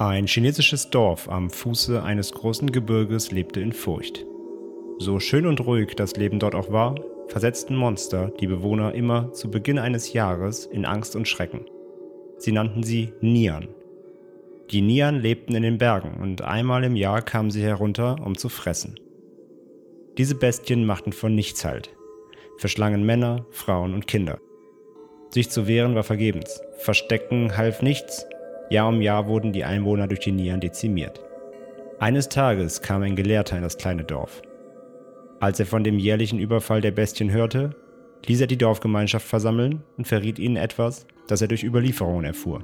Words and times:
Ein 0.00 0.26
chinesisches 0.26 0.88
Dorf 0.88 1.28
am 1.28 1.50
Fuße 1.50 2.02
eines 2.02 2.32
großen 2.32 2.72
Gebirges 2.72 3.32
lebte 3.32 3.60
in 3.60 3.74
Furcht. 3.74 4.24
So 4.98 5.20
schön 5.20 5.44
und 5.44 5.60
ruhig 5.66 5.94
das 5.94 6.16
Leben 6.16 6.38
dort 6.38 6.54
auch 6.54 6.72
war, 6.72 6.94
versetzten 7.28 7.76
Monster 7.76 8.32
die 8.40 8.46
Bewohner 8.46 8.94
immer 8.94 9.30
zu 9.34 9.50
Beginn 9.50 9.78
eines 9.78 10.14
Jahres 10.14 10.64
in 10.64 10.86
Angst 10.86 11.16
und 11.16 11.28
Schrecken. 11.28 11.66
Sie 12.38 12.50
nannten 12.50 12.82
sie 12.82 13.12
Nian. 13.20 13.68
Die 14.70 14.80
Nian 14.80 15.20
lebten 15.20 15.54
in 15.54 15.64
den 15.64 15.76
Bergen 15.76 16.18
und 16.22 16.40
einmal 16.40 16.82
im 16.84 16.96
Jahr 16.96 17.20
kamen 17.20 17.50
sie 17.50 17.62
herunter, 17.62 18.16
um 18.24 18.38
zu 18.38 18.48
fressen. 18.48 18.98
Diese 20.16 20.34
Bestien 20.34 20.86
machten 20.86 21.12
von 21.12 21.34
nichts 21.34 21.62
halt, 21.66 21.90
verschlangen 22.56 23.04
Männer, 23.04 23.44
Frauen 23.50 23.92
und 23.92 24.06
Kinder. 24.06 24.38
Sich 25.28 25.50
zu 25.50 25.68
wehren 25.68 25.94
war 25.94 26.04
vergebens, 26.04 26.62
Verstecken 26.78 27.58
half 27.58 27.82
nichts, 27.82 28.24
Jahr 28.70 28.88
um 28.88 29.02
Jahr 29.02 29.26
wurden 29.26 29.52
die 29.52 29.64
Einwohner 29.64 30.06
durch 30.06 30.20
die 30.20 30.30
Nian 30.30 30.60
dezimiert. 30.60 31.20
Eines 31.98 32.28
Tages 32.28 32.80
kam 32.80 33.02
ein 33.02 33.16
Gelehrter 33.16 33.56
in 33.56 33.62
das 33.62 33.76
kleine 33.76 34.04
Dorf. 34.04 34.42
Als 35.40 35.58
er 35.58 35.66
von 35.66 35.82
dem 35.82 35.98
jährlichen 35.98 36.38
Überfall 36.38 36.80
der 36.80 36.92
Bestien 36.92 37.32
hörte, 37.32 37.74
ließ 38.26 38.40
er 38.42 38.46
die 38.46 38.58
Dorfgemeinschaft 38.58 39.26
versammeln 39.26 39.82
und 39.96 40.06
verriet 40.06 40.38
ihnen 40.38 40.56
etwas, 40.56 41.06
das 41.26 41.42
er 41.42 41.48
durch 41.48 41.64
Überlieferungen 41.64 42.24
erfuhr. 42.24 42.62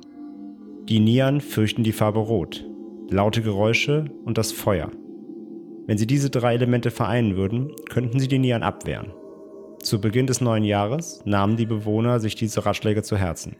Die 0.88 1.00
Nian 1.00 1.40
fürchten 1.40 1.82
die 1.82 1.92
Farbe 1.92 2.20
Rot, 2.20 2.64
laute 3.10 3.42
Geräusche 3.42 4.04
und 4.24 4.38
das 4.38 4.52
Feuer. 4.52 4.92
Wenn 5.86 5.98
sie 5.98 6.06
diese 6.06 6.30
drei 6.30 6.54
Elemente 6.54 6.92
vereinen 6.92 7.36
würden, 7.36 7.72
könnten 7.90 8.20
sie 8.20 8.28
die 8.28 8.38
Nian 8.38 8.62
abwehren. 8.62 9.12
Zu 9.82 10.00
Beginn 10.00 10.26
des 10.28 10.40
neuen 10.40 10.64
Jahres 10.64 11.22
nahmen 11.24 11.56
die 11.56 11.66
Bewohner 11.66 12.20
sich 12.20 12.36
diese 12.36 12.64
Ratschläge 12.64 13.02
zu 13.02 13.16
Herzen. 13.16 13.56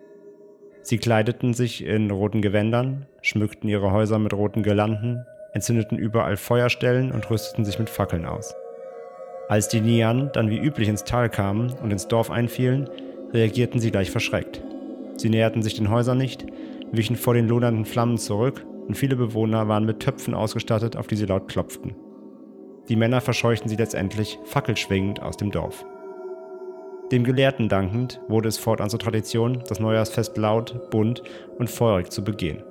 Sie 0.87 0.98
kleideten 0.98 1.53
sich 1.53 1.84
in 1.84 2.12
roten 2.12 2.42
Gewändern, 2.42 3.06
schmückten 3.20 3.69
ihre 3.69 3.91
Häuser 3.91 4.20
mit 4.20 4.33
roten 4.33 4.62
Girlanden, 4.62 5.27
entzündeten 5.53 5.98
überall 5.98 6.37
Feuerstellen 6.37 7.11
und 7.11 7.29
rüsteten 7.29 7.65
sich 7.65 7.81
mit 7.81 7.91
Fackeln 7.91 8.25
aus. 8.25 8.55
Als 9.48 9.67
die 9.67 9.81
Nian 9.81 10.31
dann 10.33 10.48
wie 10.48 10.61
üblich 10.61 10.87
ins 10.87 11.03
Tal 11.03 11.29
kamen 11.29 11.73
und 11.83 11.91
ins 11.91 12.07
Dorf 12.07 12.31
einfielen, 12.31 12.89
reagierten 13.33 13.81
sie 13.81 13.91
gleich 13.91 14.12
verschreckt. 14.12 14.62
Sie 15.17 15.29
näherten 15.29 15.61
sich 15.61 15.75
den 15.75 15.91
Häusern 15.91 16.19
nicht, 16.19 16.47
wichen 16.92 17.17
vor 17.17 17.34
den 17.34 17.48
lodernden 17.48 17.84
Flammen 17.84 18.17
zurück 18.17 18.64
und 18.87 18.97
viele 18.97 19.17
Bewohner 19.17 19.67
waren 19.67 19.87
mit 19.87 19.98
Töpfen 19.98 20.34
ausgestattet, 20.34 20.97
auf 20.97 21.09
die 21.09 21.17
sie 21.17 21.27
laut 21.27 21.48
klopften. 21.48 21.97
Die 22.89 22.95
Männer 22.95 23.20
verscheuchten 23.20 23.69
sie 23.69 23.75
letztendlich 23.75 24.39
fackelschwingend 24.45 25.20
aus 25.20 25.37
dem 25.37 25.51
Dorf. 25.51 25.84
Dem 27.12 27.22
Gelehrten 27.22 27.68
dankend 27.68 28.20
wurde 28.26 28.48
es 28.48 28.58
fortan 28.58 28.90
zur 28.90 28.98
Tradition, 28.98 29.62
das 29.68 29.78
Neujahrsfest 29.78 30.36
laut, 30.36 30.90
bunt 30.90 31.22
und 31.56 31.70
feurig 31.70 32.11
zu 32.11 32.24
begehen. 32.24 32.64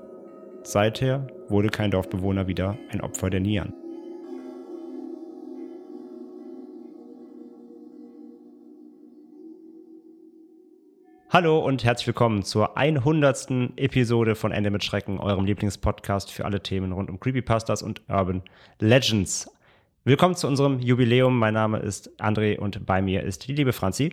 Seither 0.63 1.25
wurde 1.47 1.69
kein 1.69 1.89
Dorfbewohner 1.89 2.45
wieder 2.45 2.77
ein 2.91 2.99
Opfer 2.99 3.29
der 3.29 3.39
Nian. 3.39 3.73
Hallo 11.29 11.59
und 11.59 11.85
herzlich 11.85 12.07
willkommen 12.07 12.43
zur 12.43 12.75
100. 12.75 13.77
Episode 13.77 14.35
von 14.35 14.51
Ende 14.51 14.69
mit 14.69 14.83
Schrecken, 14.83 15.17
eurem 15.17 15.45
Lieblingspodcast 15.45 16.29
für 16.29 16.43
alle 16.43 16.61
Themen 16.61 16.91
rund 16.91 17.09
um 17.09 17.21
Creepypastas 17.21 17.81
und 17.81 18.01
Urban 18.09 18.41
Legends. 18.79 19.49
Willkommen 20.03 20.35
zu 20.35 20.47
unserem 20.47 20.79
Jubiläum. 20.81 21.39
Mein 21.39 21.53
Name 21.53 21.79
ist 21.79 22.11
André 22.21 22.59
und 22.59 22.85
bei 22.85 23.01
mir 23.01 23.23
ist 23.23 23.47
die 23.47 23.53
liebe 23.53 23.71
Franzi. 23.71 24.11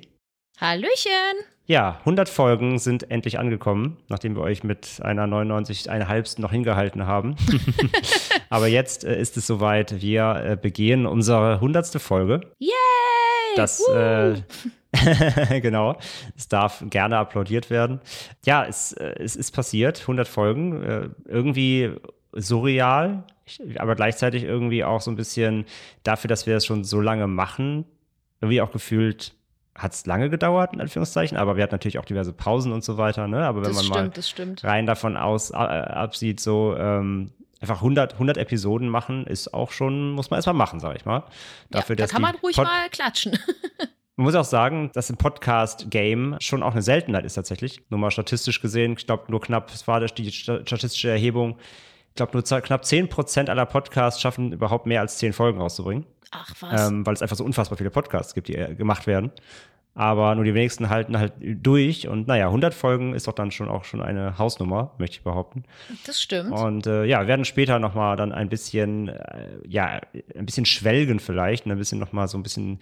Hallöchen! 0.60 1.44
Ja, 1.66 1.98
100 2.00 2.28
Folgen 2.28 2.78
sind 2.78 3.10
endlich 3.10 3.38
angekommen, 3.38 3.96
nachdem 4.08 4.34
wir 4.36 4.42
euch 4.42 4.64
mit 4.64 5.00
einer 5.02 5.24
99,5 5.24 6.40
noch 6.40 6.50
hingehalten 6.50 7.06
haben. 7.06 7.36
Aber 8.50 8.66
jetzt 8.66 9.04
äh, 9.04 9.18
ist 9.20 9.36
es 9.36 9.46
soweit. 9.46 10.02
Wir 10.02 10.42
äh, 10.44 10.56
begehen 10.60 11.06
unsere 11.06 11.54
100. 11.54 12.00
Folge. 12.00 12.40
Yay! 12.58 12.70
Das, 13.56 13.86
äh, 13.88 14.40
genau, 15.60 15.96
es 16.36 16.48
darf 16.48 16.82
gerne 16.90 17.18
applaudiert 17.18 17.70
werden. 17.70 18.00
Ja, 18.44 18.64
es, 18.64 18.92
äh, 18.92 19.14
es 19.18 19.36
ist 19.36 19.52
passiert, 19.52 20.00
100 20.00 20.26
Folgen, 20.26 20.82
äh, 20.82 21.08
irgendwie 21.26 21.92
surreal, 22.32 23.24
aber 23.76 23.94
gleichzeitig 23.94 24.44
irgendwie 24.44 24.84
auch 24.84 25.00
so 25.00 25.10
ein 25.10 25.16
bisschen 25.16 25.64
dafür, 26.02 26.28
dass 26.28 26.46
wir 26.46 26.56
es 26.56 26.66
schon 26.66 26.84
so 26.84 27.00
lange 27.00 27.26
machen, 27.26 27.84
irgendwie 28.40 28.60
auch 28.62 28.72
gefühlt 28.72 29.34
hat 29.74 29.92
es 29.92 30.04
lange 30.06 30.28
gedauert, 30.30 30.74
in 30.74 30.80
Anführungszeichen, 30.80 31.36
aber 31.38 31.56
wir 31.56 31.62
hatten 31.62 31.74
natürlich 31.74 31.98
auch 31.98 32.04
diverse 32.04 32.32
Pausen 32.32 32.72
und 32.72 32.84
so 32.84 32.98
weiter, 32.98 33.26
ne? 33.26 33.46
Aber 33.46 33.62
wenn 33.62 33.72
das 33.72 33.88
man 33.88 34.12
stimmt, 34.22 34.62
mal 34.62 34.70
rein 34.70 34.86
davon 34.86 35.16
aus 35.16 35.50
äh, 35.50 35.54
absieht, 35.54 36.40
so 36.40 36.76
ähm, 36.76 37.30
einfach 37.60 37.76
100, 37.76 38.14
100 38.14 38.36
Episoden 38.36 38.88
machen, 38.88 39.26
ist 39.26 39.54
auch 39.54 39.70
schon, 39.70 40.10
muss 40.12 40.30
man 40.30 40.38
erstmal 40.38 40.54
machen, 40.54 40.80
sag 40.80 40.96
ich 40.96 41.04
mal. 41.04 41.24
Dafür, 41.70 41.96
ja, 41.96 42.04
da 42.04 42.12
kann 42.12 42.22
man 42.22 42.34
ruhig 42.36 42.56
Pod- 42.56 42.66
mal 42.66 42.88
klatschen. 42.90 43.38
man 44.16 44.24
muss 44.24 44.34
auch 44.34 44.44
sagen, 44.44 44.90
dass 44.92 45.08
im 45.08 45.16
Podcast-Game 45.16 46.36
schon 46.40 46.62
auch 46.62 46.72
eine 46.72 46.82
Seltenheit 46.82 47.24
ist 47.24 47.34
tatsächlich. 47.34 47.82
Nur 47.88 47.98
mal 48.00 48.10
statistisch 48.10 48.60
gesehen, 48.60 48.94
ich 48.98 49.06
glaube 49.06 49.24
nur 49.30 49.40
knapp, 49.40 49.70
es 49.72 49.86
war 49.88 50.00
die 50.04 50.32
sta- 50.32 50.60
statistische 50.66 51.08
Erhebung, 51.10 51.56
ich 52.12 52.16
glaube 52.16 52.32
nur 52.34 52.42
knapp 52.42 52.82
10% 52.82 53.48
aller 53.48 53.64
Podcasts 53.64 54.20
schaffen 54.20 54.52
überhaupt 54.52 54.84
mehr 54.84 55.00
als 55.00 55.16
10 55.16 55.32
Folgen 55.32 55.58
rauszubringen, 55.58 56.04
Ach 56.30 56.54
was. 56.60 56.88
ähm, 56.90 57.06
weil 57.06 57.14
es 57.14 57.22
einfach 57.22 57.36
so 57.36 57.44
unfassbar 57.44 57.78
viele 57.78 57.88
Podcasts 57.90 58.34
gibt, 58.34 58.48
die 58.48 58.56
äh, 58.56 58.74
gemacht 58.74 59.06
werden. 59.06 59.32
Aber 59.94 60.34
nur 60.34 60.44
die 60.44 60.54
wenigsten 60.54 60.90
halten 60.90 61.18
halt 61.18 61.32
durch 61.40 62.08
und 62.08 62.26
naja, 62.28 62.46
100 62.46 62.74
Folgen 62.74 63.14
ist 63.14 63.28
doch 63.28 63.32
dann 63.32 63.50
schon 63.50 63.68
auch 63.68 63.84
schon 63.84 64.02
eine 64.02 64.38
Hausnummer, 64.38 64.92
möchte 64.98 65.16
ich 65.16 65.22
behaupten. 65.22 65.64
das 66.06 66.20
stimmt. 66.20 66.52
Und 66.52 66.86
äh, 66.86 67.04
ja, 67.04 67.20
wir 67.20 67.28
werden 67.28 67.44
später 67.46 67.78
noch 67.78 67.94
mal 67.94 68.16
dann 68.16 68.32
ein 68.32 68.48
bisschen, 68.50 69.08
äh, 69.08 69.48
ja, 69.66 70.00
ein 70.36 70.46
bisschen 70.46 70.66
schwelgen 70.66 71.18
vielleicht, 71.18 71.64
und 71.64 71.72
ein 71.72 71.78
bisschen 71.78 71.98
noch 71.98 72.12
mal 72.12 72.28
so 72.28 72.38
ein 72.38 72.42
bisschen 72.42 72.78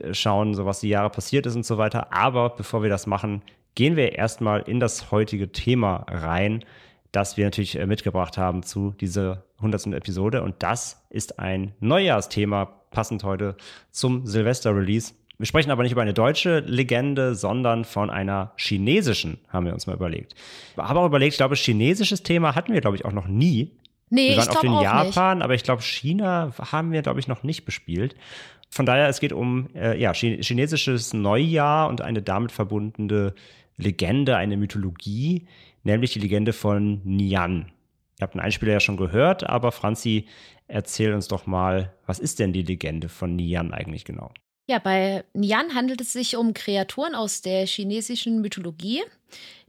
äh, 0.00 0.12
schauen, 0.12 0.54
so 0.54 0.66
was 0.66 0.80
die 0.80 0.88
Jahre 0.88 1.10
passiert 1.10 1.46
ist 1.46 1.54
und 1.54 1.66
so 1.66 1.78
weiter. 1.78 2.12
Aber 2.12 2.50
bevor 2.50 2.82
wir 2.82 2.90
das 2.90 3.06
machen, 3.06 3.42
gehen 3.76 3.96
wir 3.96 4.12
erstmal 4.16 4.60
in 4.62 4.80
das 4.80 5.10
heutige 5.12 5.50
Thema 5.52 6.04
rein, 6.08 6.64
das 7.12 7.36
wir 7.36 7.44
natürlich 7.44 7.78
äh, 7.78 7.86
mitgebracht 7.86 8.36
haben 8.38 8.62
zu 8.62 8.94
dieser 9.00 9.44
100. 9.58 9.86
Episode. 9.88 10.42
Und 10.42 10.56
das 10.62 11.04
ist 11.10 11.38
ein 11.38 11.72
Neujahrsthema, 11.80 12.64
passend 12.90 13.22
heute 13.24 13.56
zum 13.90 14.26
Silvester-Release. 14.26 15.14
Wir 15.38 15.46
sprechen 15.46 15.70
aber 15.70 15.82
nicht 15.82 15.92
über 15.92 16.02
eine 16.02 16.14
deutsche 16.14 16.60
Legende, 16.60 17.34
sondern 17.34 17.84
von 17.84 18.10
einer 18.10 18.52
chinesischen, 18.56 19.38
haben 19.48 19.66
wir 19.66 19.72
uns 19.72 19.86
mal 19.86 19.94
überlegt. 19.96 20.34
Haben 20.76 20.98
auch 20.98 21.06
überlegt, 21.06 21.32
ich 21.34 21.38
glaube, 21.38 21.54
chinesisches 21.56 22.22
Thema 22.22 22.54
hatten 22.54 22.72
wir, 22.72 22.80
glaube 22.80 22.96
ich, 22.96 23.04
auch 23.04 23.12
noch 23.12 23.26
nie. 23.26 23.70
nee, 24.10 24.28
wir 24.28 24.30
ich 24.32 24.36
waren 24.38 24.48
auf 24.48 24.60
glaube 24.60 24.66
den 24.68 24.74
auch 24.76 24.82
Japan, 24.82 25.42
aber 25.42 25.54
ich 25.54 25.64
glaube, 25.64 25.82
China 25.82 26.52
haben 26.70 26.92
wir, 26.92 27.02
glaube 27.02 27.18
ich, 27.18 27.28
noch 27.28 27.42
nicht 27.42 27.64
bespielt. 27.64 28.14
Von 28.70 28.86
daher, 28.86 29.08
es 29.08 29.20
geht 29.20 29.32
um 29.32 29.68
äh, 29.74 30.00
ja, 30.00 30.12
chi- 30.12 30.42
chinesisches 30.42 31.12
Neujahr 31.12 31.88
und 31.88 32.00
eine 32.02 32.22
damit 32.22 32.52
verbundene 32.52 33.34
Legende, 33.76 34.36
eine 34.36 34.56
Mythologie, 34.56 35.46
nämlich 35.82 36.12
die 36.12 36.20
Legende 36.20 36.52
von 36.52 37.00
Nian. 37.04 37.72
Ihr 38.18 38.22
habt 38.22 38.34
einen 38.34 38.44
Einspieler 38.44 38.72
ja 38.72 38.80
schon 38.80 38.96
gehört, 38.96 39.44
aber 39.44 39.72
Franzi, 39.72 40.26
erzähl 40.68 41.12
uns 41.12 41.28
doch 41.28 41.46
mal, 41.46 41.92
was 42.06 42.18
ist 42.18 42.38
denn 42.38 42.52
die 42.52 42.62
Legende 42.62 43.08
von 43.08 43.34
Nian 43.36 43.72
eigentlich 43.72 44.04
genau? 44.04 44.32
Ja, 44.68 44.78
bei 44.78 45.24
Nian 45.34 45.74
handelt 45.74 46.00
es 46.00 46.12
sich 46.12 46.36
um 46.36 46.54
Kreaturen 46.54 47.14
aus 47.14 47.42
der 47.42 47.66
chinesischen 47.66 48.40
Mythologie. 48.40 49.02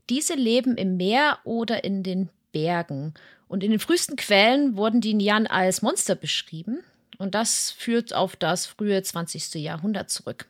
Diese 0.08 0.34
leben 0.34 0.76
im 0.76 0.96
Meer 0.96 1.38
oder 1.44 1.84
in 1.84 2.02
den 2.02 2.28
Bergen. 2.52 3.14
Und 3.48 3.64
in 3.64 3.70
den 3.70 3.80
frühesten 3.80 4.16
Quellen 4.16 4.76
wurden 4.76 5.00
die 5.00 5.14
Nian 5.14 5.46
als 5.46 5.82
Monster 5.82 6.14
beschrieben. 6.14 6.80
Und 7.18 7.34
das 7.34 7.70
führt 7.70 8.14
auf 8.14 8.36
das 8.36 8.66
frühe 8.66 9.02
20. 9.02 9.54
Jahrhundert 9.54 10.10
zurück. 10.10 10.46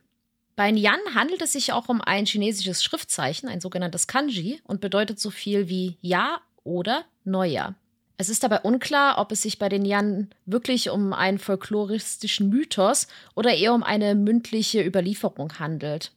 Bei 0.57 0.71
Nian 0.71 1.01
handelt 1.15 1.43
es 1.43 1.53
sich 1.53 1.73
auch 1.73 1.89
um 1.89 2.01
ein 2.01 2.27
chinesisches 2.27 2.85
Schriftzeichen, 2.85 3.49
ein 3.49 3.61
sogenanntes 3.61 4.07
Kanji, 4.07 4.61
und 4.65 4.81
bedeutet 4.81 5.19
so 5.19 5.31
viel 5.31 5.69
wie 5.69 5.97
Ja 6.01 6.41
oder 6.63 7.05
Neujahr. 7.25 7.75
Es 8.17 8.29
ist 8.29 8.45
dabei 8.45 8.61
unklar, 8.61 9.19
ob 9.19 9.33
es 9.33 9.43
sich 9.43 9.59
bei 9.59 9.69
den 9.69 9.83
Nyan 9.83 10.31
wirklich 10.47 10.91
um 10.91 11.13
einen 11.13 11.41
folkloristischen 11.41 12.49
Mythos 12.49 13.09
oder 13.35 13.53
eher 13.53 13.75
um 13.75 13.83
eine 13.83 14.15
mündliche 14.15 14.85
Überlieferung 14.85 15.59
handelt. 15.59 16.13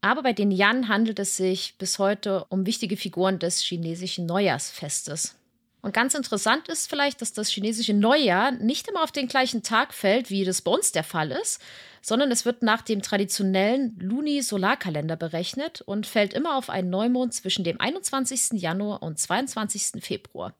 Aber 0.00 0.22
bei 0.22 0.32
den 0.32 0.50
Yan 0.50 0.88
handelt 0.88 1.18
es 1.18 1.36
sich 1.36 1.74
bis 1.76 1.98
heute 1.98 2.46
um 2.48 2.64
wichtige 2.64 2.96
Figuren 2.96 3.38
des 3.38 3.60
chinesischen 3.60 4.24
Neujahrsfestes. 4.24 5.36
Und 5.80 5.94
ganz 5.94 6.14
interessant 6.14 6.68
ist 6.68 6.90
vielleicht, 6.90 7.22
dass 7.22 7.32
das 7.32 7.48
chinesische 7.48 7.94
Neujahr 7.94 8.50
nicht 8.50 8.88
immer 8.88 9.04
auf 9.04 9.12
den 9.12 9.28
gleichen 9.28 9.62
Tag 9.62 9.94
fällt, 9.94 10.28
wie 10.28 10.44
das 10.44 10.60
bei 10.60 10.72
uns 10.72 10.90
der 10.90 11.04
Fall 11.04 11.30
ist, 11.30 11.62
sondern 12.02 12.30
es 12.32 12.44
wird 12.44 12.62
nach 12.62 12.82
dem 12.82 13.00
traditionellen 13.00 13.96
Luni-Solarkalender 14.00 15.16
berechnet 15.16 15.80
und 15.82 16.06
fällt 16.06 16.34
immer 16.34 16.56
auf 16.56 16.68
einen 16.68 16.90
Neumond 16.90 17.32
zwischen 17.32 17.64
dem 17.64 17.80
21. 17.80 18.60
Januar 18.60 19.02
und 19.02 19.18
22. 19.18 20.02
Februar. 20.02 20.54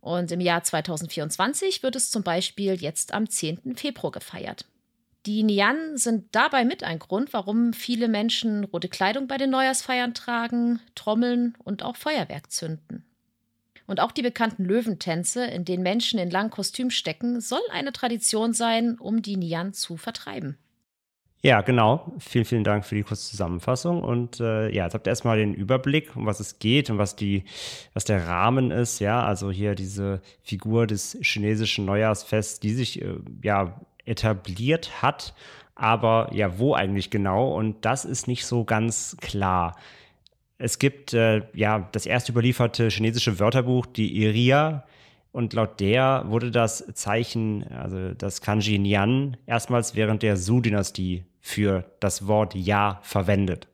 Und 0.00 0.32
im 0.32 0.40
Jahr 0.40 0.62
2024 0.62 1.82
wird 1.82 1.96
es 1.96 2.10
zum 2.10 2.22
Beispiel 2.22 2.74
jetzt 2.74 3.14
am 3.14 3.30
10. 3.30 3.76
Februar 3.76 4.12
gefeiert. 4.12 4.66
Die 5.24 5.44
Nian 5.44 5.96
sind 5.96 6.34
dabei 6.34 6.64
mit 6.64 6.82
ein 6.82 6.98
Grund, 6.98 7.32
warum 7.32 7.72
viele 7.72 8.08
Menschen 8.08 8.64
rote 8.64 8.88
Kleidung 8.88 9.28
bei 9.28 9.38
den 9.38 9.50
Neujahrsfeiern 9.50 10.14
tragen, 10.14 10.80
trommeln 10.96 11.56
und 11.62 11.84
auch 11.84 11.94
Feuerwerk 11.94 12.50
zünden. 12.50 13.04
Und 13.92 14.00
auch 14.00 14.12
die 14.12 14.22
bekannten 14.22 14.64
Löwentänze, 14.64 15.44
in 15.44 15.66
denen 15.66 15.82
Menschen 15.82 16.18
in 16.18 16.30
langen 16.30 16.48
Kostümen 16.48 16.90
stecken, 16.90 17.42
soll 17.42 17.60
eine 17.70 17.92
Tradition 17.92 18.54
sein, 18.54 18.96
um 18.98 19.20
die 19.20 19.36
Nian 19.36 19.74
zu 19.74 19.98
vertreiben. 19.98 20.56
Ja, 21.42 21.60
genau. 21.60 22.10
Vielen, 22.18 22.46
vielen 22.46 22.64
Dank 22.64 22.86
für 22.86 22.94
die 22.94 23.02
kurze 23.02 23.28
Zusammenfassung. 23.28 24.02
Und 24.02 24.40
äh, 24.40 24.70
ja, 24.70 24.84
jetzt 24.84 24.94
habt 24.94 25.06
ihr 25.06 25.10
erstmal 25.10 25.36
den 25.36 25.52
Überblick, 25.52 26.16
um 26.16 26.24
was 26.24 26.40
es 26.40 26.58
geht 26.58 26.88
und 26.88 26.96
was 26.96 27.16
die, 27.16 27.44
was 27.92 28.04
der 28.04 28.26
Rahmen 28.26 28.70
ist. 28.70 28.98
Ja, 28.98 29.26
also 29.26 29.50
hier 29.50 29.74
diese 29.74 30.22
Figur 30.42 30.86
des 30.86 31.18
chinesischen 31.20 31.84
Neujahrsfests, 31.84 32.60
die 32.60 32.72
sich 32.72 33.02
äh, 33.02 33.16
ja 33.42 33.78
etabliert 34.06 35.02
hat. 35.02 35.34
Aber 35.74 36.30
ja, 36.32 36.58
wo 36.58 36.72
eigentlich 36.72 37.10
genau? 37.10 37.54
Und 37.54 37.84
das 37.84 38.06
ist 38.06 38.26
nicht 38.26 38.46
so 38.46 38.64
ganz 38.64 39.18
klar. 39.20 39.76
Es 40.62 40.78
gibt 40.78 41.12
äh, 41.12 41.42
ja 41.54 41.88
das 41.90 42.06
erste 42.06 42.30
überlieferte 42.30 42.88
chinesische 42.88 43.40
Wörterbuch, 43.40 43.84
die 43.84 44.22
Iria. 44.22 44.84
Und 45.32 45.54
laut 45.54 45.80
der 45.80 46.24
wurde 46.28 46.52
das 46.52 46.86
Zeichen, 46.94 47.66
also 47.72 48.14
das 48.14 48.42
Kanji 48.42 48.78
Nian, 48.78 49.36
erstmals 49.46 49.96
während 49.96 50.22
der 50.22 50.36
Su-Dynastie 50.36 51.24
für 51.40 51.84
das 51.98 52.28
Wort 52.28 52.54
Ja 52.54 53.00
verwendet. 53.02 53.66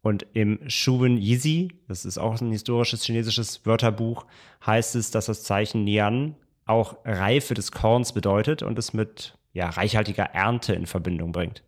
Und 0.00 0.24
im 0.32 0.60
Shubin 0.66 1.18
Yizi, 1.18 1.74
das 1.88 2.06
ist 2.06 2.16
auch 2.16 2.40
ein 2.40 2.52
historisches 2.52 3.04
chinesisches 3.04 3.66
Wörterbuch, 3.66 4.24
heißt 4.64 4.94
es, 4.94 5.10
dass 5.10 5.26
das 5.26 5.42
Zeichen 5.42 5.84
Nian 5.84 6.36
auch 6.64 6.96
Reife 7.04 7.52
des 7.52 7.70
Korns 7.70 8.14
bedeutet 8.14 8.62
und 8.62 8.78
es 8.78 8.94
mit 8.94 9.36
ja, 9.52 9.68
reichhaltiger 9.68 10.24
Ernte 10.24 10.72
in 10.72 10.86
Verbindung 10.86 11.32
bringt. 11.32 11.62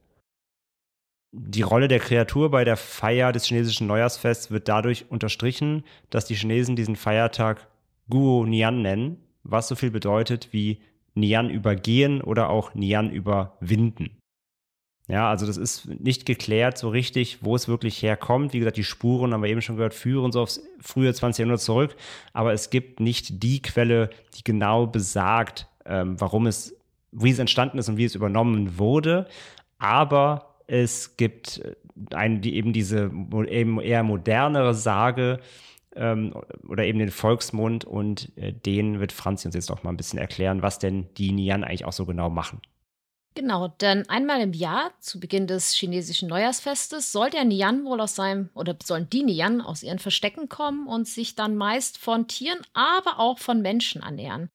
Die 1.33 1.63
Rolle 1.63 1.87
der 1.87 2.01
Kreatur 2.01 2.51
bei 2.51 2.65
der 2.65 2.77
Feier 2.77 3.31
des 3.31 3.45
chinesischen 3.45 3.87
Neujahrsfests 3.87 4.51
wird 4.51 4.67
dadurch 4.67 5.11
unterstrichen, 5.11 5.85
dass 6.11 6.25
die 6.25 6.35
Chinesen 6.35 6.75
diesen 6.75 6.97
Feiertag 6.97 7.69
Guo 8.09 8.45
Nian 8.45 8.83
nennen, 8.83 9.19
was 9.45 9.69
so 9.69 9.77
viel 9.77 9.93
bedeutet 9.93 10.49
wie 10.53 10.81
Nian 11.15 11.49
übergehen 11.49 12.21
oder 12.21 12.51
auch 12.51 12.75
Nian 12.75 13.11
überwinden. 13.11 14.11
Ja, 15.07 15.29
also 15.29 15.45
das 15.45 15.57
ist 15.57 15.87
nicht 15.87 16.25
geklärt 16.25 16.79
so 16.79 16.89
richtig, 16.89 17.39
wo 17.43 17.57
es 17.57 17.67
wirklich 17.67 18.01
herkommt. 18.03 18.53
Wie 18.53 18.61
gesagt, 18.61 18.77
die 18.77 18.85
Spuren, 18.85 19.33
haben 19.33 19.43
wir 19.43 19.51
eben 19.51 19.63
schon 19.63 19.75
gehört, 19.77 19.95
führen 19.95 20.31
so 20.31 20.41
aufs 20.43 20.63
frühe 20.81 21.13
20. 21.13 21.41
Jahrhundert 21.41 21.61
zurück. 21.61 21.97
Aber 22.33 22.53
es 22.53 22.71
gibt 22.71 23.01
nicht 23.01 23.43
die 23.43 23.61
Quelle, 23.61 24.11
die 24.37 24.45
genau 24.45 24.87
besagt, 24.87 25.67
ähm, 25.85 26.21
warum 26.21 26.47
es, 26.47 26.77
wie 27.11 27.31
es 27.31 27.41
entstanden 27.41 27.79
ist 27.79 27.89
und 27.89 27.97
wie 27.97 28.05
es 28.05 28.15
übernommen 28.15 28.79
wurde. 28.79 29.27
Aber 29.79 30.50
es 30.71 31.17
gibt 31.17 31.59
äh, 31.59 31.75
ein, 32.15 32.41
die, 32.41 32.55
eben 32.55 32.73
diese 32.73 33.11
eben 33.49 33.81
eher 33.81 34.03
modernere 34.03 34.75
Sage 34.75 35.41
ähm, 35.95 36.35
oder 36.69 36.85
eben 36.85 37.01
den 37.01 37.11
Volksmund 37.11 37.85
und 37.85 38.31
äh, 38.37 38.53
den 38.53 39.01
wird 39.01 39.13
Franz 39.13 39.45
uns 39.45 39.55
jetzt 39.55 39.71
auch 39.71 39.83
mal 39.83 39.91
ein 39.91 39.97
bisschen 39.97 40.19
erklären, 40.19 40.63
was 40.63 40.79
denn 40.79 41.13
die 41.17 41.33
Nian 41.33 41.65
eigentlich 41.65 41.85
auch 41.85 41.93
so 41.93 42.07
genau 42.07 42.31
machen. 42.31 42.61
Genau, 43.35 43.69
denn 43.69 44.09
einmal 44.09 44.41
im 44.41 44.53
Jahr, 44.53 44.91
zu 44.99 45.21
Beginn 45.21 45.47
des 45.47 45.73
chinesischen 45.73 46.29
Neujahrsfestes, 46.29 47.13
soll 47.13 47.31
der 47.31 47.45
Nian 47.45 47.85
wohl 47.85 48.01
aus 48.01 48.17
seinem, 48.17 48.51
oder 48.55 48.77
sollen 48.83 49.09
die 49.09 49.23
Nian 49.23 49.61
aus 49.61 49.83
ihren 49.83 50.01
Verstecken 50.01 50.49
kommen 50.49 50.89
und 50.89 51.07
sich 51.07 51.37
dann 51.37 51.57
meist 51.57 51.99
von 51.99 52.27
Tieren, 52.27 52.59
aber 52.75 53.21
auch 53.21 53.39
von 53.39 53.63
Menschen 53.63 54.03
ernähren. 54.03 54.51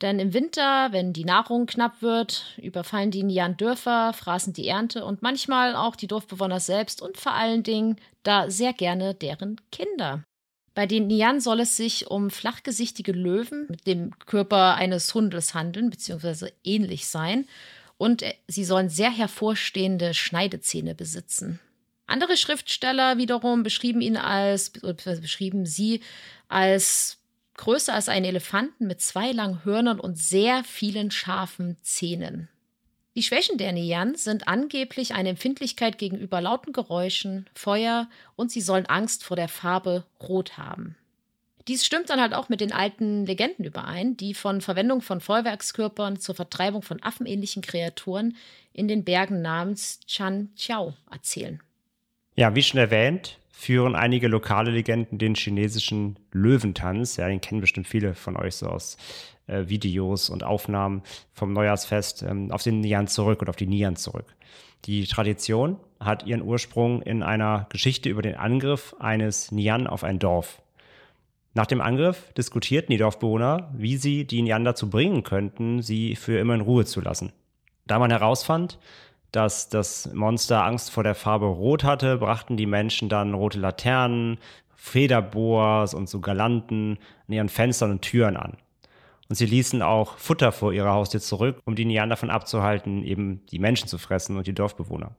Denn 0.00 0.20
im 0.20 0.32
Winter, 0.32 0.92
wenn 0.92 1.12
die 1.12 1.24
Nahrung 1.24 1.66
knapp 1.66 2.02
wird, 2.02 2.54
überfallen 2.62 3.10
die 3.10 3.24
Nian 3.24 3.56
Dörfer, 3.56 4.12
fraßen 4.12 4.52
die 4.52 4.68
Ernte 4.68 5.04
und 5.04 5.22
manchmal 5.22 5.74
auch 5.74 5.96
die 5.96 6.06
Dorfbewohner 6.06 6.60
selbst 6.60 7.02
und 7.02 7.16
vor 7.16 7.32
allen 7.32 7.64
Dingen 7.64 7.96
da 8.22 8.48
sehr 8.48 8.72
gerne 8.72 9.14
deren 9.14 9.60
Kinder. 9.72 10.22
Bei 10.74 10.86
den 10.86 11.08
Nian 11.08 11.40
soll 11.40 11.58
es 11.58 11.76
sich 11.76 12.08
um 12.08 12.30
flachgesichtige 12.30 13.10
Löwen 13.10 13.66
mit 13.68 13.88
dem 13.88 14.16
Körper 14.20 14.76
eines 14.76 15.12
Hundes 15.12 15.52
handeln, 15.52 15.90
beziehungsweise 15.90 16.52
ähnlich 16.62 17.08
sein. 17.08 17.48
Und 17.96 18.22
äh, 18.22 18.34
sie 18.46 18.64
sollen 18.64 18.88
sehr 18.88 19.10
hervorstehende 19.10 20.14
Schneidezähne 20.14 20.94
besitzen. 20.94 21.58
Andere 22.06 22.36
Schriftsteller 22.36 23.18
wiederum 23.18 23.64
beschrieben 23.64 24.00
ihn 24.00 24.16
als, 24.16 24.70
beschrieben 24.70 25.66
sie 25.66 26.00
als 26.46 27.18
größer 27.58 27.92
als 27.92 28.08
ein 28.08 28.24
Elefanten 28.24 28.86
mit 28.86 29.02
zwei 29.02 29.32
langen 29.32 29.64
Hörnern 29.64 30.00
und 30.00 30.18
sehr 30.18 30.64
vielen 30.64 31.10
scharfen 31.10 31.76
Zähnen. 31.82 32.48
Die 33.14 33.22
Schwächen 33.22 33.58
der 33.58 33.72
Nian 33.72 34.14
sind 34.14 34.46
angeblich 34.46 35.12
eine 35.12 35.30
Empfindlichkeit 35.30 35.98
gegenüber 35.98 36.40
lauten 36.40 36.72
Geräuschen, 36.72 37.46
Feuer 37.52 38.08
und 38.36 38.50
sie 38.52 38.60
sollen 38.60 38.86
Angst 38.86 39.24
vor 39.24 39.36
der 39.36 39.48
Farbe 39.48 40.04
Rot 40.22 40.56
haben. 40.56 40.96
Dies 41.66 41.84
stimmt 41.84 42.08
dann 42.08 42.20
halt 42.20 42.32
auch 42.32 42.48
mit 42.48 42.60
den 42.62 42.72
alten 42.72 43.26
Legenden 43.26 43.64
überein, 43.64 44.16
die 44.16 44.32
von 44.32 44.62
Verwendung 44.62 45.02
von 45.02 45.20
Feuerwerkskörpern 45.20 46.18
zur 46.18 46.34
Vertreibung 46.34 46.82
von 46.82 47.02
affenähnlichen 47.02 47.60
Kreaturen 47.60 48.36
in 48.72 48.88
den 48.88 49.04
Bergen 49.04 49.42
namens 49.42 50.00
Chan 50.06 50.50
Chiao 50.56 50.94
erzählen. 51.10 51.60
Ja, 52.36 52.54
wie 52.54 52.62
schon 52.62 52.78
erwähnt, 52.78 53.36
führen 53.58 53.96
einige 53.96 54.28
lokale 54.28 54.70
Legenden 54.70 55.18
den 55.18 55.34
chinesischen 55.34 56.16
Löwentanz. 56.30 57.16
Ja, 57.16 57.26
den 57.26 57.40
kennen 57.40 57.60
bestimmt 57.60 57.88
viele 57.88 58.14
von 58.14 58.36
euch 58.36 58.54
so 58.54 58.68
aus 58.68 58.96
äh, 59.48 59.64
Videos 59.66 60.30
und 60.30 60.44
Aufnahmen 60.44 61.02
vom 61.32 61.52
Neujahrsfest 61.54 62.22
ähm, 62.22 62.52
auf 62.52 62.62
den 62.62 62.78
Nian 62.78 63.08
zurück 63.08 63.42
oder 63.42 63.50
auf 63.50 63.56
die 63.56 63.66
Nian 63.66 63.96
zurück. 63.96 64.26
Die 64.84 65.08
Tradition 65.08 65.76
hat 65.98 66.24
ihren 66.24 66.42
Ursprung 66.42 67.02
in 67.02 67.24
einer 67.24 67.66
Geschichte 67.70 68.08
über 68.08 68.22
den 68.22 68.36
Angriff 68.36 68.94
eines 69.00 69.50
Nian 69.50 69.88
auf 69.88 70.04
ein 70.04 70.20
Dorf. 70.20 70.62
Nach 71.52 71.66
dem 71.66 71.80
Angriff 71.80 72.32
diskutierten 72.34 72.92
die 72.92 72.98
Dorfbewohner, 72.98 73.72
wie 73.76 73.96
sie 73.96 74.24
die 74.24 74.42
Nian 74.42 74.64
dazu 74.64 74.88
bringen 74.88 75.24
könnten, 75.24 75.82
sie 75.82 76.14
für 76.14 76.38
immer 76.38 76.54
in 76.54 76.60
Ruhe 76.60 76.84
zu 76.84 77.00
lassen. 77.00 77.32
Da 77.88 77.98
man 77.98 78.12
herausfand, 78.12 78.78
dass 79.32 79.68
das 79.68 80.12
Monster 80.12 80.64
Angst 80.64 80.90
vor 80.90 81.02
der 81.02 81.14
Farbe 81.14 81.46
Rot 81.46 81.84
hatte, 81.84 82.18
brachten 82.18 82.56
die 82.56 82.66
Menschen 82.66 83.08
dann 83.08 83.34
rote 83.34 83.58
Laternen, 83.58 84.38
Federboas 84.74 85.92
und 85.94 86.08
so 86.08 86.20
Galanten 86.20 86.98
an 87.26 87.34
ihren 87.34 87.48
Fenstern 87.48 87.90
und 87.90 88.02
Türen 88.02 88.36
an. 88.36 88.56
Und 89.28 89.34
sie 89.34 89.46
ließen 89.46 89.82
auch 89.82 90.16
Futter 90.16 90.52
vor 90.52 90.72
ihrer 90.72 90.92
Haustür 90.92 91.20
zurück, 91.20 91.60
um 91.66 91.74
die 91.74 91.84
Nian 91.84 92.08
davon 92.08 92.30
abzuhalten, 92.30 93.04
eben 93.04 93.44
die 93.46 93.58
Menschen 93.58 93.88
zu 93.88 93.98
fressen 93.98 94.36
und 94.38 94.46
die 94.46 94.54
Dorfbewohner. 94.54 95.10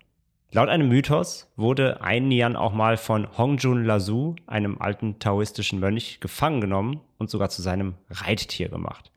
Laut 0.52 0.70
einem 0.70 0.88
Mythos 0.88 1.52
wurde 1.58 2.02
ein 2.02 2.28
Nian 2.28 2.56
auch 2.56 2.74
mal 2.74 2.98
von 2.98 3.28
Hongjun 3.38 3.86
Lasu, 3.86 4.36
einem 4.48 4.82
alten 4.82 5.20
taoistischen 5.20 5.80
Mönch, 5.80 6.20
gefangen 6.22 6.60
genommen 6.60 7.02
und 7.20 7.30
sogar 7.30 7.50
zu 7.50 7.62
seinem 7.62 7.94
Reittier 8.10 8.70
gemacht. 8.70 9.12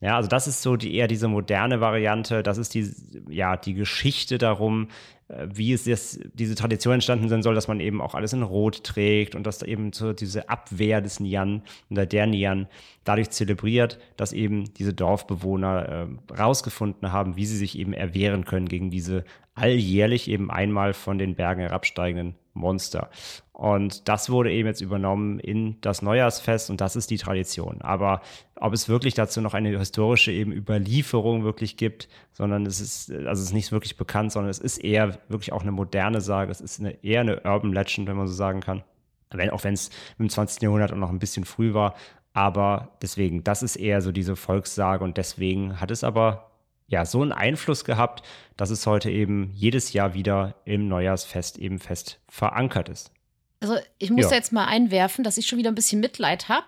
Ja, 0.00 0.16
also 0.16 0.28
das 0.28 0.46
ist 0.46 0.62
so 0.62 0.76
die, 0.76 0.94
eher 0.94 1.08
diese 1.08 1.28
moderne 1.28 1.80
Variante. 1.80 2.42
Das 2.42 2.58
ist 2.58 2.74
die, 2.74 2.90
ja, 3.28 3.56
die 3.56 3.74
Geschichte 3.74 4.38
darum, 4.38 4.88
äh, 5.28 5.46
wie 5.52 5.72
es 5.72 5.86
jetzt, 5.86 6.20
diese 6.34 6.54
Tradition 6.54 6.94
entstanden 6.94 7.28
sein 7.28 7.42
soll, 7.42 7.54
dass 7.54 7.68
man 7.68 7.80
eben 7.80 8.00
auch 8.00 8.14
alles 8.14 8.32
in 8.32 8.42
Rot 8.42 8.84
trägt 8.84 9.34
und 9.34 9.44
dass 9.44 9.58
da 9.58 9.66
eben 9.66 9.92
so 9.92 10.12
diese 10.12 10.48
Abwehr 10.48 11.00
des 11.00 11.20
Nian 11.20 11.62
oder 11.90 12.06
der 12.06 12.26
Nian 12.26 12.68
dadurch 13.04 13.30
zelebriert, 13.30 13.98
dass 14.16 14.32
eben 14.32 14.72
diese 14.74 14.94
Dorfbewohner 14.94 15.88
äh, 15.88 16.34
rausgefunden 16.34 17.12
haben, 17.12 17.36
wie 17.36 17.46
sie 17.46 17.56
sich 17.56 17.78
eben 17.78 17.92
erwehren 17.92 18.44
können 18.44 18.68
gegen 18.68 18.90
diese 18.90 19.24
alljährlich 19.58 20.28
eben 20.28 20.50
einmal 20.50 20.94
von 20.94 21.18
den 21.18 21.34
Bergen 21.34 21.60
herabsteigenden 21.60 22.34
Monster. 22.54 23.10
Und 23.52 24.08
das 24.08 24.30
wurde 24.30 24.52
eben 24.52 24.68
jetzt 24.68 24.80
übernommen 24.80 25.40
in 25.40 25.80
das 25.80 26.00
Neujahrsfest 26.00 26.70
und 26.70 26.80
das 26.80 26.94
ist 26.94 27.10
die 27.10 27.16
Tradition. 27.16 27.82
Aber 27.82 28.20
ob 28.54 28.72
es 28.72 28.88
wirklich 28.88 29.14
dazu 29.14 29.40
noch 29.40 29.54
eine 29.54 29.76
historische 29.76 30.30
eben 30.30 30.52
Überlieferung 30.52 31.42
wirklich 31.42 31.76
gibt, 31.76 32.08
sondern 32.32 32.66
es 32.66 32.80
ist, 32.80 33.10
also 33.10 33.42
es 33.42 33.48
ist 33.48 33.52
nicht 33.52 33.72
wirklich 33.72 33.96
bekannt, 33.96 34.30
sondern 34.30 34.50
es 34.50 34.60
ist 34.60 34.78
eher 34.78 35.18
wirklich 35.28 35.52
auch 35.52 35.62
eine 35.62 35.72
moderne 35.72 36.20
Sage. 36.20 36.52
Es 36.52 36.60
ist 36.60 36.78
eine, 36.78 37.02
eher 37.02 37.22
eine 37.22 37.42
Urban 37.42 37.72
Legend, 37.72 38.06
wenn 38.06 38.16
man 38.16 38.28
so 38.28 38.34
sagen 38.34 38.60
kann. 38.60 38.84
Wenn, 39.30 39.50
auch 39.50 39.64
wenn 39.64 39.74
es 39.74 39.90
im 40.18 40.28
20. 40.28 40.62
Jahrhundert 40.62 40.92
auch 40.92 40.96
noch 40.96 41.10
ein 41.10 41.18
bisschen 41.18 41.44
früh 41.44 41.74
war. 41.74 41.94
Aber 42.34 42.96
deswegen, 43.02 43.42
das 43.42 43.64
ist 43.64 43.74
eher 43.74 44.02
so 44.02 44.12
diese 44.12 44.36
Volkssage 44.36 45.02
und 45.02 45.16
deswegen 45.16 45.80
hat 45.80 45.90
es 45.90 46.04
aber 46.04 46.47
ja 46.88 47.04
so 47.06 47.22
einen 47.22 47.32
Einfluss 47.32 47.84
gehabt, 47.84 48.26
dass 48.56 48.70
es 48.70 48.86
heute 48.86 49.10
eben 49.10 49.52
jedes 49.54 49.92
Jahr 49.92 50.14
wieder 50.14 50.56
im 50.64 50.88
Neujahrsfest 50.88 51.58
eben 51.58 51.78
fest 51.78 52.18
verankert 52.28 52.88
ist. 52.88 53.12
Also 53.60 53.76
ich 53.98 54.10
muss 54.10 54.24
Ja. 54.24 54.30
da 54.30 54.34
jetzt 54.36 54.52
mal 54.52 54.66
einwerfen, 54.66 55.22
dass 55.24 55.36
ich 55.36 55.46
schon 55.46 55.58
wieder 55.58 55.70
ein 55.70 55.74
bisschen 55.74 56.00
Mitleid 56.00 56.48
habe. 56.48 56.66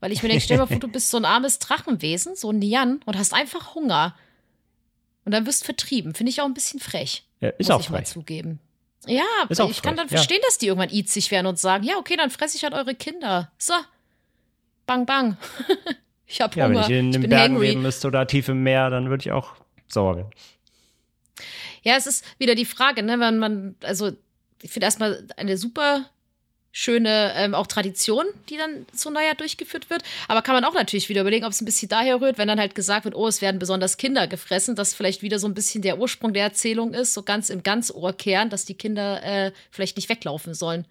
Weil 0.00 0.12
ich 0.12 0.22
mir 0.22 0.30
denke, 0.30 0.42
stell 0.42 0.56
dir 0.56 0.62
mal 0.62 0.66
vor, 0.66 0.78
du 0.78 0.88
bist 0.88 1.10
so 1.10 1.18
ein 1.18 1.26
armes 1.26 1.58
Drachenwesen, 1.58 2.34
so 2.34 2.50
ein 2.50 2.58
Nian 2.58 3.00
und 3.04 3.18
hast 3.18 3.34
einfach 3.34 3.74
Hunger. 3.74 4.16
Und 5.26 5.32
dann 5.32 5.44
wirst 5.46 5.64
vertrieben. 5.64 6.14
Finde 6.14 6.30
ich 6.30 6.40
auch 6.40 6.46
ein 6.46 6.54
bisschen 6.54 6.80
frech. 6.80 7.24
Ja, 7.40 7.50
ist 7.50 7.68
muss 7.68 7.70
auch 7.76 7.80
ich 7.80 7.90
mal 7.90 7.98
frech. 7.98 8.08
zugeben. 8.08 8.60
Ja, 9.06 9.24
ich 9.48 9.82
kann 9.82 9.96
dann 9.96 10.08
ja. 10.08 10.16
verstehen, 10.16 10.40
dass 10.46 10.58
die 10.58 10.66
irgendwann 10.68 10.90
itzig 10.90 11.30
werden 11.30 11.46
und 11.46 11.58
sagen, 11.58 11.84
ja, 11.84 11.96
okay, 11.96 12.16
dann 12.16 12.30
fresse 12.30 12.56
ich 12.56 12.64
halt 12.64 12.72
eure 12.74 12.94
Kinder. 12.94 13.50
So. 13.58 13.74
Bang, 14.86 15.04
bang. 15.06 15.36
ich 16.30 16.40
hab 16.40 16.54
Ja, 16.56 16.68
wenn 16.68 16.76
Hunger. 16.76 16.88
ich 16.88 16.94
in 16.96 17.12
den 17.12 17.22
Bergen 17.28 17.54
hangry. 17.54 17.68
leben 17.70 17.82
müsste 17.82 18.06
oder 18.08 18.26
tief 18.26 18.48
im 18.48 18.62
Meer, 18.62 18.88
dann 18.90 19.10
würde 19.10 19.22
ich 19.22 19.32
auch 19.32 19.54
sauer 19.88 20.16
werden. 20.16 20.30
Ja, 21.82 21.96
es 21.96 22.06
ist 22.06 22.24
wieder 22.38 22.54
die 22.54 22.64
Frage, 22.66 23.02
ne, 23.02 23.18
wenn 23.18 23.38
man, 23.38 23.74
also 23.82 24.12
ich 24.62 24.70
finde 24.70 24.84
erstmal 24.84 25.26
eine 25.36 25.56
super 25.56 26.06
schöne 26.72 27.32
ähm, 27.34 27.54
auch 27.54 27.66
Tradition, 27.66 28.24
die 28.48 28.56
dann 28.56 28.86
so 28.92 29.10
Neujahr 29.10 29.34
durchgeführt 29.34 29.90
wird. 29.90 30.02
Aber 30.28 30.40
kann 30.42 30.54
man 30.54 30.64
auch 30.64 30.74
natürlich 30.74 31.08
wieder 31.08 31.22
überlegen, 31.22 31.44
ob 31.44 31.50
es 31.52 31.60
ein 31.60 31.64
bisschen 31.64 31.88
daher 31.88 32.20
rührt, 32.20 32.38
wenn 32.38 32.46
dann 32.46 32.60
halt 32.60 32.74
gesagt 32.76 33.04
wird, 33.06 33.16
oh, 33.16 33.26
es 33.26 33.40
werden 33.42 33.58
besonders 33.58 33.96
Kinder 33.96 34.28
gefressen, 34.28 34.76
dass 34.76 34.94
vielleicht 34.94 35.22
wieder 35.22 35.38
so 35.40 35.48
ein 35.48 35.54
bisschen 35.54 35.82
der 35.82 35.98
Ursprung 35.98 36.32
der 36.32 36.44
Erzählung 36.44 36.94
ist, 36.94 37.12
so 37.14 37.22
ganz 37.24 37.50
im 37.50 37.64
Ganzohrkern, 37.64 38.50
dass 38.50 38.66
die 38.66 38.74
Kinder 38.74 39.20
äh, 39.24 39.52
vielleicht 39.72 39.96
nicht 39.96 40.08
weglaufen 40.08 40.54
sollen. 40.54 40.86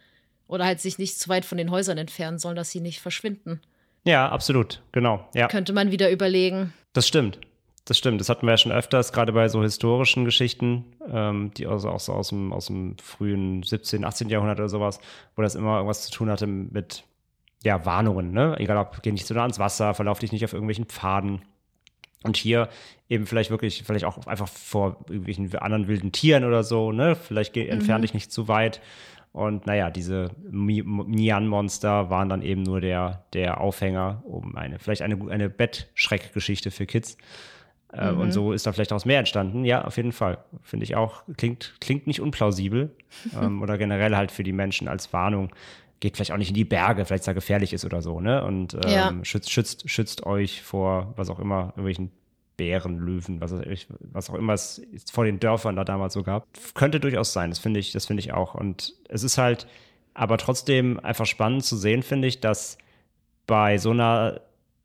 Oder 0.47 0.65
halt 0.65 0.81
sich 0.81 0.97
nicht 0.97 1.17
zu 1.17 1.29
weit 1.29 1.45
von 1.45 1.57
den 1.57 1.71
Häusern 1.71 1.97
entfernen 1.97 2.39
sollen, 2.39 2.55
dass 2.57 2.71
sie 2.71 2.81
nicht 2.81 2.99
verschwinden. 2.99 3.61
Ja, 4.03 4.29
absolut, 4.29 4.81
genau. 4.91 5.27
Ja, 5.33 5.47
Könnte 5.47 5.73
man 5.73 5.91
wieder 5.91 6.09
überlegen. 6.11 6.73
das 6.93 7.07
stimmt. 7.07 7.39
Das 7.85 7.97
stimmt. 7.97 8.21
Das 8.21 8.29
hatten 8.29 8.45
wir 8.45 8.51
ja 8.51 8.57
schon 8.57 8.71
öfters, 8.71 9.11
gerade 9.13 9.33
bei 9.33 9.47
so 9.47 9.63
historischen 9.63 10.23
Geschichten, 10.23 10.85
ähm, 11.11 11.51
die 11.57 11.65
also 11.65 11.89
auch 11.89 11.99
so 11.99 12.13
aus 12.13 12.29
dem, 12.29 12.53
aus 12.53 12.67
dem 12.67 12.95
frühen 12.99 13.63
17., 13.63 14.05
18. 14.05 14.29
Jahrhundert 14.29 14.59
oder 14.59 14.69
sowas, 14.69 14.99
wo 15.35 15.41
das 15.41 15.55
immer 15.55 15.77
irgendwas 15.77 16.03
zu 16.03 16.11
tun 16.11 16.29
hatte 16.29 16.45
mit 16.45 17.03
ja, 17.63 17.85
Warnungen, 17.85 18.31
ne? 18.31 18.55
Egal 18.59 18.77
ob 18.77 19.01
geh 19.01 19.11
nicht 19.11 19.25
zu 19.25 19.33
nah 19.33 19.41
ans 19.41 19.57
Wasser, 19.57 19.95
verlauf 19.95 20.19
dich 20.19 20.31
nicht 20.31 20.45
auf 20.45 20.53
irgendwelchen 20.53 20.85
Pfaden. 20.85 21.41
Und 22.23 22.37
hier 22.37 22.69
eben 23.07 23.25
vielleicht 23.25 23.49
wirklich, 23.49 23.81
vielleicht 23.83 24.05
auch 24.05 24.27
einfach 24.27 24.47
vor 24.47 24.97
irgendwelchen 25.07 25.53
anderen 25.55 25.87
wilden 25.87 26.11
Tieren 26.11 26.43
oder 26.43 26.63
so, 26.63 26.91
ne? 26.91 27.15
Vielleicht 27.15 27.53
geh, 27.53 27.67
entfern 27.67 28.03
dich 28.03 28.13
nicht 28.13 28.31
zu 28.31 28.47
weit. 28.47 28.81
Und 29.31 29.67
naja, 29.67 29.89
diese 29.91 30.31
Nian-Monster 30.49 32.09
waren 32.09 32.29
dann 32.29 32.41
eben 32.41 32.63
nur 32.63 32.81
der, 32.81 33.25
der 33.33 33.61
Aufhänger, 33.61 34.23
um 34.25 34.55
eine, 34.55 34.79
vielleicht 34.79 35.01
eine, 35.01 35.17
eine 35.29 35.49
Bettschreckgeschichte 35.49 36.71
für 36.71 36.85
Kids. 36.85 37.17
Äh, 37.91 38.11
Und 38.11 38.31
so 38.31 38.53
ist 38.53 38.65
da 38.67 38.71
vielleicht 38.71 38.93
auch 38.93 39.05
mehr 39.05 39.19
entstanden. 39.19 39.65
Ja, 39.65 39.85
auf 39.85 39.97
jeden 39.97 40.11
Fall. 40.11 40.39
Finde 40.61 40.83
ich 40.83 40.95
auch, 40.95 41.23
klingt, 41.37 41.75
klingt 41.81 42.07
nicht 42.07 42.21
unplausibel. 42.21 42.95
ähm, 43.39 43.61
oder 43.61 43.77
generell 43.77 44.15
halt 44.15 44.31
für 44.31 44.43
die 44.43 44.53
Menschen 44.53 44.87
als 44.87 45.11
Warnung. 45.13 45.49
Geht 45.99 46.15
vielleicht 46.15 46.31
auch 46.31 46.37
nicht 46.37 46.49
in 46.49 46.55
die 46.55 46.65
Berge, 46.65 47.03
vielleicht 47.05 47.27
da 47.27 47.33
gefährlich 47.33 47.73
ist 47.73 47.83
oder 47.83 48.01
so, 48.01 48.21
ne? 48.21 48.43
Und 48.45 48.73
ähm, 48.73 48.89
Ja. 48.89 49.13
schützt, 49.23 49.51
schützt, 49.51 49.89
schützt 49.89 50.25
euch 50.25 50.61
vor, 50.61 51.13
was 51.17 51.29
auch 51.29 51.39
immer, 51.39 51.67
irgendwelchen 51.75 52.11
Bären, 52.59 52.99
Löwen, 52.99 53.39
was, 53.41 53.53
auch- 53.53 53.63
was 54.11 54.29
auch 54.29 54.35
immer 54.35 54.53
es 54.53 54.81
vor 55.11 55.23
den 55.25 55.39
Dörfern 55.39 55.75
da 55.77 55.83
damals 55.85 56.13
so 56.13 56.23
gab. 56.23 56.45
Könnte 56.75 56.99
durchaus 56.99 57.31
sein, 57.33 57.49
das 57.49 57.59
finde 57.59 57.79
ich, 57.79 57.93
das 57.93 58.05
ich 58.21 58.33
auch. 58.33 58.53
Und 58.53 58.93
es 59.07 59.23
ist 59.23 59.37
halt 59.37 59.65
aber 60.13 60.37
trotzdem 60.37 60.99
einfach 60.99 61.25
spannend 61.25 61.63
zu 61.63 61.77
sehen, 61.77 62.03
finde 62.03 62.27
ich, 62.27 62.41
dass 62.41 62.77
bei 63.47 63.77
so 63.77 63.91
einer, 63.91 64.41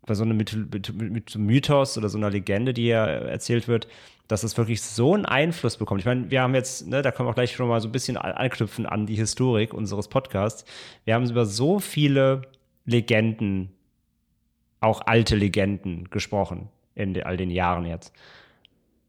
bei 0.06 0.14
so 0.14 0.22
einem 0.22 0.36
Myth 0.36 0.54
Myth 0.72 0.94
Myth 0.94 1.34
Mythos 1.36 1.98
oder 1.98 2.08
so 2.08 2.16
einer 2.18 2.30
Legende, 2.30 2.72
die 2.72 2.82
hier 2.84 2.98
erzählt 2.98 3.66
wird, 3.66 3.88
dass 4.28 4.44
es 4.44 4.56
wirklich 4.56 4.80
so 4.80 5.12
einen 5.14 5.26
Einfluss 5.26 5.76
bekommt. 5.76 6.00
Ich 6.00 6.06
meine, 6.06 6.30
wir 6.30 6.40
haben 6.42 6.54
jetzt, 6.54 6.86
ne, 6.86 7.02
da 7.02 7.10
können 7.10 7.26
wir 7.26 7.30
auch 7.32 7.34
gleich 7.34 7.52
schon 7.52 7.68
mal 7.68 7.80
so 7.80 7.88
ein 7.88 7.92
bisschen 7.92 8.16
an- 8.16 8.32
anknüpfen 8.32 8.86
an 8.86 9.06
die 9.06 9.16
Historik 9.16 9.74
unseres 9.74 10.08
Podcasts. 10.08 10.64
Wir 11.04 11.14
haben 11.14 11.28
über 11.28 11.44
so 11.44 11.80
viele 11.80 12.42
Legenden, 12.86 13.70
auch 14.80 15.02
alte 15.06 15.34
Legenden 15.36 16.08
gesprochen 16.10 16.68
in 16.94 17.20
all 17.22 17.36
den 17.36 17.50
Jahren 17.50 17.86
jetzt. 17.86 18.12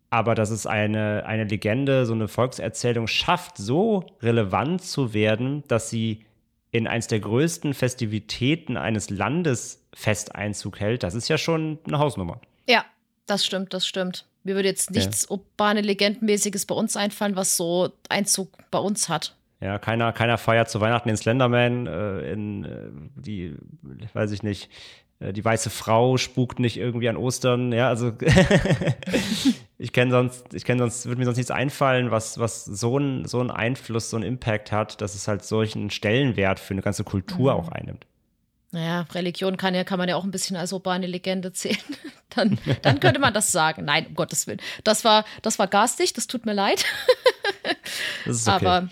Aber 0.09 0.35
dass 0.35 0.49
es 0.49 0.65
eine, 0.65 1.25
eine 1.25 1.43
Legende, 1.43 2.05
so 2.05 2.13
eine 2.13 2.27
Volkserzählung 2.27 3.07
schafft, 3.07 3.57
so 3.57 4.05
relevant 4.21 4.81
zu 4.81 5.13
werden, 5.13 5.63
dass 5.67 5.89
sie 5.89 6.25
in 6.71 6.87
eins 6.87 7.07
der 7.07 7.19
größten 7.19 7.73
Festivitäten 7.73 8.77
eines 8.77 9.09
Landes 9.09 9.85
fest 9.93 10.35
Einzug 10.35 10.79
hält, 10.79 11.03
das 11.03 11.15
ist 11.15 11.29
ja 11.29 11.37
schon 11.37 11.79
eine 11.87 11.99
Hausnummer. 11.99 12.41
Ja, 12.67 12.85
das 13.25 13.45
stimmt, 13.45 13.73
das 13.73 13.87
stimmt. 13.87 14.25
Mir 14.43 14.55
würde 14.55 14.67
jetzt 14.67 14.91
nichts 14.91 15.29
urbane 15.29 15.81
Legendenmäßiges 15.81 16.65
bei 16.65 16.75
uns 16.75 16.95
einfallen, 16.95 17.35
was 17.35 17.57
so 17.57 17.89
Einzug 18.09 18.49
bei 18.69 18.77
uns 18.77 19.09
hat. 19.09 19.35
Ja, 19.59 19.79
keiner, 19.79 20.13
keiner 20.13 20.37
feiert 20.37 20.69
zu 20.69 20.81
Weihnachten 20.81 21.07
den 21.07 21.17
Slenderman, 21.17 21.87
äh, 21.87 22.31
in 22.31 22.65
äh, 22.65 22.89
die, 23.15 23.55
weiß 24.13 24.31
ich 24.31 24.43
nicht, 24.43 24.69
die 25.19 25.45
weiße 25.45 25.69
Frau 25.69 26.17
spukt 26.17 26.59
nicht 26.59 26.77
irgendwie 26.77 27.07
an 27.07 27.17
Ostern, 27.17 27.71
ja, 27.71 27.87
also 27.87 28.11
ich 29.77 29.93
kenne 29.93 30.11
sonst, 30.11 30.53
ich 30.53 30.65
kenne 30.65 30.79
sonst, 30.79 31.05
würde 31.05 31.19
mir 31.19 31.25
sonst 31.25 31.37
nichts 31.37 31.51
einfallen, 31.51 32.11
was, 32.11 32.37
was 32.37 32.65
so 32.65 32.97
einen 32.97 33.25
so 33.25 33.39
einen 33.39 33.51
Einfluss, 33.51 34.09
so 34.09 34.17
einen 34.17 34.25
Impact 34.25 34.71
hat, 34.71 34.99
dass 35.01 35.15
es 35.15 35.27
halt 35.27 35.43
solchen 35.43 35.89
Stellenwert 35.89 36.59
für 36.59 36.73
eine 36.73 36.81
ganze 36.81 37.03
Kultur 37.03 37.55
auch 37.55 37.69
einnimmt. 37.69 38.05
Naja, 38.71 39.05
Religion 39.13 39.55
kann, 39.55 39.73
ja, 39.73 39.85
kann 39.85 39.97
man 39.97 40.09
ja 40.09 40.17
auch 40.17 40.25
ein 40.25 40.31
bisschen 40.31 40.57
als 40.57 40.73
urbane 40.73 41.07
Legende 41.07 41.53
zählen. 41.53 41.77
Dann, 42.29 42.57
dann 42.81 42.99
könnte 42.99 43.21
man 43.21 43.33
das 43.33 43.53
sagen. 43.53 43.85
Nein, 43.85 44.07
um 44.07 44.15
Gottes 44.15 44.45
Willen. 44.45 44.59
Das 44.83 45.05
war, 45.05 45.23
das 45.41 45.57
war 45.57 45.67
garstig, 45.67 46.11
das 46.11 46.27
tut 46.27 46.45
mir 46.45 46.51
leid. 46.51 46.83
Das 48.25 48.35
ist 48.35 48.49
okay. 48.49 48.65
Aber 48.65 48.89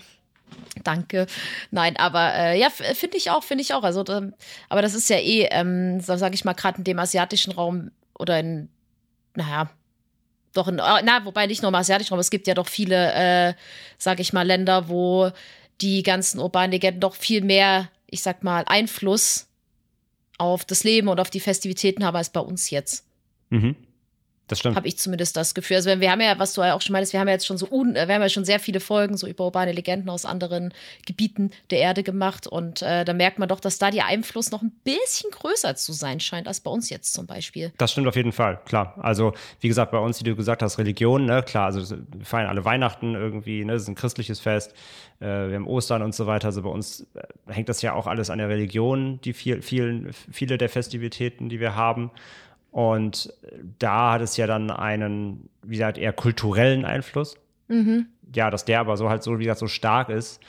danke. 0.82 1.26
Nein, 1.70 1.96
aber 1.96 2.34
äh, 2.34 2.58
ja, 2.58 2.70
finde 2.70 3.16
ich 3.16 3.30
auch, 3.30 3.44
finde 3.44 3.62
ich 3.62 3.74
auch. 3.74 3.82
Also, 3.82 4.02
da, 4.02 4.22
aber 4.68 4.82
das 4.82 4.94
ist 4.94 5.08
ja 5.08 5.16
eh, 5.16 5.48
ähm, 5.50 6.00
sage 6.00 6.34
ich 6.34 6.44
mal, 6.44 6.54
gerade 6.54 6.78
in 6.78 6.84
dem 6.84 6.98
asiatischen 6.98 7.52
Raum 7.52 7.90
oder 8.18 8.40
in, 8.40 8.68
naja, 9.34 9.70
doch 10.52 10.68
in, 10.68 10.78
äh, 10.78 11.02
na, 11.04 11.24
wobei 11.24 11.46
nicht 11.46 11.62
nur 11.62 11.68
im 11.68 11.74
asiatischen 11.74 12.10
Raum, 12.10 12.20
es 12.20 12.30
gibt 12.30 12.46
ja 12.46 12.54
doch 12.54 12.68
viele, 12.68 13.12
äh, 13.12 13.54
sage 13.98 14.22
ich 14.22 14.32
mal, 14.32 14.46
Länder, 14.46 14.88
wo 14.88 15.30
die 15.80 16.02
ganzen 16.02 16.38
urbanen 16.40 16.70
Legenden 16.70 17.00
doch 17.00 17.14
viel 17.14 17.42
mehr, 17.42 17.90
ich 18.06 18.22
sag 18.22 18.44
mal, 18.44 18.64
Einfluss 18.66 19.48
auf 20.38 20.64
das 20.64 20.84
Leben 20.84 21.08
und 21.08 21.20
auf 21.20 21.30
die 21.30 21.40
Festivitäten 21.40 22.04
haben 22.04 22.16
als 22.16 22.30
bei 22.30 22.40
uns 22.40 22.70
jetzt. 22.70 23.06
mhm. 23.50 23.76
Das 24.48 24.58
stimmt. 24.58 24.76
Habe 24.76 24.86
ich 24.86 24.98
zumindest 24.98 25.36
das 25.36 25.54
Gefühl. 25.54 25.76
Also 25.76 25.88
wenn 25.88 26.00
wir 26.00 26.10
haben 26.10 26.20
ja, 26.20 26.38
was 26.38 26.52
du 26.52 26.62
ja 26.62 26.74
auch 26.74 26.82
schon 26.82 26.92
meinst, 26.92 27.12
wir 27.12 27.20
haben 27.20 27.28
ja 27.28 27.34
jetzt 27.34 27.46
schon 27.46 27.56
so, 27.56 27.66
un, 27.70 27.94
wir 27.94 28.02
haben 28.02 28.20
ja 28.22 28.28
schon 28.28 28.44
sehr 28.44 28.60
viele 28.60 28.80
Folgen 28.80 29.16
so 29.16 29.26
über 29.26 29.44
urbane 29.44 29.72
Legenden 29.72 30.10
aus 30.10 30.26
anderen 30.26 30.74
Gebieten 31.06 31.50
der 31.70 31.78
Erde 31.78 32.02
gemacht 32.02 32.46
und 32.46 32.82
äh, 32.82 33.04
da 33.04 33.14
merkt 33.14 33.38
man 33.38 33.48
doch, 33.48 33.60
dass 33.60 33.78
da 33.78 33.90
der 33.90 34.06
Einfluss 34.06 34.50
noch 34.50 34.60
ein 34.60 34.72
bisschen 34.84 35.30
größer 35.30 35.76
zu 35.76 35.92
sein 35.92 36.20
scheint 36.20 36.46
als 36.46 36.60
bei 36.60 36.70
uns 36.70 36.90
jetzt 36.90 37.14
zum 37.14 37.26
Beispiel. 37.26 37.72
Das 37.78 37.92
stimmt 37.92 38.06
auf 38.06 38.16
jeden 38.16 38.32
Fall, 38.32 38.60
klar. 38.66 38.94
Also, 38.98 39.32
wie 39.60 39.68
gesagt, 39.68 39.92
bei 39.92 39.98
uns, 39.98 40.20
wie 40.20 40.24
du 40.24 40.36
gesagt 40.36 40.62
hast, 40.62 40.78
Religion, 40.78 41.24
ne, 41.24 41.42
klar, 41.42 41.66
also 41.66 41.96
wir 41.96 42.24
feiern 42.24 42.48
alle 42.48 42.64
Weihnachten 42.64 43.14
irgendwie, 43.14 43.64
ne, 43.64 43.72
das 43.72 43.82
ist 43.82 43.88
ein 43.88 43.94
christliches 43.94 44.40
Fest, 44.40 44.74
äh, 45.20 45.26
wir 45.26 45.54
haben 45.54 45.66
Ostern 45.66 46.02
und 46.02 46.14
so 46.14 46.26
weiter. 46.26 46.48
Also 46.48 46.62
bei 46.62 46.68
uns 46.68 47.06
äh, 47.14 47.52
hängt 47.52 47.68
das 47.68 47.80
ja 47.82 47.94
auch 47.94 48.06
alles 48.06 48.30
an 48.30 48.38
der 48.38 48.48
Religion, 48.48 49.20
die 49.22 49.32
viel, 49.32 49.62
vielen, 49.62 50.12
viele 50.12 50.58
der 50.58 50.68
Festivitäten, 50.68 51.48
die 51.48 51.60
wir 51.60 51.74
haben. 51.74 52.10
Und 52.74 53.32
da 53.78 54.14
hat 54.14 54.20
es 54.20 54.36
ja 54.36 54.48
dann 54.48 54.68
einen, 54.68 55.48
wie 55.62 55.76
gesagt, 55.76 55.96
eher 55.96 56.12
kulturellen 56.12 56.84
Einfluss. 56.84 57.36
Ja, 58.34 58.50
dass 58.50 58.64
der 58.64 58.80
aber 58.80 58.96
so 58.96 59.08
halt 59.08 59.22
so, 59.22 59.38
wie 59.38 59.44
gesagt, 59.44 59.60
so 59.60 59.68
stark 59.68 60.08
ist, 60.08 60.42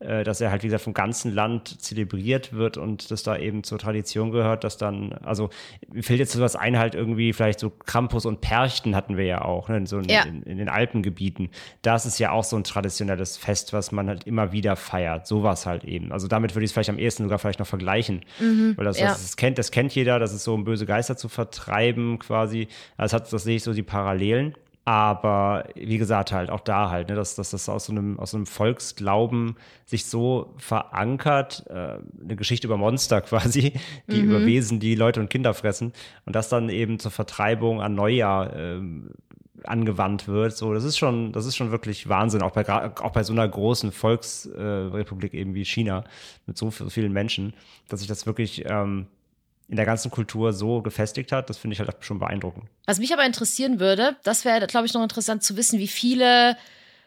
dass 0.00 0.40
er 0.40 0.50
halt, 0.50 0.62
wie 0.62 0.68
gesagt, 0.68 0.84
vom 0.84 0.94
ganzen 0.94 1.34
Land 1.34 1.80
zelebriert 1.80 2.54
wird 2.54 2.78
und 2.78 3.10
das 3.10 3.22
da 3.22 3.36
eben 3.36 3.64
zur 3.64 3.78
Tradition 3.78 4.30
gehört, 4.30 4.64
dass 4.64 4.78
dann, 4.78 5.12
also 5.22 5.50
mir 5.92 6.02
fällt 6.02 6.20
jetzt 6.20 6.32
sowas 6.32 6.56
ein, 6.56 6.78
halt 6.78 6.94
irgendwie 6.94 7.32
vielleicht 7.34 7.60
so 7.60 7.68
Krampus 7.70 8.24
und 8.24 8.40
Perchten 8.40 8.96
hatten 8.96 9.18
wir 9.18 9.26
ja 9.26 9.42
auch, 9.42 9.68
ne, 9.68 9.86
so 9.86 9.98
in, 9.98 10.08
Ja. 10.08 10.22
in, 10.22 10.42
in 10.44 10.56
den 10.56 10.70
Alpengebieten. 10.70 11.50
Das 11.82 12.06
ist 12.06 12.18
ja 12.18 12.30
auch 12.30 12.44
so 12.44 12.56
ein 12.56 12.64
traditionelles 12.64 13.36
Fest, 13.36 13.74
was 13.74 13.92
man 13.92 14.08
halt 14.08 14.24
immer 14.26 14.52
wieder 14.52 14.74
feiert. 14.76 15.26
Sowas 15.26 15.66
halt 15.66 15.84
eben. 15.84 16.12
Also 16.12 16.28
damit 16.28 16.54
würde 16.54 16.64
ich 16.64 16.70
es 16.70 16.72
vielleicht 16.72 16.90
am 16.90 16.98
ehesten 16.98 17.24
sogar 17.24 17.38
vielleicht 17.38 17.58
noch 17.58 17.66
vergleichen. 17.66 18.24
Weil 18.76 18.84
das, 18.84 18.98
ja. 18.98 19.08
das, 19.08 19.20
das, 19.20 19.36
kennt, 19.36 19.58
das 19.58 19.70
kennt 19.70 19.94
jeder, 19.94 20.18
das 20.18 20.32
ist 20.32 20.44
so, 20.44 20.54
um 20.54 20.64
böse 20.64 20.86
Geister 20.86 21.16
zu 21.18 21.28
vertreiben 21.28 22.18
quasi. 22.18 22.68
Das, 22.96 23.12
hat, 23.12 23.30
das 23.30 23.44
sehe 23.44 23.56
ich 23.56 23.62
so 23.62 23.74
die 23.74 23.82
Parallelen. 23.82 24.54
Aber 24.84 25.68
wie 25.74 25.98
gesagt, 25.98 26.32
halt 26.32 26.50
auch 26.50 26.60
da 26.60 26.90
halt, 26.90 27.10
ne, 27.10 27.14
dass, 27.14 27.34
dass 27.34 27.50
das 27.50 27.68
aus 27.68 27.84
so, 27.86 27.92
einem, 27.92 28.18
aus 28.18 28.30
so 28.30 28.38
einem 28.38 28.46
Volksglauben 28.46 29.56
sich 29.84 30.06
so 30.06 30.54
verankert, 30.56 31.64
äh, 31.68 31.98
eine 32.22 32.36
Geschichte 32.36 32.66
über 32.66 32.76
Monster 32.76 33.20
quasi, 33.20 33.74
die 34.08 34.20
über 34.20 34.44
Wesen, 34.44 34.80
die 34.80 34.94
Leute 34.94 35.20
und 35.20 35.28
Kinder 35.28 35.54
fressen 35.54 35.92
und 36.24 36.34
das 36.34 36.48
dann 36.48 36.70
eben 36.70 36.98
zur 36.98 37.10
Vertreibung 37.10 37.82
an 37.82 37.94
Neujahr 37.94 38.56
ähm, 38.56 39.10
angewandt 39.64 40.26
wird. 40.26 40.56
So, 40.56 40.72
das 40.72 40.84
ist 40.84 40.98
schon, 40.98 41.32
das 41.32 41.46
ist 41.46 41.56
schon 41.56 41.70
wirklich 41.70 42.08
Wahnsinn, 42.08 42.42
auch 42.42 42.52
bei, 42.52 42.66
auch 42.68 43.12
bei 43.12 43.22
so 43.22 43.32
einer 43.32 43.46
großen 43.46 43.92
Volksrepublik 43.92 45.34
eben 45.34 45.54
wie 45.54 45.64
China 45.64 46.04
mit 46.46 46.56
so 46.56 46.70
vielen 46.70 47.12
Menschen, 47.12 47.52
dass 47.88 48.00
sich 48.00 48.08
das 48.08 48.26
wirklich 48.26 48.64
ähm, 48.66 49.06
in 49.70 49.76
der 49.76 49.86
ganzen 49.86 50.10
Kultur 50.10 50.52
so 50.52 50.82
gefestigt 50.82 51.30
hat, 51.30 51.48
das 51.48 51.56
finde 51.56 51.74
ich 51.74 51.80
halt 51.80 51.94
schon 52.00 52.18
beeindruckend. 52.18 52.64
Was 52.86 52.98
mich 52.98 53.12
aber 53.12 53.24
interessieren 53.24 53.78
würde, 53.78 54.16
das 54.24 54.44
wäre, 54.44 54.66
glaube 54.66 54.86
ich, 54.86 54.94
noch 54.94 55.02
interessant 55.02 55.44
zu 55.44 55.56
wissen, 55.56 55.78
wie 55.78 55.86
viele 55.86 56.56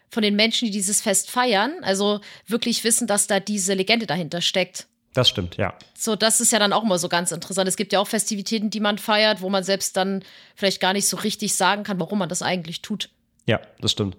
von 0.09 0.23
den 0.23 0.37
Menschen, 0.37 0.67
die 0.67 0.71
dieses 0.71 1.01
Fest 1.01 1.29
feiern, 1.29 1.73
also 1.81 2.21
wirklich 2.47 2.85
wissen, 2.85 3.05
dass 3.05 3.27
da 3.27 3.41
diese 3.41 3.73
Legende 3.73 4.07
dahinter 4.07 4.39
steckt. 4.39 4.87
Das 5.13 5.27
stimmt, 5.27 5.57
ja. 5.57 5.77
So, 5.93 6.15
das 6.15 6.39
ist 6.39 6.53
ja 6.53 6.59
dann 6.59 6.71
auch 6.71 6.83
immer 6.83 6.97
so 6.97 7.09
ganz 7.09 7.33
interessant. 7.33 7.67
Es 7.67 7.75
gibt 7.75 7.91
ja 7.91 7.99
auch 7.99 8.07
Festivitäten, 8.07 8.69
die 8.69 8.79
man 8.79 8.97
feiert, 8.97 9.41
wo 9.41 9.49
man 9.49 9.63
selbst 9.63 9.97
dann 9.97 10.23
vielleicht 10.55 10.79
gar 10.79 10.93
nicht 10.93 11.07
so 11.07 11.17
richtig 11.17 11.55
sagen 11.55 11.83
kann, 11.83 11.99
warum 11.99 12.17
man 12.17 12.29
das 12.29 12.41
eigentlich 12.41 12.81
tut. 12.81 13.09
Ja, 13.45 13.59
das 13.81 13.91
stimmt. 13.91 14.15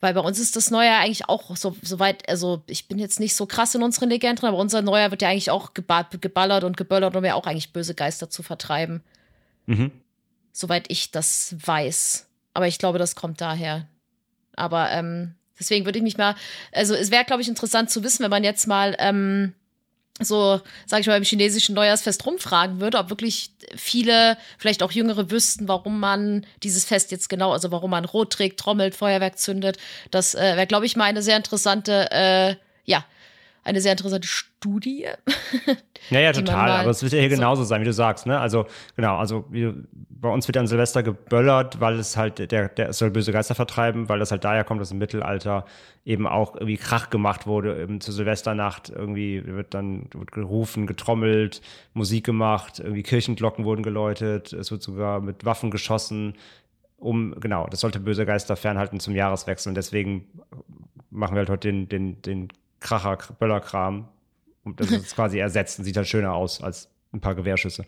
Weil 0.00 0.12
bei 0.14 0.20
uns 0.20 0.38
ist 0.38 0.56
das 0.56 0.70
Neujahr 0.70 1.00
eigentlich 1.00 1.28
auch 1.28 1.56
so, 1.56 1.74
so 1.82 1.98
weit, 1.98 2.28
also 2.28 2.62
ich 2.66 2.86
bin 2.86 2.98
jetzt 2.98 3.18
nicht 3.18 3.34
so 3.34 3.46
krass 3.46 3.74
in 3.74 3.82
unseren 3.82 4.10
Legenden, 4.10 4.46
aber 4.46 4.58
unser 4.58 4.82
Neujahr 4.82 5.10
wird 5.10 5.22
ja 5.22 5.28
eigentlich 5.28 5.50
auch 5.50 5.72
geballert 5.72 6.64
und 6.64 6.76
geböllert, 6.76 7.16
um 7.16 7.24
ja 7.24 7.34
auch 7.34 7.46
eigentlich 7.46 7.72
böse 7.72 7.94
Geister 7.94 8.28
zu 8.28 8.42
vertreiben. 8.42 9.02
Mhm. 9.64 9.90
Soweit 10.52 10.84
ich 10.88 11.10
das 11.12 11.56
weiß. 11.64 12.26
Aber 12.52 12.66
ich 12.66 12.78
glaube, 12.78 12.98
das 12.98 13.14
kommt 13.14 13.40
daher. 13.40 13.86
Aber 14.54 14.90
ähm, 14.90 15.34
deswegen 15.58 15.86
würde 15.86 15.98
ich 15.98 16.02
mich 16.02 16.18
mal, 16.18 16.34
also 16.72 16.94
es 16.94 17.10
wäre, 17.10 17.24
glaube 17.24 17.42
ich, 17.42 17.48
interessant 17.48 17.90
zu 17.90 18.02
wissen, 18.04 18.22
wenn 18.22 18.30
man 18.30 18.44
jetzt 18.44 18.66
mal 18.66 18.96
ähm, 18.98 19.54
so, 20.20 20.60
sag 20.86 21.00
ich 21.00 21.06
mal, 21.06 21.16
im 21.16 21.24
chinesischen 21.24 21.74
Neujahrsfest 21.74 22.24
rumfragen 22.24 22.80
würde, 22.80 22.98
ob 22.98 23.10
wirklich 23.10 23.50
viele, 23.76 24.38
vielleicht 24.58 24.82
auch 24.82 24.92
Jüngere 24.92 25.30
wüssten, 25.30 25.68
warum 25.68 26.00
man 26.00 26.46
dieses 26.62 26.84
Fest 26.84 27.10
jetzt 27.10 27.28
genau, 27.28 27.52
also 27.52 27.70
warum 27.70 27.90
man 27.90 28.04
Rot 28.06 28.32
trägt, 28.32 28.58
trommelt, 28.58 28.94
Feuerwerk 28.94 29.38
zündet. 29.38 29.76
Das 30.10 30.34
äh, 30.34 30.56
wäre, 30.56 30.66
glaube 30.66 30.86
ich, 30.86 30.96
mal 30.96 31.04
eine 31.04 31.22
sehr 31.22 31.36
interessante, 31.36 32.10
äh, 32.12 32.56
ja, 32.86 33.04
eine 33.66 33.80
sehr 33.80 33.92
interessante 33.92 34.26
Studie. 34.26 35.06
Ja, 36.10 36.20
ja, 36.20 36.30
total. 36.30 36.70
Aber 36.70 36.90
es 36.90 37.02
wird 37.02 37.14
ja 37.14 37.18
hier 37.18 37.30
so 37.30 37.34
genauso 37.34 37.64
sein, 37.64 37.80
wie 37.80 37.84
du 37.84 37.92
sagst, 37.92 38.26
ne? 38.26 38.38
Also, 38.38 38.66
genau, 38.94 39.16
also 39.16 39.44
wie, 39.50 39.72
bei 39.90 40.28
uns 40.28 40.46
wird 40.46 40.56
an 40.56 40.68
Silvester 40.68 41.02
geböllert, 41.02 41.80
weil 41.80 41.98
es 41.98 42.16
halt, 42.16 42.38
der, 42.52 42.68
der 42.68 42.92
soll 42.92 43.10
böse 43.10 43.32
Geister 43.32 43.56
vertreiben, 43.56 44.08
weil 44.08 44.20
das 44.20 44.30
halt 44.30 44.44
daher 44.44 44.62
kommt, 44.62 44.80
dass 44.80 44.92
im 44.92 44.98
Mittelalter 44.98 45.64
eben 46.04 46.28
auch 46.28 46.54
irgendwie 46.54 46.76
Krach 46.76 47.10
gemacht 47.10 47.48
wurde, 47.48 47.82
eben 47.82 48.00
zur 48.00 48.14
Silvesternacht 48.14 48.90
irgendwie 48.90 49.44
wird 49.44 49.74
dann 49.74 50.08
wird 50.12 50.30
gerufen, 50.30 50.86
getrommelt, 50.86 51.60
Musik 51.92 52.24
gemacht, 52.24 52.78
irgendwie 52.78 53.02
Kirchenglocken 53.02 53.64
wurden 53.64 53.82
geläutet, 53.82 54.52
es 54.52 54.70
wird 54.70 54.82
sogar 54.82 55.20
mit 55.20 55.44
Waffen 55.44 55.72
geschossen, 55.72 56.34
um, 56.98 57.34
genau, 57.40 57.66
das 57.66 57.80
sollte 57.80 57.98
böse 57.98 58.26
Geister 58.26 58.54
fernhalten 58.54 59.00
zum 59.00 59.16
Jahreswechsel 59.16 59.70
und 59.70 59.74
deswegen 59.74 60.26
machen 61.10 61.34
wir 61.34 61.40
halt 61.40 61.50
heute 61.50 61.68
den, 61.68 61.88
den, 61.88 62.22
den 62.22 62.48
Kracher, 62.80 63.18
Böllerkram. 63.38 64.08
Und 64.64 64.80
das 64.80 64.90
ist 64.90 65.14
quasi 65.14 65.38
ersetzt 65.38 65.78
und 65.78 65.84
sieht 65.84 65.96
halt 65.96 66.08
schöner 66.08 66.34
aus 66.34 66.62
als 66.62 66.88
ein 67.12 67.20
paar 67.20 67.34
Gewehrschüsse. 67.34 67.84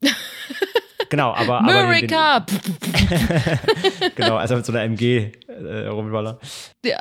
genau, 1.08 1.32
aber. 1.32 1.60
America! 1.60 2.36
Aber 2.36 2.46
den, 2.46 4.10
genau, 4.16 4.36
also 4.36 4.56
mit 4.56 4.66
so 4.66 4.72
einer 4.72 4.82
MG 4.82 5.32
äh, 5.48 5.86
rumballern. 5.86 6.38
Ja. 6.84 6.98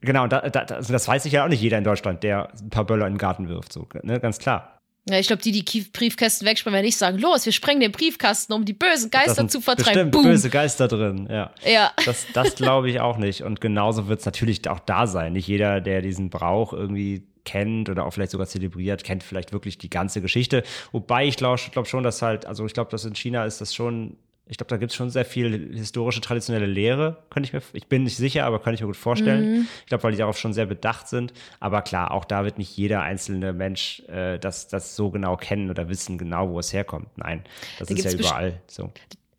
Genau, 0.00 0.26
da, 0.26 0.40
da, 0.48 0.60
also 0.76 0.92
das 0.92 1.08
weiß 1.08 1.24
sich 1.24 1.32
ja 1.32 1.44
auch 1.44 1.48
nicht 1.48 1.60
jeder 1.60 1.78
in 1.78 1.84
Deutschland, 1.84 2.22
der 2.22 2.52
ein 2.60 2.70
paar 2.70 2.84
Böller 2.84 3.06
in 3.06 3.14
den 3.14 3.18
Garten 3.18 3.48
wirft, 3.48 3.72
so, 3.72 3.88
ne, 4.02 4.20
ganz 4.20 4.38
klar. 4.38 4.75
Ja, 5.08 5.20
ich 5.20 5.28
glaube, 5.28 5.40
die, 5.40 5.52
die 5.52 5.80
Briefkästen 5.82 6.46
wegsprengen, 6.48 6.74
werden 6.74 6.86
nicht 6.86 6.96
sagen, 6.96 7.18
los, 7.18 7.46
wir 7.46 7.52
sprengen 7.52 7.80
den 7.80 7.92
Briefkasten, 7.92 8.52
um 8.52 8.64
die 8.64 8.72
bösen 8.72 9.10
Geister 9.10 9.46
zu 9.46 9.60
vertreiben. 9.60 9.92
Bestimmt 9.92 10.10
Boom. 10.10 10.24
böse 10.24 10.50
Geister 10.50 10.88
drin, 10.88 11.28
ja. 11.30 11.52
Ja. 11.64 11.92
Das, 12.04 12.26
das 12.32 12.56
glaube 12.56 12.90
ich 12.90 12.98
auch 12.98 13.16
nicht. 13.16 13.42
Und 13.42 13.60
genauso 13.60 14.08
wird 14.08 14.18
es 14.18 14.26
natürlich 14.26 14.68
auch 14.68 14.80
da 14.80 15.06
sein. 15.06 15.34
Nicht 15.34 15.46
jeder, 15.46 15.80
der 15.80 16.02
diesen 16.02 16.28
Brauch 16.28 16.72
irgendwie 16.72 17.22
kennt 17.44 17.88
oder 17.88 18.04
auch 18.04 18.10
vielleicht 18.10 18.32
sogar 18.32 18.48
zelebriert, 18.48 19.04
kennt 19.04 19.22
vielleicht 19.22 19.52
wirklich 19.52 19.78
die 19.78 19.88
ganze 19.88 20.20
Geschichte. 20.20 20.64
Wobei 20.90 21.26
ich 21.26 21.36
glaube 21.36 21.60
glaub 21.70 21.86
schon, 21.86 22.02
dass 22.02 22.20
halt, 22.20 22.44
also 22.44 22.66
ich 22.66 22.74
glaube, 22.74 22.90
dass 22.90 23.04
in 23.04 23.14
China 23.14 23.44
ist 23.44 23.60
das 23.60 23.74
schon 23.74 24.16
ich 24.48 24.58
glaube, 24.58 24.68
da 24.68 24.76
gibt 24.76 24.92
es 24.92 24.96
schon 24.96 25.10
sehr 25.10 25.24
viel 25.24 25.74
historische, 25.74 26.20
traditionelle 26.20 26.66
Lehre, 26.66 27.24
könnte 27.30 27.48
ich 27.48 27.52
mir, 27.52 27.62
ich 27.72 27.88
bin 27.88 28.04
nicht 28.04 28.16
sicher, 28.16 28.44
aber 28.44 28.60
kann 28.60 28.74
ich 28.74 28.80
mir 28.80 28.86
gut 28.86 28.96
vorstellen. 28.96 29.52
Mhm. 29.52 29.68
Ich 29.80 29.86
glaube, 29.86 30.04
weil 30.04 30.12
die 30.12 30.18
darauf 30.18 30.38
schon 30.38 30.52
sehr 30.52 30.66
bedacht 30.66 31.08
sind. 31.08 31.32
Aber 31.58 31.82
klar, 31.82 32.12
auch 32.12 32.24
da 32.24 32.44
wird 32.44 32.56
nicht 32.56 32.76
jeder 32.76 33.02
einzelne 33.02 33.52
Mensch 33.52 34.02
äh, 34.08 34.38
das, 34.38 34.68
das 34.68 34.94
so 34.94 35.10
genau 35.10 35.36
kennen 35.36 35.68
oder 35.68 35.88
wissen 35.88 36.16
genau, 36.16 36.50
wo 36.50 36.60
es 36.60 36.72
herkommt. 36.72 37.08
Nein, 37.16 37.42
das 37.80 37.88
da 37.88 37.94
ist 37.94 38.04
ja 38.04 38.12
überall 38.12 38.60
so. 38.68 38.92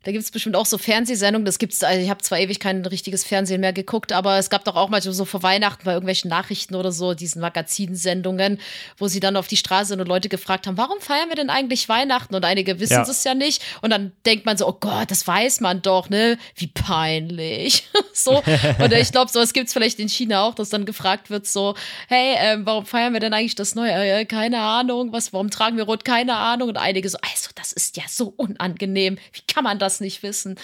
Da 0.08 0.12
gibt 0.12 0.24
es 0.24 0.30
bestimmt 0.30 0.56
auch 0.56 0.64
so 0.64 0.78
Fernsehsendungen. 0.78 1.44
Das 1.44 1.58
gibt's, 1.58 1.82
also 1.82 2.00
ich 2.00 2.08
habe 2.08 2.22
zwar 2.22 2.38
ewig 2.38 2.60
kein 2.60 2.82
richtiges 2.86 3.24
Fernsehen 3.24 3.60
mehr 3.60 3.74
geguckt, 3.74 4.10
aber 4.10 4.38
es 4.38 4.48
gab 4.48 4.64
doch 4.64 4.74
auch 4.74 4.88
mal 4.88 5.02
so 5.02 5.26
vor 5.26 5.42
Weihnachten 5.42 5.84
bei 5.84 5.92
irgendwelchen 5.92 6.30
Nachrichten 6.30 6.76
oder 6.76 6.92
so, 6.92 7.12
diesen 7.12 7.42
Magazinsendungen, 7.42 8.58
wo 8.96 9.06
sie 9.06 9.20
dann 9.20 9.36
auf 9.36 9.48
die 9.48 9.58
Straße 9.58 9.88
sind 9.88 10.00
und 10.00 10.06
Leute 10.06 10.30
gefragt 10.30 10.66
haben, 10.66 10.78
warum 10.78 10.98
feiern 11.02 11.28
wir 11.28 11.36
denn 11.36 11.50
eigentlich 11.50 11.90
Weihnachten? 11.90 12.34
Und 12.34 12.46
einige 12.46 12.80
wissen 12.80 13.02
es 13.02 13.22
ja. 13.22 13.32
ja 13.32 13.34
nicht. 13.34 13.62
Und 13.82 13.90
dann 13.90 14.12
denkt 14.24 14.46
man 14.46 14.56
so, 14.56 14.66
oh 14.66 14.78
Gott, 14.80 15.10
das 15.10 15.26
weiß 15.26 15.60
man 15.60 15.82
doch, 15.82 16.08
ne? 16.08 16.38
Wie 16.54 16.68
peinlich. 16.68 17.84
so. 18.14 18.42
Und 18.78 18.92
ich 18.94 19.12
glaube, 19.12 19.30
sowas 19.30 19.52
gibt 19.52 19.66
es 19.66 19.74
vielleicht 19.74 19.98
in 19.98 20.08
China 20.08 20.44
auch, 20.44 20.54
dass 20.54 20.70
dann 20.70 20.86
gefragt 20.86 21.28
wird, 21.28 21.46
so, 21.46 21.74
hey, 22.08 22.34
ähm, 22.38 22.64
warum 22.64 22.86
feiern 22.86 23.12
wir 23.12 23.20
denn 23.20 23.34
eigentlich 23.34 23.56
das 23.56 23.74
Neue? 23.74 23.92
Äh, 23.92 24.24
keine 24.24 24.60
Ahnung, 24.60 25.12
was, 25.12 25.34
warum 25.34 25.50
tragen 25.50 25.76
wir 25.76 25.84
rot? 25.84 26.06
Keine 26.06 26.34
Ahnung. 26.36 26.70
Und 26.70 26.78
einige 26.78 27.10
so, 27.10 27.18
also, 27.20 27.50
das 27.54 27.74
ist 27.74 27.98
ja 27.98 28.04
so 28.08 28.32
unangenehm. 28.38 29.18
Wie 29.34 29.42
kann 29.46 29.64
man 29.64 29.78
das? 29.78 29.97
Das 29.98 30.00
nicht 30.00 30.22
wissen. 30.22 30.56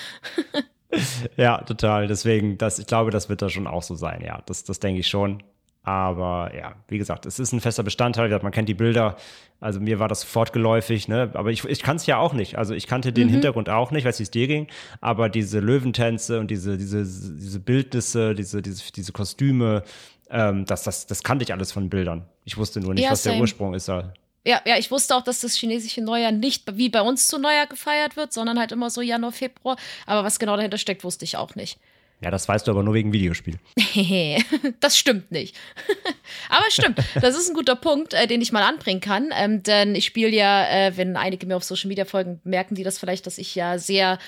ja, 1.36 1.58
total. 1.62 2.06
Deswegen, 2.06 2.58
das, 2.58 2.78
ich 2.78 2.86
glaube, 2.86 3.10
das 3.10 3.28
wird 3.28 3.42
da 3.42 3.48
schon 3.48 3.66
auch 3.66 3.82
so 3.82 3.94
sein. 3.94 4.22
Ja, 4.24 4.42
das, 4.46 4.64
das 4.64 4.80
denke 4.80 5.00
ich 5.00 5.08
schon. 5.08 5.42
Aber 5.82 6.50
ja, 6.56 6.76
wie 6.88 6.96
gesagt, 6.96 7.26
es 7.26 7.38
ist 7.38 7.52
ein 7.52 7.60
fester 7.60 7.82
Bestandteil. 7.82 8.30
Man 8.42 8.52
kennt 8.52 8.70
die 8.70 8.74
Bilder. 8.74 9.16
Also 9.60 9.80
mir 9.80 9.98
war 9.98 10.08
das 10.08 10.22
sofort 10.22 10.54
geläufig, 10.54 11.08
ne? 11.08 11.30
Aber 11.34 11.50
ich, 11.50 11.64
ich 11.64 11.82
kann 11.82 11.96
es 11.96 12.06
ja 12.06 12.16
auch 12.16 12.32
nicht. 12.32 12.56
Also 12.56 12.72
ich 12.72 12.86
kannte 12.86 13.12
den 13.12 13.28
mhm. 13.28 13.32
Hintergrund 13.32 13.68
auch 13.68 13.90
nicht, 13.90 14.06
weiß 14.06 14.18
wie 14.18 14.22
es 14.22 14.30
dir 14.30 14.46
ging. 14.46 14.68
Aber 15.02 15.28
diese 15.28 15.60
Löwentänze 15.60 16.40
und 16.40 16.50
diese, 16.50 16.78
diese, 16.78 17.02
diese 17.02 17.60
Bildnisse, 17.60 18.34
diese, 18.34 18.62
diese, 18.62 18.92
diese 18.92 19.12
Kostüme, 19.12 19.82
ähm, 20.30 20.64
das, 20.64 20.84
das, 20.84 21.06
das 21.06 21.22
kannte 21.22 21.42
ich 21.42 21.52
alles 21.52 21.72
von 21.72 21.90
Bildern. 21.90 22.24
Ich 22.44 22.56
wusste 22.56 22.80
nur 22.80 22.94
nicht, 22.94 23.04
ja, 23.04 23.10
was 23.10 23.22
same. 23.22 23.34
der 23.34 23.42
Ursprung 23.42 23.74
ist. 23.74 23.88
Da. 23.88 24.14
Ja, 24.46 24.60
ja, 24.66 24.76
ich 24.76 24.90
wusste 24.90 25.16
auch, 25.16 25.22
dass 25.22 25.40
das 25.40 25.54
chinesische 25.54 26.02
Neujahr 26.02 26.32
nicht 26.32 26.76
wie 26.76 26.90
bei 26.90 27.00
uns 27.00 27.28
zu 27.28 27.38
Neujahr 27.38 27.66
gefeiert 27.66 28.16
wird, 28.16 28.32
sondern 28.32 28.58
halt 28.58 28.72
immer 28.72 28.90
so 28.90 29.00
Januar, 29.00 29.32
Februar. 29.32 29.76
Aber 30.06 30.24
was 30.24 30.38
genau 30.38 30.56
dahinter 30.56 30.78
steckt, 30.78 31.02
wusste 31.02 31.24
ich 31.24 31.36
auch 31.36 31.54
nicht. 31.54 31.78
Ja, 32.20 32.30
das 32.30 32.48
weißt 32.48 32.66
du 32.66 32.70
aber 32.70 32.82
nur 32.82 32.94
wegen 32.94 33.12
Videospiel. 33.12 33.58
das 34.80 34.96
stimmt 34.96 35.30
nicht. 35.30 35.56
aber 36.48 36.64
stimmt, 36.70 36.98
das 37.20 37.36
ist 37.36 37.50
ein 37.50 37.54
guter 37.54 37.76
Punkt, 37.76 38.14
äh, 38.14 38.26
den 38.26 38.40
ich 38.40 38.52
mal 38.52 38.62
anbringen 38.62 39.00
kann. 39.00 39.30
Ähm, 39.36 39.62
denn 39.62 39.94
ich 39.94 40.06
spiele 40.06 40.30
ja, 40.30 40.66
äh, 40.66 40.96
wenn 40.96 41.16
einige 41.16 41.46
mir 41.46 41.56
auf 41.56 41.64
Social 41.64 41.88
Media 41.88 42.04
folgen, 42.04 42.40
merken 42.44 42.76
die 42.76 42.84
das 42.84 42.98
vielleicht, 42.98 43.26
dass 43.26 43.36
ich 43.36 43.54
ja 43.54 43.78
sehr 43.78 44.18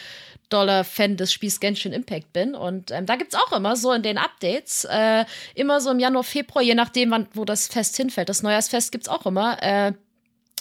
doller 0.49 0.85
Fan 0.85 1.17
des 1.17 1.33
Spiels 1.33 1.59
Genshin 1.59 1.93
Impact 1.93 2.33
bin. 2.33 2.55
Und 2.55 2.91
ähm, 2.91 3.07
da 3.07 3.17
gibt 3.17 3.33
es 3.33 3.41
auch 3.41 3.53
immer 3.53 3.77
so 3.77 3.93
in 3.93 4.03
den 4.03 4.19
Updates, 4.19 4.85
äh, 4.85 5.25
immer 5.55 5.81
so 5.81 5.91
im 5.91 5.99
Januar, 5.99 6.25
Februar, 6.25 6.63
je 6.63 6.75
nachdem, 6.75 7.11
wann, 7.11 7.29
wo 7.35 7.45
das 7.45 7.67
Fest 7.69 7.97
hinfällt. 7.97 8.29
Das 8.29 8.43
Neujahrsfest 8.43 8.93
gibt 8.93 9.05
es 9.05 9.09
auch 9.09 9.27
immer. 9.27 9.57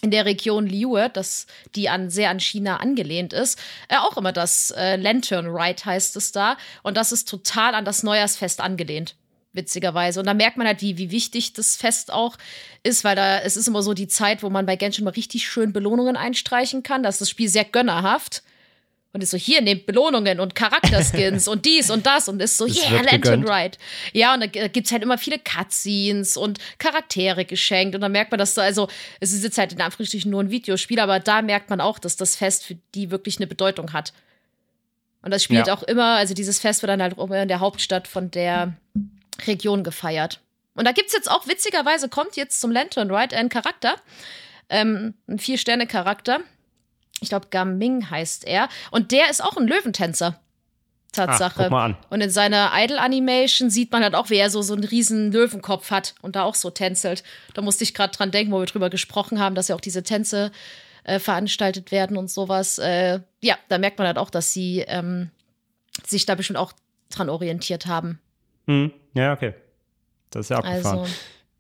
In 0.06 0.12
der 0.12 0.26
Region 0.26 0.68
Liue, 0.68 1.10
das, 1.10 1.48
die 1.74 1.90
an, 1.90 2.12
sehr 2.12 2.30
an 2.30 2.40
China 2.40 2.78
angelehnt 2.78 3.34
ist, 3.34 3.58
äh, 3.90 3.98
auch 3.98 4.18
immer 4.18 4.32
das 4.32 4.70
äh, 4.78 4.98
Lantern 4.98 5.48
Ride 5.48 5.84
heißt 5.84 6.16
es 6.16 6.32
da. 6.32 6.58
Und 6.84 6.96
das 6.96 7.12
ist 7.12 7.28
total 7.28 7.74
an 7.74 7.86
das 7.86 8.04
Neujahrsfest 8.04 8.62
angelehnt 8.62 9.16
witzigerweise. 9.54 10.20
Und 10.20 10.28
da 10.28 10.36
merkt 10.36 10.58
man 10.58 10.68
halt, 10.68 10.84
wie, 10.84 11.00
wie 11.00 11.10
wichtig 11.10 11.54
das 11.54 11.76
Fest 11.76 12.14
auch 12.14 12.38
ist, 12.84 13.04
weil 13.04 13.16
da 13.16 13.40
es 13.40 13.58
ist 13.58 13.68
immer 13.68 13.82
so 13.82 13.96
die 13.96 14.08
Zeit, 14.08 14.44
wo 14.44 14.52
man 14.52 14.68
bei 14.68 14.76
Genshin 14.76 15.06
mal 15.06 15.10
richtig 15.10 15.48
schön 15.48 15.74
Belohnungen 15.74 16.18
einstreichen 16.18 16.84
kann. 16.84 17.02
Da 17.02 17.10
ist 17.10 17.22
das 17.22 17.30
Spiel 17.32 17.50
sehr 17.50 17.66
gönnerhaft. 17.66 18.44
Und 19.16 19.24
ist 19.24 19.32
so, 19.32 19.38
hier, 19.38 19.62
nehmt 19.62 19.86
Belohnungen 19.86 20.42
und 20.42 20.56
Charakterskins 20.56 21.48
und 21.48 21.64
dies 21.64 21.90
und 21.90 22.06
das 22.06 22.28
und 22.28 22.42
ist 22.42 22.58
so, 22.58 22.68
das 22.68 22.84
yeah, 22.84 23.02
Lantern 23.02 23.48
Ride. 23.48 23.78
Ja, 24.12 24.34
und 24.34 24.42
da 24.42 24.48
gibt 24.68 24.88
es 24.88 24.92
halt 24.92 25.04
immer 25.04 25.18
viele 25.18 25.40
Cutscenes 25.40 26.36
und 26.36 26.60
Charaktere 26.80 27.46
geschenkt. 27.46 27.96
Und 27.96 28.02
dann 28.02 28.12
merkt 28.12 28.32
man, 28.32 28.40
dass 28.40 28.56
da, 28.56 28.64
also, 28.64 28.90
es 29.22 29.32
ist 29.32 29.46
jetzt 29.46 29.58
halt 29.58 29.72
in 29.72 29.80
Anführungsstrichen 29.80 30.30
nur 30.30 30.44
ein 30.44 30.52
Videospiel, 30.52 31.00
aber 31.00 31.22
da 31.22 31.42
merkt 31.42 31.70
man 31.70 31.80
auch, 31.80 31.98
dass 31.98 32.18
das 32.18 32.36
Fest 32.36 32.66
für 32.66 32.76
die 32.94 33.10
wirklich 33.10 33.38
eine 33.38 33.48
Bedeutung 33.48 33.94
hat. 33.94 34.12
Und 35.22 35.32
das 35.32 35.46
spielt 35.46 35.68
ja. 35.68 35.74
auch 35.74 35.84
immer, 35.84 36.18
also 36.18 36.34
dieses 36.34 36.60
Fest 36.60 36.82
wird 36.82 36.90
dann 36.90 37.02
halt 37.02 37.18
immer 37.18 37.42
in 37.42 37.48
der 37.48 37.62
Hauptstadt 37.62 38.10
von 38.10 38.32
der 38.32 38.74
Region 39.48 39.86
gefeiert. 39.86 40.42
Und 40.74 40.84
da 40.84 40.92
gibt 40.92 41.08
es 41.08 41.14
jetzt 41.14 41.32
auch, 41.32 41.48
witzigerweise, 41.48 42.10
kommt 42.10 42.36
jetzt 42.36 42.60
zum 42.60 42.70
Lantern 42.70 43.10
Ride 43.10 43.34
ein 43.38 43.48
Charakter, 43.48 43.96
ähm, 44.68 45.14
ein 45.30 45.40
Vier-Sterne-Charakter, 45.40 46.42
ich 47.22 47.30
glaube, 47.30 47.48
Gaming 47.50 48.10
heißt 48.10 48.46
er. 48.46 48.70
Und 48.92 49.12
der 49.12 49.30
ist 49.30 49.44
auch 49.44 49.58
ein 49.58 49.68
Löwentänzer. 49.68 50.40
Tatsache. 51.16 51.54
Ach, 51.56 51.64
guck 51.64 51.72
mal 51.72 51.86
an. 51.86 51.98
Und 52.10 52.22
in 52.22 52.30
seiner 52.30 52.72
Idol-Animation 52.74 53.70
sieht 53.70 53.92
man 53.92 54.04
halt 54.04 54.16
auch, 54.16 54.30
wie 54.30 54.36
er 54.36 54.50
so, 54.50 54.62
so 54.62 54.74
einen 54.74 54.84
riesen 54.84 55.32
Löwenkopf 55.32 55.90
hat 55.92 56.14
und 56.22 56.36
da 56.36 56.44
auch 56.44 56.56
so 56.56 56.70
tänzelt. 56.70 57.24
Da 57.54 57.62
musste 57.62 57.84
ich 57.84 57.94
gerade 57.94 58.16
dran 58.16 58.32
denken, 58.32 58.52
wo 58.52 58.60
wir 58.60 58.66
drüber 58.66 58.90
gesprochen 58.90 59.40
haben, 59.40 59.56
dass 59.56 59.70
ja 59.70 59.76
auch 59.76 59.82
diese 59.82 60.04
Tänze 60.04 60.52
äh, 61.06 61.20
veranstaltet 61.20 61.92
werden 61.92 62.18
und 62.18 62.30
sowas. 62.30 62.78
Äh, 62.80 63.22
ja, 63.42 63.58
da 63.70 63.78
merkt 63.78 63.98
man 63.98 64.08
halt 64.08 64.18
auch, 64.18 64.30
dass 64.30 64.52
sie 64.52 64.82
ähm, 64.88 65.32
sich 66.06 66.26
da 66.26 66.36
bestimmt 66.36 66.60
auch 66.60 66.74
dran 67.10 67.30
orientiert 67.30 67.86
haben. 67.86 68.20
Hm. 68.68 68.92
Ja, 69.14 69.34
okay. 69.34 69.54
Das 70.32 70.48
ist 70.48 70.50
ja 70.50 70.58
abgefahren. 70.58 71.00
Also, 71.00 71.14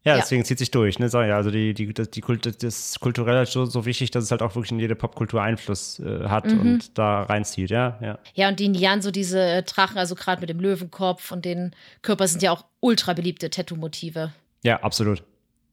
Ja, 0.05 0.13
Ja. 0.15 0.21
deswegen 0.21 0.45
zieht 0.45 0.59
sich 0.59 0.69
durch. 0.71 0.99
Ne? 0.99 1.09
Ja, 1.11 1.35
Also 1.35 1.49
die, 1.49 1.73
die, 1.73 1.91
das, 1.93 2.11
die 2.11 2.21
Kult, 2.21 2.45
das 2.45 2.55
ist 2.61 2.99
kulturell 2.99 3.45
so, 3.47 3.65
so 3.65 3.85
wichtig, 3.85 4.11
dass 4.11 4.23
es 4.23 4.31
halt 4.31 4.41
auch 4.43 4.53
wirklich 4.55 4.71
in 4.71 4.79
jede 4.79 4.95
Popkultur 4.95 5.41
Einfluss 5.41 5.99
äh, 5.99 6.25
hat 6.29 6.45
Mhm. 6.45 6.59
und 6.59 6.97
da 6.97 7.23
reinzieht. 7.23 7.71
Ja, 7.71 7.97
ja. 8.01 8.19
Ja, 8.35 8.47
und 8.49 8.59
die 8.59 8.69
Nian, 8.69 9.01
so 9.01 9.09
diese 9.11 9.39
äh, 9.41 9.63
Drachen, 9.63 9.97
also 9.97 10.13
gerade 10.15 10.41
mit 10.41 10.49
dem 10.49 10.59
Löwenkopf 10.59 11.31
und 11.31 11.43
den 11.43 11.75
Körper 12.03 12.27
sind 12.27 12.43
ja 12.43 12.51
auch 12.51 12.65
ultra 12.81 13.13
beliebte 13.13 13.49
Tattoo-Motive. 13.49 14.31
Ja, 14.63 14.81
absolut. 14.83 15.23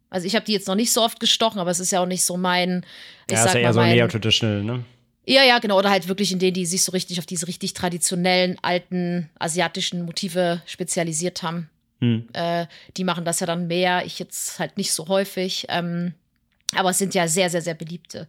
Also 0.08 0.26
ich 0.26 0.34
habe 0.34 0.44
die 0.46 0.52
jetzt 0.52 0.66
noch 0.68 0.74
nicht 0.74 0.92
so 0.92 1.02
oft 1.02 1.20
gestochen, 1.20 1.58
aber 1.60 1.70
es 1.70 1.80
ist 1.80 1.90
ja 1.92 2.00
auch 2.00 2.06
nicht 2.06 2.24
so 2.24 2.36
mein, 2.38 2.84
ich 3.28 3.32
ja, 3.36 3.38
ist 3.38 3.44
sag 3.44 3.54
ja 3.54 3.60
eher 3.60 3.66
mal, 3.68 3.72
so 3.74 3.80
mein, 3.80 3.96
neo-traditional, 3.96 4.62
ne? 4.62 4.84
Ja, 5.26 5.44
ja, 5.44 5.58
genau. 5.58 5.78
Oder 5.78 5.90
halt 5.90 6.08
wirklich 6.08 6.32
in 6.32 6.38
denen, 6.38 6.54
die 6.54 6.66
sich 6.66 6.82
so 6.82 6.92
richtig 6.92 7.18
auf 7.18 7.26
diese 7.26 7.46
richtig 7.48 7.74
traditionellen, 7.74 8.58
alten, 8.62 9.30
asiatischen 9.38 10.02
Motive 10.04 10.60
spezialisiert 10.66 11.42
haben. 11.42 11.68
Hm. 12.02 12.28
Äh, 12.32 12.66
die 12.96 13.04
machen 13.04 13.24
das 13.24 13.38
ja 13.38 13.46
dann 13.46 13.68
mehr. 13.68 14.04
Ich 14.04 14.18
jetzt 14.18 14.58
halt 14.58 14.76
nicht 14.76 14.92
so 14.92 15.06
häufig. 15.06 15.66
Ähm, 15.68 16.14
aber 16.74 16.90
es 16.90 16.98
sind 16.98 17.14
ja 17.14 17.28
sehr, 17.28 17.48
sehr, 17.48 17.62
sehr 17.62 17.74
beliebte. 17.74 18.26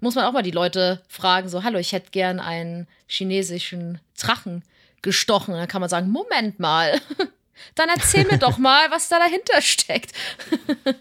Muss 0.00 0.14
man 0.14 0.26
auch 0.26 0.32
mal 0.32 0.42
die 0.42 0.50
Leute 0.50 1.00
fragen, 1.08 1.48
so, 1.48 1.64
hallo, 1.64 1.78
ich 1.78 1.92
hätte 1.92 2.10
gern 2.10 2.38
einen 2.38 2.86
chinesischen 3.06 4.00
Drachen 4.20 4.62
gestochen. 5.00 5.54
Dann 5.54 5.66
kann 5.66 5.80
man 5.80 5.88
sagen, 5.88 6.10
Moment 6.10 6.60
mal. 6.60 7.00
Dann 7.74 7.88
erzähl 7.88 8.26
mir 8.26 8.36
doch 8.36 8.58
mal, 8.58 8.90
was 8.90 9.08
da 9.08 9.18
dahinter 9.18 9.62
steckt. 9.62 10.12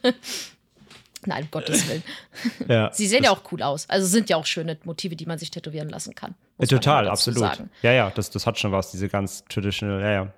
Nein, 1.26 1.44
um 1.44 1.52
Gottes 1.52 1.88
Willen. 1.90 2.04
Ja. 2.70 2.92
Sie 2.94 3.08
sehen 3.08 3.24
ja 3.24 3.32
auch 3.32 3.42
cool 3.52 3.62
aus. 3.62 3.90
Also 3.90 4.08
sind 4.08 4.30
ja 4.30 4.38
auch 4.38 4.46
schöne 4.46 4.78
Motive, 4.84 5.16
die 5.16 5.26
man 5.26 5.38
sich 5.38 5.52
tätowieren 5.52 5.90
lassen 5.90 6.16
kann. 6.16 6.36
Ja, 6.60 6.68
total, 6.68 7.10
absolut. 7.10 7.40
sagen. 7.40 7.70
Ja, 7.82 7.92
ja, 7.92 8.10
das, 8.12 8.30
das 8.30 8.46
hat 8.46 8.58
schon 8.58 8.72
was, 8.72 8.92
diese 8.92 9.10
ganz 9.10 9.44
traditional, 9.50 10.02
ja, 10.02 10.12
ja. 10.12 10.34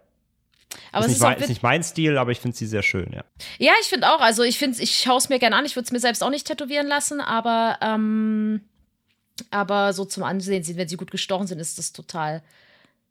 Aber 0.92 1.06
ist, 1.06 1.14
es 1.14 1.18
nicht 1.18 1.18
ist 1.18 1.24
mein, 1.24 1.38
ist 1.38 1.50
nicht 1.50 1.64
mein 1.64 1.84
Stil, 1.84 2.18
aber 2.18 2.32
ich 2.32 2.40
finde 2.40 2.58
sie 2.58 2.68
sehr 2.68 2.84
schön, 2.84 3.12
ja. 3.14 3.24
Ja, 3.58 3.74
ich 3.82 3.88
finde 3.88 4.10
auch. 4.10 4.20
Also 4.20 4.44
ich 4.44 4.58
finde, 4.58 4.82
ich 4.82 5.00
schaue 5.00 5.18
es 5.18 5.30
mir 5.30 5.40
gerne 5.40 5.56
an. 5.56 5.66
Ich 5.66 5.76
würde 5.76 5.86
es 5.86 5.92
mir 5.92 6.00
selbst 6.00 6.24
auch 6.24 6.30
nicht 6.30 6.48
tätowieren 6.48 6.88
lassen, 6.88 7.22
aber 7.22 7.78
ähm, 7.82 8.62
aber 9.52 9.94
so 9.94 10.06
zum 10.06 10.24
Ansehen, 10.24 10.66
wenn 10.76 10.88
sie 10.88 10.98
gut 10.98 11.12
gestochen 11.12 11.48
sind, 11.48 11.60
ist 11.60 11.78
das 11.78 11.94
total 11.94 12.42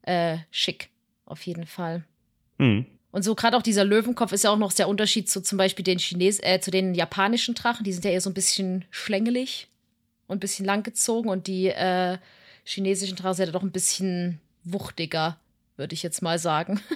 äh, 0.03 0.39
schick. 0.51 0.91
Auf 1.25 1.43
jeden 1.47 1.67
Fall. 1.67 2.05
Hm. 2.59 2.87
Und 3.11 3.23
so 3.23 3.35
gerade 3.35 3.57
auch 3.57 3.63
dieser 3.63 3.85
Löwenkopf 3.85 4.33
ist 4.33 4.45
ja 4.45 4.51
auch 4.51 4.59
noch 4.59 4.73
der 4.73 4.89
Unterschied 4.89 5.31
zu 5.31 5.41
zum 5.41 5.59
Beispiel 5.59 5.85
den 5.85 5.99
Chines 5.99 6.39
äh, 6.43 6.61
zu 6.61 6.71
den 6.71 6.95
japanischen 6.95 7.55
Drachen. 7.55 7.85
Die 7.85 7.93
sind 7.93 8.05
ja 8.05 8.11
eher 8.11 8.21
so 8.21 8.31
ein 8.31 8.35
bisschen 8.35 8.85
schlängelig 8.91 9.69
und 10.27 10.37
ein 10.37 10.41
bisschen 10.41 10.67
langgezogen 10.67 11.31
und 11.31 11.47
die 11.47 11.69
äh, 11.69 12.19
chinesischen 12.65 13.17
Drachen 13.17 13.35
sind 13.35 13.47
ja 13.47 13.53
doch 13.53 13.63
ein 13.63 13.73
bisschen 13.73 14.41
wuchtiger, 14.65 15.39
würde 15.77 15.95
ich 15.95 16.03
jetzt 16.03 16.23
mal 16.23 16.39
sagen. 16.39 16.81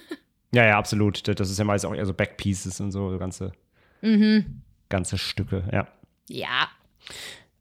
Ja, 0.53 0.67
ja, 0.67 0.79
absolut. 0.79 1.27
Das 1.27 1.51
ist 1.51 1.59
ja 1.59 1.65
meist 1.65 1.87
auch 1.87 1.95
eher 1.95 2.07
so 2.07 2.15
Backpieces 2.15 2.81
und 2.81 2.91
so, 2.91 3.11
so 3.11 3.19
ganze, 3.19 3.53
mhm. 4.03 4.63
ganze 4.89 5.19
Stücke, 5.19 5.65
ja. 5.73 5.87
Ja. 6.29 6.69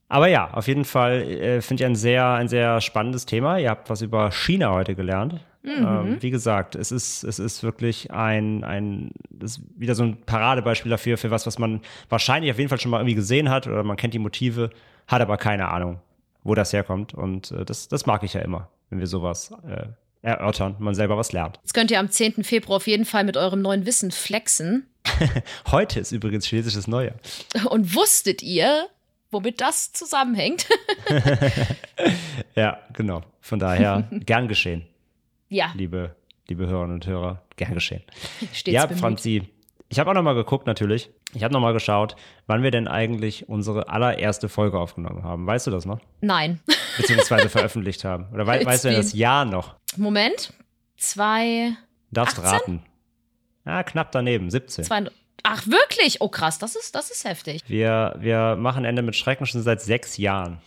Aber 0.08 0.26
ja, 0.26 0.50
auf 0.52 0.66
jeden 0.66 0.84
Fall 0.84 1.22
äh, 1.22 1.60
finde 1.60 1.82
ich 1.82 1.86
ein 1.86 1.94
sehr, 1.94 2.26
ein 2.26 2.48
sehr 2.48 2.80
spannendes 2.80 3.26
Thema. 3.26 3.58
Ihr 3.58 3.70
habt 3.70 3.90
was 3.90 4.02
über 4.02 4.32
China 4.32 4.72
heute 4.72 4.96
gelernt. 4.96 5.40
Ähm, 5.62 6.16
wie 6.20 6.30
gesagt, 6.30 6.74
es 6.74 6.90
ist, 6.90 7.22
es 7.22 7.38
ist 7.38 7.62
wirklich 7.62 8.10
ein, 8.10 8.64
ein, 8.64 9.10
ist 9.42 9.60
wieder 9.76 9.94
so 9.94 10.04
ein 10.04 10.16
Paradebeispiel 10.22 10.90
dafür, 10.90 11.18
für 11.18 11.30
was, 11.30 11.46
was 11.46 11.58
man 11.58 11.80
wahrscheinlich 12.08 12.50
auf 12.50 12.58
jeden 12.58 12.70
Fall 12.70 12.80
schon 12.80 12.90
mal 12.90 12.98
irgendwie 12.98 13.14
gesehen 13.14 13.50
hat 13.50 13.66
oder 13.66 13.82
man 13.82 13.98
kennt 13.98 14.14
die 14.14 14.18
Motive, 14.18 14.70
hat 15.06 15.20
aber 15.20 15.36
keine 15.36 15.68
Ahnung, 15.68 16.00
wo 16.44 16.54
das 16.54 16.72
herkommt. 16.72 17.12
Und 17.12 17.52
äh, 17.52 17.64
das, 17.64 17.88
das 17.88 18.06
mag 18.06 18.22
ich 18.22 18.32
ja 18.32 18.40
immer, 18.40 18.70
wenn 18.88 19.00
wir 19.00 19.06
sowas 19.06 19.52
äh, 19.68 19.88
erörtern, 20.22 20.76
man 20.78 20.94
selber 20.94 21.16
was 21.16 21.32
lernt. 21.32 21.58
Jetzt 21.62 21.74
könnt 21.74 21.90
ihr 21.90 21.98
am 21.98 22.10
10. 22.10 22.44
Februar 22.44 22.76
auf 22.76 22.86
jeden 22.86 23.04
Fall 23.04 23.24
mit 23.24 23.36
eurem 23.36 23.62
neuen 23.62 23.86
Wissen 23.86 24.10
flexen. 24.10 24.86
Heute 25.70 26.00
ist 26.00 26.12
übrigens 26.12 26.46
chinesisches 26.46 26.86
Neujahr. 26.86 27.16
Und 27.70 27.94
wusstet 27.94 28.42
ihr, 28.42 28.88
womit 29.30 29.60
das 29.60 29.92
zusammenhängt? 29.92 30.66
Ja, 32.54 32.78
genau. 32.92 33.22
Von 33.40 33.58
daher 33.58 34.08
gern 34.26 34.48
geschehen, 34.48 34.86
ja, 35.48 35.72
liebe, 35.74 36.14
liebe 36.48 36.66
Hörerinnen 36.66 36.94
und 36.94 37.06
Hörer. 37.06 37.42
Gern 37.56 37.74
geschehen. 37.74 38.02
stets 38.52 38.74
ja, 38.74 38.86
bemüht. 38.86 39.00
Franzi, 39.00 39.48
ich 39.88 39.98
habe 39.98 40.10
auch 40.10 40.14
noch 40.14 40.22
mal 40.22 40.34
geguckt 40.34 40.66
natürlich. 40.66 41.10
Ich 41.34 41.44
habe 41.44 41.52
noch 41.52 41.60
mal 41.60 41.72
geschaut, 41.72 42.16
wann 42.46 42.62
wir 42.62 42.70
denn 42.70 42.88
eigentlich 42.88 43.48
unsere 43.48 43.88
allererste 43.88 44.48
Folge 44.48 44.78
aufgenommen 44.78 45.22
haben. 45.22 45.46
Weißt 45.46 45.66
du 45.66 45.70
das 45.70 45.84
noch? 45.84 46.00
Nein. 46.20 46.60
Beziehungsweise 47.00 47.48
veröffentlicht 47.48 48.04
haben. 48.04 48.26
Oder 48.32 48.46
It's 48.56 48.66
weißt 48.66 48.84
du 48.84 48.92
das 48.92 49.12
Jahr 49.12 49.44
noch? 49.44 49.76
Moment. 49.96 50.52
Zwei, 50.96 51.72
Darfst 52.10 52.38
18? 52.38 52.50
raten. 52.50 52.82
Ja, 53.64 53.82
knapp 53.82 54.12
daneben, 54.12 54.50
17. 54.50 54.84
zwei. 54.84 55.06
Ach, 55.42 55.66
wirklich? 55.66 56.20
Oh, 56.20 56.28
krass, 56.28 56.58
das 56.58 56.76
ist, 56.76 56.94
das 56.94 57.10
ist 57.10 57.24
heftig. 57.24 57.62
Wir, 57.66 58.14
wir 58.18 58.56
machen 58.56 58.84
Ende 58.84 59.02
mit 59.02 59.16
Schrecken 59.16 59.46
schon 59.46 59.62
seit 59.62 59.80
sechs 59.80 60.16
Jahren. 60.16 60.60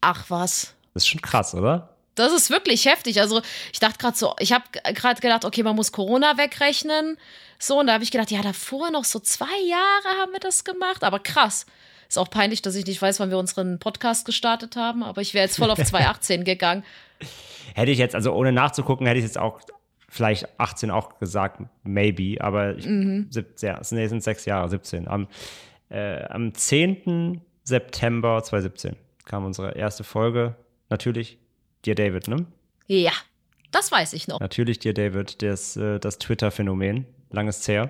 Ach, 0.00 0.26
was. 0.28 0.74
Das 0.94 1.04
ist 1.04 1.08
schon 1.08 1.22
krass, 1.22 1.54
oder? 1.54 1.94
Das 2.14 2.32
ist 2.32 2.50
wirklich 2.50 2.84
heftig. 2.86 3.20
Also, 3.20 3.40
ich 3.72 3.78
dachte 3.78 3.98
gerade 3.98 4.16
so, 4.16 4.34
ich 4.40 4.52
habe 4.52 4.64
gerade 4.94 5.20
gedacht, 5.20 5.44
okay, 5.44 5.62
man 5.62 5.76
muss 5.76 5.92
Corona 5.92 6.36
wegrechnen. 6.36 7.16
So, 7.58 7.78
und 7.78 7.86
da 7.86 7.94
habe 7.94 8.04
ich 8.04 8.10
gedacht, 8.10 8.30
ja, 8.30 8.42
davor 8.42 8.90
noch 8.90 9.04
so 9.04 9.20
zwei 9.20 9.46
Jahre 9.66 10.20
haben 10.20 10.32
wir 10.32 10.40
das 10.40 10.64
gemacht. 10.64 11.04
Aber 11.04 11.20
krass. 11.20 11.64
Ist 12.08 12.18
auch 12.18 12.30
peinlich, 12.30 12.62
dass 12.62 12.74
ich 12.74 12.86
nicht 12.86 13.00
weiß, 13.02 13.20
wann 13.20 13.30
wir 13.30 13.38
unseren 13.38 13.78
Podcast 13.78 14.24
gestartet 14.24 14.76
haben. 14.76 15.02
Aber 15.02 15.20
ich 15.20 15.34
wäre 15.34 15.44
jetzt 15.44 15.58
voll 15.58 15.70
auf 15.70 15.78
2018 15.84 16.44
gegangen. 16.44 16.82
Hätte 17.74 17.90
ich 17.90 17.98
jetzt, 17.98 18.14
also 18.14 18.32
ohne 18.32 18.50
nachzugucken, 18.52 19.06
hätte 19.06 19.18
ich 19.18 19.24
jetzt 19.24 19.38
auch 19.38 19.60
vielleicht 20.08 20.48
18 20.58 20.90
auch 20.90 21.18
gesagt, 21.18 21.60
maybe, 21.82 22.42
aber 22.42 22.76
ich, 22.76 22.86
Mhm. 22.86 23.26
17, 23.30 23.68
ja, 23.68 23.78
es 23.78 23.90
sind, 23.90 24.22
sechs 24.22 24.46
Jahre, 24.46 24.68
17. 24.70 25.06
Am, 25.06 25.28
äh, 25.90 26.24
am 26.24 26.54
10. 26.54 27.42
September 27.62 28.42
2017 28.42 28.96
kam 29.26 29.44
unsere 29.44 29.72
erste 29.76 30.02
Folge. 30.04 30.54
Natürlich 30.88 31.36
Dear 31.84 31.94
David, 31.94 32.26
ne? 32.28 32.46
Ja, 32.86 33.12
das 33.70 33.92
weiß 33.92 34.14
ich 34.14 34.26
noch. 34.28 34.40
Natürlich 34.40 34.78
Dear 34.78 34.94
David, 34.94 35.42
das, 35.42 35.76
äh, 35.76 35.98
das 36.00 36.18
Twitter-Phänomen. 36.18 37.04
Langes 37.30 37.68
her. 37.68 37.88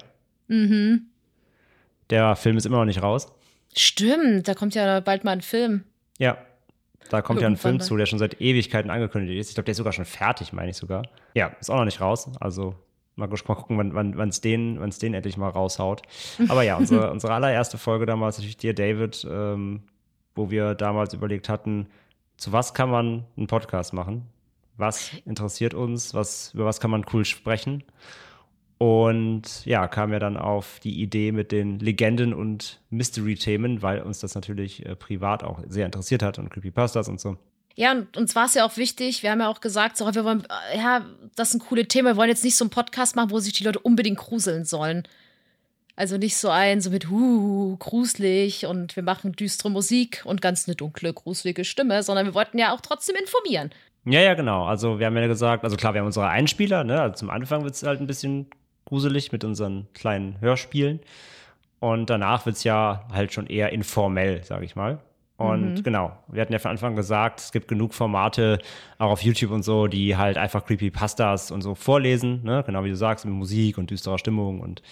Mhm. 0.49 1.03
Der 2.11 2.35
Film 2.35 2.57
ist 2.57 2.67
immer 2.67 2.79
noch 2.79 2.85
nicht 2.87 3.01
raus. 3.03 3.31
Stimmt, 3.77 4.49
da 4.49 4.55
kommt 4.55 4.75
ja 4.75 5.01
bald 5.01 5.25
mal 5.25 5.33
ein 5.33 5.43
Film. 5.43 5.85
Ja. 6.19 6.39
Da 7.11 7.23
kommt 7.23 7.41
ja 7.41 7.47
ein 7.47 7.53
Irgendwann 7.55 7.71
Film 7.79 7.81
zu, 7.81 7.97
der 7.97 8.07
schon 8.07 8.19
seit 8.19 8.41
Ewigkeiten 8.41 8.91
angekündigt 8.91 9.39
ist. 9.41 9.49
Ich 9.49 9.55
glaube, 9.55 9.65
der 9.65 9.73
ist 9.73 9.79
sogar 9.79 9.93
schon 9.95 10.05
fertig, 10.05 10.53
meine 10.53 10.71
ich 10.71 10.77
sogar. 10.77 11.05
Ja, 11.35 11.49
ist 11.61 11.71
auch 11.71 11.77
noch 11.77 11.85
nicht 11.87 12.01
raus. 12.03 12.29
Also 12.41 12.75
mal, 13.17 13.29
gu- 13.29 13.37
mal 13.47 13.55
gucken, 13.55 13.79
wann 13.95 14.11
es 14.11 14.17
wann, 14.17 14.31
den, 14.43 14.81
wann's 14.81 14.99
den 14.99 15.15
endlich 15.15 15.37
mal 15.39 15.49
raushaut. 15.49 16.03
Aber 16.49 16.63
ja, 16.65 16.77
unsere, 16.77 17.11
unsere 17.13 17.33
allererste 17.33 17.79
Folge 17.79 18.05
damals 18.05 18.37
natürlich 18.37 18.59
Dear 18.59 18.75
David, 18.75 19.27
ähm, 19.31 19.85
wo 20.35 20.51
wir 20.51 20.75
damals 20.75 21.15
überlegt 21.15 21.49
hatten, 21.49 21.87
zu 22.37 22.53
was 22.53 22.75
kann 22.75 22.91
man 22.91 23.25
einen 23.37 23.47
Podcast 23.47 23.93
machen? 23.95 24.27
Was 24.77 25.11
interessiert 25.25 25.73
uns? 25.75 26.13
Was, 26.15 26.53
über 26.55 26.67
was 26.67 26.79
kann 26.79 26.91
man 26.91 27.05
cool 27.13 27.25
sprechen? 27.25 27.85
Und 28.79 29.64
ja, 29.67 29.88
kam 29.88 30.12
ja 30.12 30.21
dann 30.21 30.37
auf 30.37 30.79
die 30.81 31.03
Idee 31.03 31.33
mit 31.33 31.51
den 31.51 31.81
Legenden 31.81 32.33
und 32.33 32.81
Mystery-Themen, 32.91 33.83
weil 33.83 34.01
uns 34.03 34.21
das 34.21 34.37
natürlich 34.37 34.87
äh, 34.87 34.95
privat 34.95 35.43
auch 35.43 35.61
sehr 35.69 35.85
interessiert 35.85 36.23
hat 36.23 36.38
und 36.38 36.49
Creepypastas 36.51 37.09
und 37.09 37.21
so. 37.21 37.37
Ja, 37.75 37.93
und 37.93 38.17
uns 38.17 38.37
war 38.37 38.47
es 38.47 38.55
ja 38.55 38.64
auch 38.64 38.77
wichtig, 38.77 39.23
wir 39.23 39.31
haben 39.33 39.41
ja 39.41 39.49
auch 39.49 39.61
gesagt, 39.61 39.97
so, 39.97 40.12
wir 40.14 40.25
wollen, 40.25 40.45
äh, 40.73 40.79
ja, 40.79 41.05
das 41.35 41.51
ist 41.51 41.55
ein 41.55 41.61
cooles 41.61 41.88
Thema, 41.88 42.11
wir 42.11 42.17
wollen 42.17 42.29
jetzt 42.29 42.45
nicht 42.45 42.57
so 42.57 42.64
einen 42.64 42.71
Podcast 42.71 43.17
machen, 43.17 43.31
wo 43.31 43.41
sich 43.41 43.53
die 43.53 43.64
Leute 43.64 43.81
unbedingt 43.81 44.19
gruseln 44.19 44.64
sollen. 44.64 45.03
Also 45.97 46.17
nicht 46.17 46.37
so 46.37 46.49
ein, 46.49 46.81
so 46.81 46.91
mit, 46.91 47.11
huh, 47.11 47.77
gruselig 47.79 48.67
und 48.67 48.95
wir 48.95 49.03
machen 49.03 49.33
düstere 49.33 49.71
Musik 49.71 50.23
und 50.25 50.41
ganz 50.41 50.69
eine 50.69 50.77
dunkle, 50.77 51.12
gruselige 51.12 51.64
Stimme, 51.64 52.05
sondern 52.05 52.27
wir 52.27 52.35
wollten 52.35 52.59
ja 52.59 52.73
auch 52.73 52.81
trotzdem 52.81 53.17
informieren. 53.17 53.71
Ja, 54.05 54.21
ja, 54.21 54.35
genau. 54.35 54.64
Also 54.64 55.01
wir 55.01 55.07
haben 55.07 55.17
ja 55.17 55.27
gesagt, 55.27 55.64
also 55.64 55.77
klar, 55.77 55.95
wir 55.95 56.01
haben 56.01 56.07
unsere 56.07 56.29
Einspieler, 56.29 56.85
ne? 56.85 57.01
Also 57.01 57.17
zum 57.17 57.31
Anfang 57.31 57.64
wird 57.64 57.75
es 57.75 57.83
halt 57.83 58.01
ein 58.01 58.07
bisschen 58.07 58.47
gruselig 58.88 59.33
mit 59.33 59.44
unseren 59.44 59.87
kleinen 59.92 60.40
Hörspielen. 60.40 61.01
Und 61.79 62.11
danach 62.11 62.46
wird 62.46 62.57
es 62.57 62.64
ja 62.64 63.07
halt 63.12 63.33
schon 63.33 63.46
eher 63.46 63.72
informell, 63.72 64.42
sage 64.42 64.64
ich 64.64 64.74
mal. 64.74 64.98
Und 65.37 65.85
genau, 65.85 66.18
wir 66.27 66.42
hatten 66.42 66.53
ja 66.53 66.59
von 66.59 66.72
Anfang 66.72 66.96
gesagt, 66.96 67.38
es 67.38 67.53
gibt 67.53 67.68
genug 67.68 67.94
Formate, 67.94 68.59
auch 68.98 69.11
auf 69.11 69.22
YouTube 69.22 69.53
und 69.53 69.62
so, 69.62 69.87
die 69.87 70.16
halt 70.16 70.37
einfach 70.37 70.66
Creepypastas 70.66 71.53
und 71.53 71.62
so 71.62 71.77
vorlesen, 71.77 72.42
ne? 72.42 72.64
Genau 72.66 72.83
wie 72.83 72.88
du 72.88 72.96
sagst, 72.96 73.24
mit 73.24 73.33
Musik 73.33 73.79
und 73.79 73.88
düsterer 73.88 74.18
Stimmung 74.18 74.59
und 74.59 74.83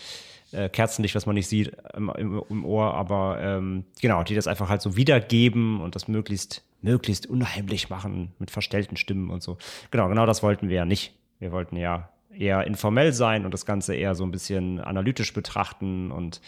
äh, 0.52 0.68
Kerzenlicht, 0.68 1.16
was 1.16 1.26
man 1.26 1.35
nicht 1.35 1.48
sieht 1.48 1.72
im, 1.96 2.12
im, 2.16 2.42
im 2.48 2.64
Ohr, 2.64 2.94
aber 2.94 3.38
ähm, 3.40 3.87
genau, 4.00 4.22
die 4.22 4.37
das 4.37 4.46
einfach 4.46 4.68
halt 4.68 4.82
so 4.82 4.96
wiedergeben 4.96 5.80
und 5.80 5.96
das 5.96 6.06
möglichst, 6.06 6.64
möglichst 6.80 7.26
unheimlich 7.26 7.90
machen 7.90 8.32
mit 8.38 8.52
verstellten 8.52 8.96
Stimmen 8.96 9.30
und 9.30 9.42
so. 9.42 9.59
Genau, 9.90 10.09
genau 10.09 10.26
das 10.26 10.44
wollten 10.44 10.68
wir 10.68 10.76
ja 10.76 10.85
nicht. 10.85 11.12
Wir 11.40 11.50
wollten 11.50 11.76
ja 11.76 12.09
eher 12.38 12.66
informell 12.66 13.12
sein 13.12 13.44
und 13.44 13.55
das 13.55 13.66
Ganze 13.66 13.94
eher 13.94 14.14
so 14.14 14.25
ein 14.25 14.31
bisschen 14.31 14.81
analytisch 14.81 15.33
betrachten 15.33 16.11
und 16.11 16.40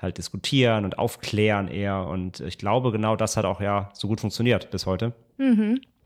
halt 0.00 0.18
diskutieren 0.18 0.84
und 0.84 0.98
aufklären 0.98 1.68
eher. 1.68 2.06
Und 2.06 2.40
ich 2.40 2.58
glaube, 2.58 2.92
genau 2.92 3.16
das 3.16 3.36
hat 3.36 3.44
auch 3.44 3.60
ja 3.60 3.90
so 3.94 4.08
gut 4.08 4.20
funktioniert 4.20 4.70
bis 4.70 4.86
heute. 4.86 5.12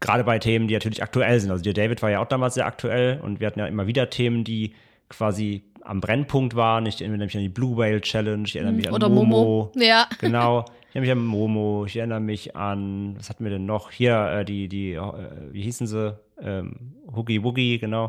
Gerade 0.01 0.25
bei 0.25 0.39
Themen, 0.39 0.69
die 0.69 0.75
natürlich 0.75 1.03
aktuell 1.03 1.41
sind. 1.41 1.51
Also 1.51 1.63
der 1.63 1.75
David 1.75 2.01
war 2.03 2.11
ja 2.11 2.21
auch 2.21 2.27
damals 2.27 2.55
sehr 2.55 2.67
aktuell 2.67 3.21
und 3.21 3.41
wir 3.41 3.47
hatten 3.47 3.59
ja 3.59 3.67
immer 3.67 3.87
wieder 3.87 4.09
Themen, 4.11 4.45
die 4.45 4.75
quasi 5.09 5.65
am 5.83 6.01
Brennpunkt 6.01 6.55
waren. 6.55 6.87
Ich 6.87 7.01
erinnere 7.01 7.25
mich 7.25 7.37
an 7.37 7.43
die 7.43 7.49
Blue 7.49 7.77
Whale 7.77 8.01
Challenge, 8.01 8.45
ich 8.47 8.57
erinnere 8.57 8.75
mich 8.75 8.89
an 8.89 8.95
Oder 8.95 9.09
Momo. 9.09 9.45
Momo. 9.45 9.73
Ja. 9.77 10.07
Genau. 10.21 10.65
Ich 10.91 10.97
erinnere 10.97 11.17
mich 11.17 11.25
an 11.25 11.27
Momo, 11.27 11.85
ich 11.87 11.97
erinnere 11.97 12.21
mich 12.21 12.57
an, 12.57 13.15
was 13.19 13.29
hatten 13.29 13.45
wir 13.45 13.51
denn 13.51 13.67
noch? 13.67 13.91
Hier, 13.91 14.41
äh, 14.41 14.45
die, 14.45 14.69
die, 14.69 14.93
äh, 14.93 15.03
wie 15.51 15.63
hießen 15.63 15.87
sie? 15.87 16.19
Ähm, 16.43 16.95
Hoogie 17.15 17.43
Woogie, 17.43 17.79
genau. 17.79 18.09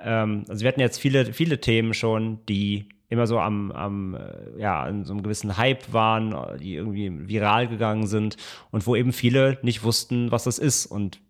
Ähm, 0.00 0.44
also 0.48 0.62
wir 0.62 0.68
hatten 0.68 0.80
jetzt 0.80 0.98
viele, 0.98 1.32
viele 1.32 1.60
Themen 1.60 1.94
schon, 1.94 2.44
die 2.46 2.88
immer 3.08 3.26
so 3.26 3.38
am, 3.38 3.72
am 3.72 4.14
äh, 4.14 4.60
ja, 4.60 4.86
in 4.86 5.04
so 5.04 5.12
einem 5.12 5.22
gewissen 5.22 5.56
Hype 5.56 5.92
waren, 5.92 6.58
die 6.58 6.74
irgendwie 6.74 7.28
viral 7.28 7.68
gegangen 7.68 8.06
sind 8.06 8.36
und 8.70 8.86
wo 8.86 8.96
eben 8.96 9.12
viele 9.12 9.58
nicht 9.62 9.82
wussten, 9.82 10.30
was 10.30 10.44
das 10.44 10.58
ist. 10.58 10.86
Und 10.86 11.20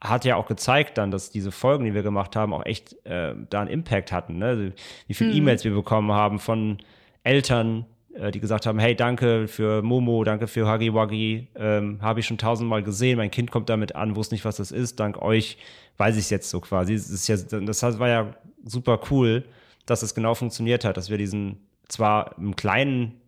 hat 0.00 0.24
ja 0.24 0.36
auch 0.36 0.46
gezeigt 0.46 0.98
dann, 0.98 1.10
dass 1.10 1.30
diese 1.30 1.52
Folgen, 1.52 1.84
die 1.84 1.94
wir 1.94 2.02
gemacht 2.02 2.34
haben, 2.34 2.54
auch 2.54 2.64
echt 2.64 2.94
äh, 3.04 3.34
da 3.50 3.60
einen 3.60 3.70
Impact 3.70 4.12
hatten. 4.12 4.38
Ne? 4.38 4.46
Also, 4.46 4.70
wie 5.06 5.14
viele 5.14 5.32
E-Mails 5.32 5.64
wir 5.64 5.74
bekommen 5.74 6.12
haben 6.12 6.38
von 6.38 6.78
Eltern, 7.22 7.84
äh, 8.14 8.30
die 8.30 8.40
gesagt 8.40 8.66
haben, 8.66 8.78
hey, 8.78 8.94
danke 8.94 9.48
für 9.48 9.82
Momo, 9.82 10.24
danke 10.24 10.46
für 10.46 10.70
Huggy 10.70 10.92
Wuggy, 10.92 11.48
ähm, 11.56 11.98
habe 12.02 12.20
ich 12.20 12.26
schon 12.26 12.38
tausendmal 12.38 12.82
gesehen, 12.82 13.18
mein 13.18 13.30
Kind 13.30 13.50
kommt 13.50 13.68
damit 13.68 13.94
an, 13.94 14.16
wusste 14.16 14.34
nicht, 14.34 14.44
was 14.44 14.56
das 14.56 14.72
ist, 14.72 15.00
dank 15.00 15.20
euch 15.22 15.58
weiß 16.00 16.16
ich 16.16 16.24
es 16.24 16.30
jetzt 16.30 16.48
so 16.48 16.60
quasi. 16.60 16.94
Das, 16.94 17.10
ist 17.10 17.28
ja, 17.28 17.36
das 17.36 17.82
war 17.98 18.08
ja 18.08 18.34
super 18.64 19.00
cool, 19.10 19.44
dass 19.84 20.02
es 20.02 20.14
genau 20.14 20.34
funktioniert 20.34 20.84
hat, 20.84 20.96
dass 20.96 21.10
wir 21.10 21.18
diesen 21.18 21.58
zwar 21.88 22.36
im 22.38 22.56
kleinen, 22.56 23.20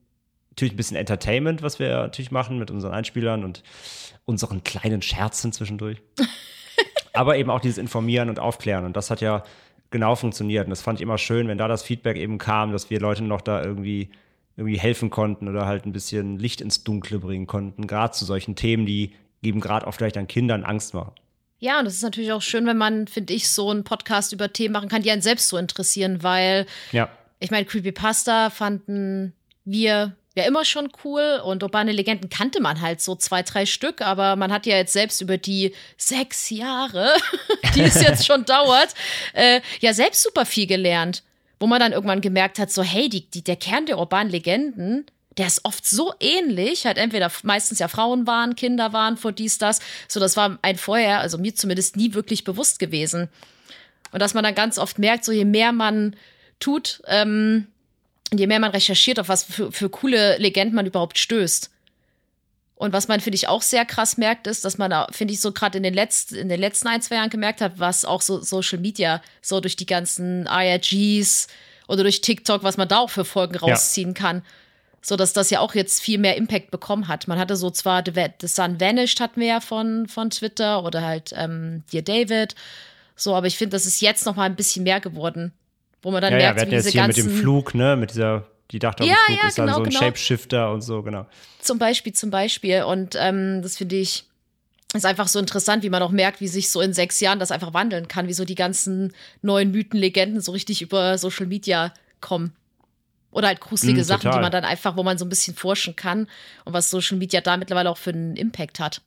natürlich 0.51 0.73
ein 0.73 0.77
bisschen 0.79 0.97
Entertainment, 0.97 1.63
was 1.63 1.79
wir 1.79 1.91
natürlich 1.91 2.31
machen 2.31 2.59
mit 2.59 2.71
unseren 2.71 2.93
Einspielern 2.93 3.45
und 3.45 3.63
unseren 4.25 4.65
kleinen 4.65 5.03
Scherzen 5.03 5.53
zwischendurch, 5.53 5.99
aber 7.13 7.37
eben 7.37 7.51
auch 7.51 7.61
dieses 7.61 7.77
Informieren 7.77 8.31
und 8.31 8.39
Aufklären 8.39 8.87
und 8.87 8.97
das 8.97 9.11
hat 9.11 9.21
ja 9.21 9.45
genau 9.91 10.15
funktioniert 10.15 10.65
und 10.65 10.71
das 10.71 10.81
fand 10.81 10.99
ich 10.99 11.03
immer 11.03 11.19
schön, 11.19 11.49
wenn 11.49 11.59
da 11.59 11.69
das 11.69 11.83
Feedback 11.83 12.17
eben 12.17 12.39
kam, 12.39 12.73
dass 12.73 12.89
wir 12.89 13.01
Leute 13.01 13.23
noch 13.23 13.43
da 13.43 13.63
irgendwie 13.63 14.11
irgendwie 14.57 14.79
helfen 14.79 15.11
konnten 15.11 15.49
oder 15.49 15.67
halt 15.67 15.87
ein 15.87 15.93
bisschen 15.93 16.39
Licht 16.39 16.61
ins 16.61 16.85
Dunkle 16.85 17.19
bringen 17.19 17.47
konnten, 17.47 17.87
gerade 17.87 18.13
zu 18.13 18.25
solchen 18.25 18.55
Themen, 18.57 18.87
die 18.87 19.15
eben 19.43 19.61
gerade 19.61 19.87
auch 19.87 19.93
vielleicht 19.93 20.17
an 20.17 20.29
Kindern 20.29 20.65
Angst 20.65 20.95
machen. 20.95 21.13
Ja, 21.59 21.79
und 21.79 21.87
es 21.87 21.95
ist 21.95 22.03
natürlich 22.03 22.33
auch 22.33 22.43
schön, 22.43 22.67
wenn 22.67 22.77
man, 22.77 23.07
finde 23.07 23.33
ich, 23.35 23.49
so 23.49 23.71
einen 23.71 23.85
Podcast 23.85 24.33
über 24.33 24.53
Themen 24.53 24.73
machen 24.73 24.89
kann, 24.89 25.03
die 25.03 25.11
einen 25.11 25.23
selbst 25.23 25.49
so 25.49 25.57
interessieren, 25.57 26.23
weil 26.23 26.67
Ja. 26.91 27.09
ich 27.39 27.51
meine, 27.51 27.65
Creepypasta 27.65 28.51
fanden 28.51 29.33
wir 29.65 30.17
ja 30.35 30.45
immer 30.45 30.65
schon 30.65 30.91
cool 31.05 31.41
und 31.45 31.63
urbane 31.63 31.93
Legenden 31.93 32.31
kannte 32.31 32.61
man 32.61 32.81
halt 32.81 33.01
so 33.01 33.15
zwei, 33.15 33.43
drei 33.43 33.67
Stück, 33.67 34.01
aber 34.01 34.35
man 34.35 34.51
hat 34.51 34.67
ja 34.67 34.77
jetzt 34.77 34.93
selbst 34.93 35.21
über 35.21 35.39
die 35.39 35.73
sechs 35.97 36.51
Jahre, 36.51 37.11
die 37.75 37.83
es 37.83 38.01
jetzt 38.03 38.27
schon 38.27 38.45
dauert, 38.45 38.95
äh, 39.35 39.61
ja 39.81 39.93
selbst 39.95 40.23
super 40.23 40.45
viel 40.47 40.67
gelernt. 40.67 41.23
Wo 41.63 41.69
man 41.69 41.79
dann 41.79 41.93
irgendwann 41.93 42.21
gemerkt 42.21 42.59
hat, 42.59 42.73
so, 42.73 42.83
hey, 42.83 43.09
die, 43.09 43.31
die, 43.31 43.45
der 43.45 43.55
Kern 43.55 43.87
der 43.87 43.97
urbanen 43.97 44.33
Legenden, 44.33 45.07
der 45.39 45.47
ist 45.47 45.65
oft 45.65 45.87
so 45.87 46.13
ähnlich, 46.19 46.87
halt 46.87 46.99
entweder 46.99 47.31
meistens 47.45 47.79
ja 47.79 47.87
Frauen 47.87 48.27
waren, 48.27 48.57
Kinder 48.57 48.93
waren, 48.93 49.17
vor 49.17 49.31
dies, 49.31 49.59
das. 49.59 49.79
So, 50.09 50.19
das 50.19 50.37
war 50.37 50.59
ein 50.63 50.77
vorher, 50.77 51.21
also 51.21 51.39
mir 51.39 51.55
zumindest 51.55 51.95
nie 51.95 52.15
wirklich 52.15 52.43
bewusst 52.43 52.81
gewesen. 52.81 53.29
Und 54.11 54.21
dass 54.21 54.35
man 54.35 54.43
dann 54.43 54.57
ganz 54.57 54.77
oft 54.77 54.99
merkt, 54.99 55.25
so 55.25 55.31
je 55.31 55.45
mehr 55.45 55.71
man 55.71 56.17
tut, 56.59 57.01
ähm, 57.07 57.69
je 58.35 58.49
mehr 58.49 58.59
man 58.59 58.73
recherchiert, 58.73 59.21
auf 59.21 59.29
was 59.29 59.45
für, 59.45 59.71
für 59.71 59.89
coole 59.89 60.39
Legenden 60.39 60.75
man 60.75 60.87
überhaupt 60.87 61.17
stößt. 61.17 61.71
Und 62.83 62.93
was 62.93 63.07
man, 63.07 63.21
finde 63.21 63.37
ich, 63.37 63.47
auch 63.47 63.63
sehr 63.63 63.85
krass 63.85 64.17
merkt, 64.17 64.49
ist, 64.49 64.65
dass 64.65 64.77
man, 64.77 64.91
da, 64.91 65.07
finde 65.13 65.33
ich, 65.33 65.41
so 65.41 65.53
gerade 65.53 65.77
in, 65.79 65.85
den 65.85 65.95
letzten, 65.95 66.35
in 66.35 66.49
den 66.49 66.59
letzten 66.59 66.89
ein, 66.89 67.01
zwei 67.01 67.15
Jahren 67.15 67.31
gemerkt 67.31 67.61
hat, 67.61 67.75
was 67.77 68.05
auch 68.05 68.21
so 68.21 68.41
Social 68.41 68.81
Media 68.81 69.23
so 69.41 69.61
durch 69.61 69.77
die 69.77 69.87
ganzen 69.87 70.47
IRGs 70.47 71.47
oder 71.87 72.03
durch 72.03 72.23
TikTok, 72.23 72.65
was 72.65 72.77
man 72.77 72.89
da 72.89 72.99
auch 72.99 73.11
für 73.11 73.25
Folgen 73.25 73.55
rausziehen 73.55 74.15
kann. 74.15 74.43
So 75.01 75.15
dass 75.15 75.33
das 75.33 75.51
ja 75.51 75.61
auch 75.61 75.77
jetzt 75.77 76.03
viel 76.03 76.19
mehr 76.19 76.37
Impact 76.37 76.73
bekommen 76.73 77.07
hat. 77.07 77.29
Man 77.29 77.39
hatte 77.39 77.55
so 77.55 77.71
zwar 77.71 78.03
The, 78.05 78.13
The 78.41 78.49
Sun 78.49 78.81
Vanished 78.81 79.21
hatten 79.21 79.41
wir 79.41 79.47
ja 79.47 79.61
von, 79.61 80.09
von 80.09 80.31
Twitter 80.31 80.83
oder 80.83 81.03
halt 81.03 81.33
ähm, 81.37 81.85
Dear 81.93 82.03
David. 82.03 82.57
So, 83.15 83.37
aber 83.37 83.47
ich 83.47 83.59
finde, 83.59 83.77
das 83.77 83.87
ist 83.87 84.01
jetzt 84.01 84.27
noch 84.27 84.35
mal 84.35 84.47
ein 84.47 84.57
bisschen 84.57 84.83
mehr 84.83 84.99
geworden. 84.99 85.53
Wo 86.03 86.11
man 86.11 86.21
dann 86.21 86.33
Ja, 86.33 86.39
ja, 86.41 86.53
merkt, 86.53 86.69
wir 86.73 86.83
so 86.83 86.89
hatten 86.89 86.89
jetzt 86.89 86.93
hier 86.93 87.07
mit 87.07 87.17
dem 87.17 87.31
Flug, 87.31 87.77
ne, 87.77 87.95
mit 87.95 88.11
dieser, 88.11 88.49
die 88.73 88.79
dachte 88.79 89.05
Ja, 89.05 89.17
ja, 89.29 89.49
ist 89.49 89.59
dann 89.59 89.67
genau, 89.67 89.79
so 89.79 89.85
ein 89.85 89.91
genau. 89.91 90.01
Shapeshifter 90.01 90.73
und 90.73 90.81
so, 90.81 91.03
genau. 91.03 91.27
Zum 91.61 91.79
Beispiel, 91.79 92.13
zum 92.13 92.31
Beispiel. 92.31 92.83
Und 92.85 93.17
ähm, 93.19 93.63
das 93.63 93.77
finde 93.77 93.97
ich 93.97 94.25
ist 94.95 95.07
einfach 95.07 95.29
so 95.29 95.39
interessant, 95.39 95.83
wie 95.83 95.91
man 95.91 96.03
auch 96.03 96.11
merkt, 96.11 96.41
wie 96.41 96.49
sich 96.49 96.69
so 96.69 96.81
in 96.81 96.93
sechs 96.93 97.19
Jahren 97.21 97.39
das 97.39 97.51
einfach 97.51 97.73
wandeln 97.73 98.09
kann, 98.09 98.29
wie 98.29 98.35
so 98.35 98.45
die 98.45 98.55
ganzen 98.55 99.15
neuen 99.41 99.71
Mythen, 99.71 99.99
Legenden 99.99 100.41
so 100.41 100.53
richtig 100.53 100.83
über 100.83 101.17
Social 101.17 101.47
Media 101.47 101.95
kommen. 102.21 102.53
Oder 103.31 103.49
halt 103.49 103.61
gruselige 103.61 104.03
Mm, 104.03 104.05
Sachen, 104.05 104.31
die 104.31 104.39
man 104.39 104.53
dann 104.53 104.65
einfach, 104.65 104.97
wo 104.97 105.03
man 105.03 105.17
so 105.17 105.25
ein 105.25 105.31
bisschen 105.31 105.57
forschen 105.57 105.97
kann 105.97 106.29
und 106.67 106.75
was 106.75 106.91
Social 106.91 107.17
Media 107.17 107.41
da 107.41 107.57
mittlerweile 107.57 107.89
auch 107.89 107.97
für 107.97 108.11
einen 108.11 108.37
Impact 108.37 108.79
hat. 108.79 109.01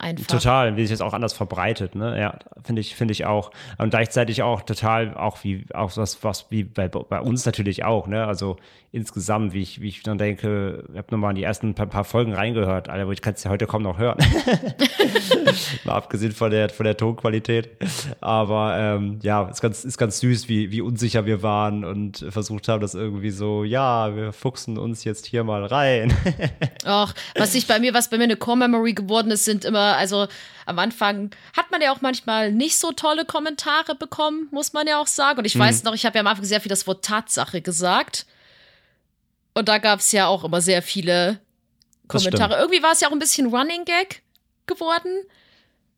Einfach. 0.00 0.26
Total, 0.26 0.76
wie 0.76 0.86
sich 0.86 0.96
das 0.98 1.02
auch 1.02 1.12
anders 1.12 1.34
verbreitet, 1.34 1.94
ne? 1.94 2.18
Ja, 2.18 2.38
finde 2.64 2.80
ich, 2.80 2.94
finde 2.94 3.12
ich 3.12 3.26
auch. 3.26 3.50
Und 3.76 3.90
gleichzeitig 3.90 4.42
auch 4.42 4.62
total, 4.62 5.14
auch 5.14 5.44
wie, 5.44 5.66
auch 5.74 5.94
was, 5.94 6.24
was 6.24 6.50
wie 6.50 6.64
bei, 6.64 6.88
bei 6.88 7.20
uns 7.20 7.44
natürlich 7.44 7.84
auch, 7.84 8.06
ne? 8.06 8.26
Also 8.26 8.56
insgesamt, 8.92 9.52
wie 9.52 9.62
ich, 9.62 9.80
wie 9.80 9.88
ich 9.88 10.02
dann 10.02 10.18
denke, 10.18 10.84
ich 10.90 10.98
habe 10.98 11.06
nochmal 11.10 11.30
in 11.30 11.36
die 11.36 11.44
ersten 11.44 11.74
paar, 11.74 11.86
paar 11.86 12.04
Folgen 12.04 12.32
reingehört, 12.32 12.88
Alter, 12.88 13.06
wo 13.06 13.12
ich 13.12 13.22
kann 13.22 13.34
es 13.34 13.44
ja 13.44 13.50
heute 13.50 13.66
kaum 13.66 13.82
noch 13.82 13.98
hören. 13.98 14.18
Mal 15.84 15.94
abgesehen 15.94 16.32
von 16.32 16.50
der, 16.50 16.70
von 16.70 16.84
der 16.84 16.96
Tonqualität. 16.96 17.70
Aber 18.20 18.76
ähm, 18.76 19.20
ja, 19.22 19.48
ist 19.48 19.60
ganz, 19.60 19.84
ist 19.84 19.96
ganz 19.96 20.18
süß, 20.18 20.48
wie, 20.48 20.72
wie 20.72 20.80
unsicher 20.80 21.24
wir 21.24 21.42
waren 21.42 21.84
und 21.84 22.26
versucht 22.30 22.66
haben, 22.66 22.80
das 22.80 22.94
irgendwie 22.94 23.30
so, 23.30 23.62
ja, 23.62 24.16
wir 24.16 24.32
fuchsen 24.32 24.76
uns 24.76 25.04
jetzt 25.04 25.26
hier 25.26 25.44
mal 25.44 25.64
rein. 25.64 26.12
Och, 26.84 27.14
was 27.36 27.54
ich 27.54 27.68
bei 27.68 27.78
mir, 27.78 27.94
was 27.94 28.10
bei 28.10 28.18
mir 28.18 28.24
eine 28.24 28.36
Core-Memory 28.36 28.94
geworden 28.94 29.30
ist, 29.30 29.44
sind 29.44 29.64
immer, 29.64 29.89
also 29.96 30.28
am 30.66 30.78
Anfang 30.78 31.30
hat 31.56 31.70
man 31.70 31.80
ja 31.80 31.92
auch 31.92 32.00
manchmal 32.00 32.52
nicht 32.52 32.78
so 32.78 32.92
tolle 32.92 33.24
Kommentare 33.24 33.94
bekommen, 33.94 34.48
muss 34.50 34.72
man 34.72 34.86
ja 34.86 34.98
auch 34.98 35.06
sagen. 35.06 35.38
Und 35.38 35.44
ich 35.44 35.54
Mhm. 35.56 35.60
weiß 35.60 35.82
noch, 35.84 35.94
ich 35.94 36.06
habe 36.06 36.16
ja 36.16 36.20
am 36.20 36.26
Anfang 36.26 36.44
sehr 36.44 36.60
viel 36.60 36.68
das 36.70 36.86
Wort 36.86 37.04
Tatsache 37.04 37.60
gesagt. 37.60 38.26
Und 39.54 39.68
da 39.68 39.78
gab 39.78 39.98
es 40.00 40.12
ja 40.12 40.26
auch 40.26 40.44
immer 40.44 40.60
sehr 40.60 40.82
viele 40.82 41.40
Kommentare. 42.08 42.56
Irgendwie 42.58 42.82
war 42.82 42.92
es 42.92 43.00
ja 43.00 43.08
auch 43.08 43.12
ein 43.12 43.18
bisschen 43.18 43.46
Running 43.54 43.84
Gag 43.84 44.22
geworden. 44.66 45.24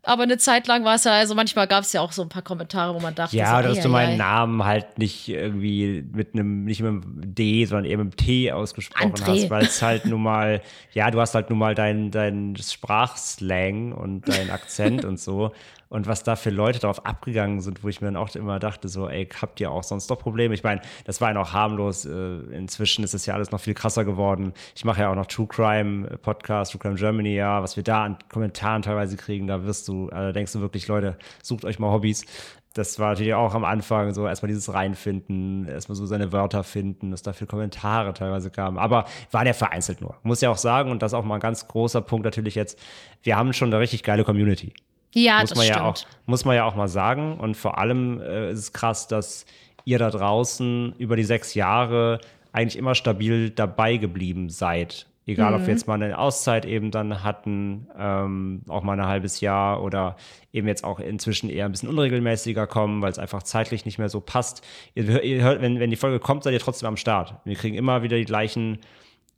Aber 0.05 0.25
eine 0.25 0.37
Zeit 0.37 0.67
lang 0.67 0.85
war 0.85 0.97
es 0.97 1.05
ja, 1.05 1.13
also 1.13 1.35
manchmal 1.37 1.69
gab 1.69 1.85
es 1.85 1.93
ja 1.93 2.01
auch 2.01 2.11
so 2.11 2.23
ein 2.23 2.29
paar 2.29 2.43
Kommentare, 2.43 2.93
wo 2.93 2.99
man 2.99 3.15
dachte, 3.15 3.37
Ja, 3.37 3.63
so, 3.63 3.69
dass 3.69 3.79
ei, 3.79 3.83
du 3.83 3.89
ei, 3.89 3.93
meinen 3.93 4.13
ei. 4.15 4.17
Namen 4.17 4.65
halt 4.65 4.99
nicht 4.99 5.29
irgendwie 5.29 6.05
mit 6.13 6.35
einem, 6.35 6.65
nicht 6.65 6.81
mit 6.81 6.89
einem 6.91 7.35
D, 7.35 7.65
sondern 7.65 7.85
eher 7.85 7.99
mit 7.99 8.07
einem 8.07 8.17
T 8.17 8.51
ausgesprochen 8.51 9.13
André. 9.15 9.43
hast, 9.43 9.51
weil 9.51 9.65
es 9.65 9.81
halt 9.81 10.05
nun 10.07 10.23
mal, 10.23 10.61
ja, 10.93 11.11
du 11.13 11.21
hast 11.21 11.35
halt 11.37 11.51
nun 11.51 11.59
mal 11.61 11.77
deinen 11.77 12.11
dein 12.11 12.57
Sprachslang 12.57 13.93
und 13.93 14.29
deinen 14.29 14.51
Akzent 14.51 15.05
und 15.05 15.21
so. 15.21 15.53
Und 15.93 16.07
was 16.07 16.23
da 16.23 16.37
für 16.37 16.49
Leute 16.49 16.79
darauf 16.79 17.05
abgegangen 17.05 17.61
sind, 17.61 17.85
wo 17.85 17.89
ich 17.89 18.01
mir 18.01 18.07
dann 18.07 18.17
auch 18.17 18.35
immer 18.35 18.59
dachte, 18.59 18.89
so, 18.89 19.11
ey, 19.11 19.29
habt 19.43 19.61
ihr 19.61 19.71
auch 19.71 19.83
sonst 19.83 20.11
doch 20.11 20.19
Probleme? 20.19 20.55
Ich 20.55 20.63
meine, 20.63 20.81
das 21.05 21.21
war 21.21 21.29
ja 21.29 21.35
noch 21.35 21.53
harmlos. 21.53 22.07
Äh, 22.07 22.39
Inzwischen 22.57 23.05
ist 23.05 23.13
es 23.13 23.27
ja 23.27 23.35
alles 23.35 23.51
noch 23.51 23.61
viel 23.61 23.75
krasser 23.75 24.07
geworden. 24.07 24.55
Ich 24.75 24.87
mache 24.87 25.03
ja 25.03 25.11
auch 25.11 25.15
noch 25.15 25.27
True 25.27 25.47
Crime 25.47 26.17
Podcast, 26.23 26.73
True 26.73 26.81
Crime 26.81 26.95
Germany, 26.95 27.35
ja, 27.35 27.63
was 27.63 27.77
wir 27.77 27.83
da 27.83 28.05
an 28.05 28.17
Kommentaren 28.31 28.81
teilweise 28.81 29.19
kriegen, 29.19 29.47
da 29.47 29.65
wirst 29.67 29.87
du, 29.87 30.09
also 30.09 30.29
da 30.29 30.33
denkst 30.33 30.55
du 30.55 30.61
wirklich, 30.63 30.89
Leute, 30.89 31.19
sucht 31.43 31.67
euch 31.67 31.79
mal 31.79 31.93
Hobbys. 31.93 32.25
Das 32.73 32.99
war 32.99 33.11
natürlich 33.11 33.35
auch 33.35 33.55
am 33.55 33.67
Anfang 33.67 34.15
so 34.15 34.27
erstmal 34.27 34.49
dieses 34.49 34.73
Reinfinden, 34.73 35.69
erstmal 35.69 35.97
so 35.97 36.07
seine 36.07 36.33
Wörter 36.33 36.65
finden, 36.65 37.11
dass 37.11 37.21
da 37.21 37.35
viele 37.35 37.49
Kommentare 37.49 38.15
teilweise 38.15 38.51
kamen. 38.51 38.79
Aber 38.79 39.05
waren 39.31 39.47
ja 39.47 39.53
vereinzelt 39.53 40.01
nur. 40.01 40.15
Muss 40.23 40.41
ja 40.41 40.49
auch 40.49 40.57
sagen, 40.57 40.91
und 40.91 41.03
das 41.03 41.13
ist 41.13 41.19
auch 41.19 41.25
mal 41.25 41.35
ein 41.35 41.41
ganz 41.41 41.69
großer 41.69 42.01
Punkt 42.01 42.25
natürlich 42.25 42.55
jetzt, 42.55 42.79
wir 43.23 43.37
haben 43.37 43.53
schon 43.53 43.69
eine 43.69 43.79
richtig 43.79 44.03
geile 44.05 44.25
Community 44.25 44.73
Ja, 45.15 45.41
muss 45.41 45.51
das 45.51 45.59
man 45.59 45.65
stimmt. 45.67 45.79
ja 45.79 45.85
auch 45.91 45.97
muss 46.27 46.45
man 46.45 46.57
ja 46.57 46.65
auch 46.65 46.75
mal 46.75 46.89
sagen 46.89 47.39
und 47.39 47.57
vor 47.57 47.79
allem 47.79 48.21
äh, 48.21 48.51
ist 48.53 48.59
es 48.59 48.73
krass, 48.73 49.09
dass 49.09 49.45
ihr 49.85 49.99
da 49.99 50.11
draußen 50.11 50.95
über 50.99 51.17
die 51.17 51.25
sechs 51.25 51.55
Jahre 51.55 52.21
eigentlich 52.53 52.77
immer 52.79 52.95
stabil 52.95 53.51
dabei 53.51 53.97
geblieben 53.97 54.49
seid. 54.49 55.07
Egal, 55.25 55.51
Mhm. 55.53 55.57
ob 55.57 55.67
wir 55.67 55.73
jetzt 55.75 55.87
mal 55.87 55.95
eine 56.03 56.19
Auszeit 56.19 56.65
eben 56.67 56.91
dann 56.91 57.23
hatten, 57.23 57.87
ähm, 57.97 58.63
auch 58.69 58.83
mal 58.83 58.99
ein 58.99 59.07
halbes 59.07 59.41
Jahr 59.41 59.81
oder 59.83 60.17
eben 60.53 60.67
jetzt 60.67 60.83
auch 60.83 60.99
inzwischen 60.99 61.49
eher 61.49 61.67
ein 61.67 61.71
bisschen 61.73 61.89
unregelmäßiger 61.89 62.67
kommen, 62.67 63.03
weil 63.03 63.11
es 63.13 63.21
einfach 63.21 63.43
zeitlich 63.45 63.85
nicht 63.85 63.99
mehr 63.99 64.09
so 64.09 64.21
passt. 64.21 64.65
Ihr, 64.95 65.23
ihr 65.23 65.43
hört, 65.43 65.63
wenn, 65.63 65.79
wenn 65.79 65.91
die 65.91 65.97
Folge 65.97 66.19
kommt, 66.19 66.43
seid 66.43 66.53
ihr 66.55 66.59
trotzdem 66.61 66.89
am 66.89 66.97
Start. 66.97 67.35
Wir 67.45 67.55
kriegen 67.55 67.77
immer 67.77 68.03
wieder 68.03 68.17
die 68.17 68.25
gleichen 68.25 68.79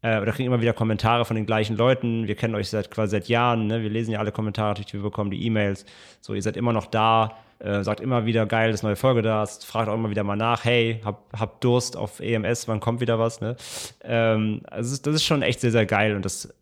äh, 0.05 0.21
oder 0.21 0.33
kriegen 0.33 0.47
immer 0.49 0.61
wieder 0.61 0.75
Kommentare 0.75 1.25
von 1.25 1.35
den 1.35 1.47
gleichen 1.47 1.77
Leuten. 1.77 2.27
Wir 2.29 2.35
kennen 2.35 2.55
euch 2.55 2.69
seit 2.69 2.91
quasi 2.91 3.13
seit 3.13 3.29
Jahren, 3.29 3.67
ne? 3.67 3.83
Wir 3.83 3.89
lesen 3.89 4.11
ja 4.13 4.19
alle 4.19 4.33
Kommentare, 4.33 4.83
die 4.83 4.93
wir 4.93 5.03
bekommen, 5.03 5.31
die 5.31 5.45
E-Mails. 5.47 5.87
So, 6.21 6.35
ihr 6.35 6.43
seid 6.43 6.57
immer 6.57 6.73
noch 6.75 6.87
da, 6.87 7.37
äh, 7.59 7.83
sagt 7.83 8.01
immer 8.01 8.27
wieder 8.27 8.45
geil, 8.45 8.71
dass 8.71 8.83
neue 8.83 8.97
Folge 8.97 9.23
da 9.23 9.43
ist, 9.43 9.65
fragt 9.65 9.89
auch 9.89 9.95
immer 9.95 10.11
wieder 10.11 10.23
mal 10.23 10.37
nach, 10.37 10.65
hey, 10.65 11.01
hab, 11.05 11.25
hab 11.39 11.61
Durst 11.63 11.97
auf 11.97 12.21
EMS, 12.21 12.69
wann 12.69 12.81
kommt 12.81 13.01
wieder 13.01 13.19
was, 13.19 13.41
ne? 13.41 13.57
Ähm, 14.03 14.61
also 14.71 14.97
das 15.03 15.15
ist- 15.15 15.25
schon 15.25 15.41
echt 15.43 15.61
sehr, 15.61 15.71
sehr 15.73 15.87
geil 15.87 16.15
und 16.17 16.25
das 16.25 16.53